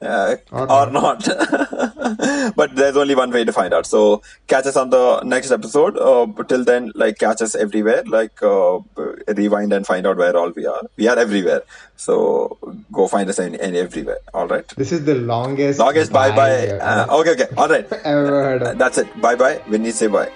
Uh, 0.01 0.37
Or 0.53 0.71
or 0.71 0.89
not, 0.91 1.25
but 2.55 2.73
there's 2.73 2.95
only 2.95 3.15
one 3.15 3.31
way 3.31 3.43
to 3.43 3.51
find 3.51 3.73
out. 3.73 3.85
So 3.85 4.21
catch 4.47 4.65
us 4.65 4.77
on 4.77 4.91
the 4.91 5.21
next 5.23 5.51
episode. 5.51 5.97
Uh, 5.97 6.25
till 6.43 6.63
then, 6.63 6.93
like 6.95 7.17
catch 7.19 7.41
us 7.41 7.53
everywhere. 7.53 8.03
Like 8.05 8.41
uh, 8.41 8.79
rewind 9.27 9.73
and 9.73 9.85
find 9.85 10.07
out 10.07 10.15
where 10.15 10.37
all 10.37 10.51
we 10.51 10.65
are. 10.65 10.81
We 10.95 11.09
are 11.09 11.19
everywhere. 11.19 11.63
So 11.97 12.57
go 12.93 13.09
find 13.09 13.29
us 13.29 13.39
in, 13.39 13.55
in 13.55 13.75
everywhere. 13.75 14.19
All 14.33 14.47
right. 14.47 14.65
This 14.77 14.93
is 14.93 15.03
the 15.03 15.15
longest. 15.15 15.79
Longest 15.79 16.13
bye 16.13 16.33
bye. 16.33 16.67
Uh, 16.69 17.17
okay, 17.19 17.31
okay. 17.31 17.47
All 17.57 17.67
right. 17.67 17.91
ever 18.05 18.43
heard 18.47 18.61
of. 18.61 18.77
That's 18.77 18.99
it. 18.99 19.21
Bye 19.21 19.35
bye. 19.35 19.57
When 19.67 19.83
you 19.83 19.91
say 19.91 20.07
bye. 20.07 20.31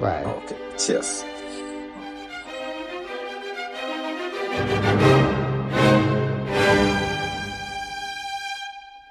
Bye. 0.00 0.24
Okay. 0.24 0.56
Cheers. 0.78 1.24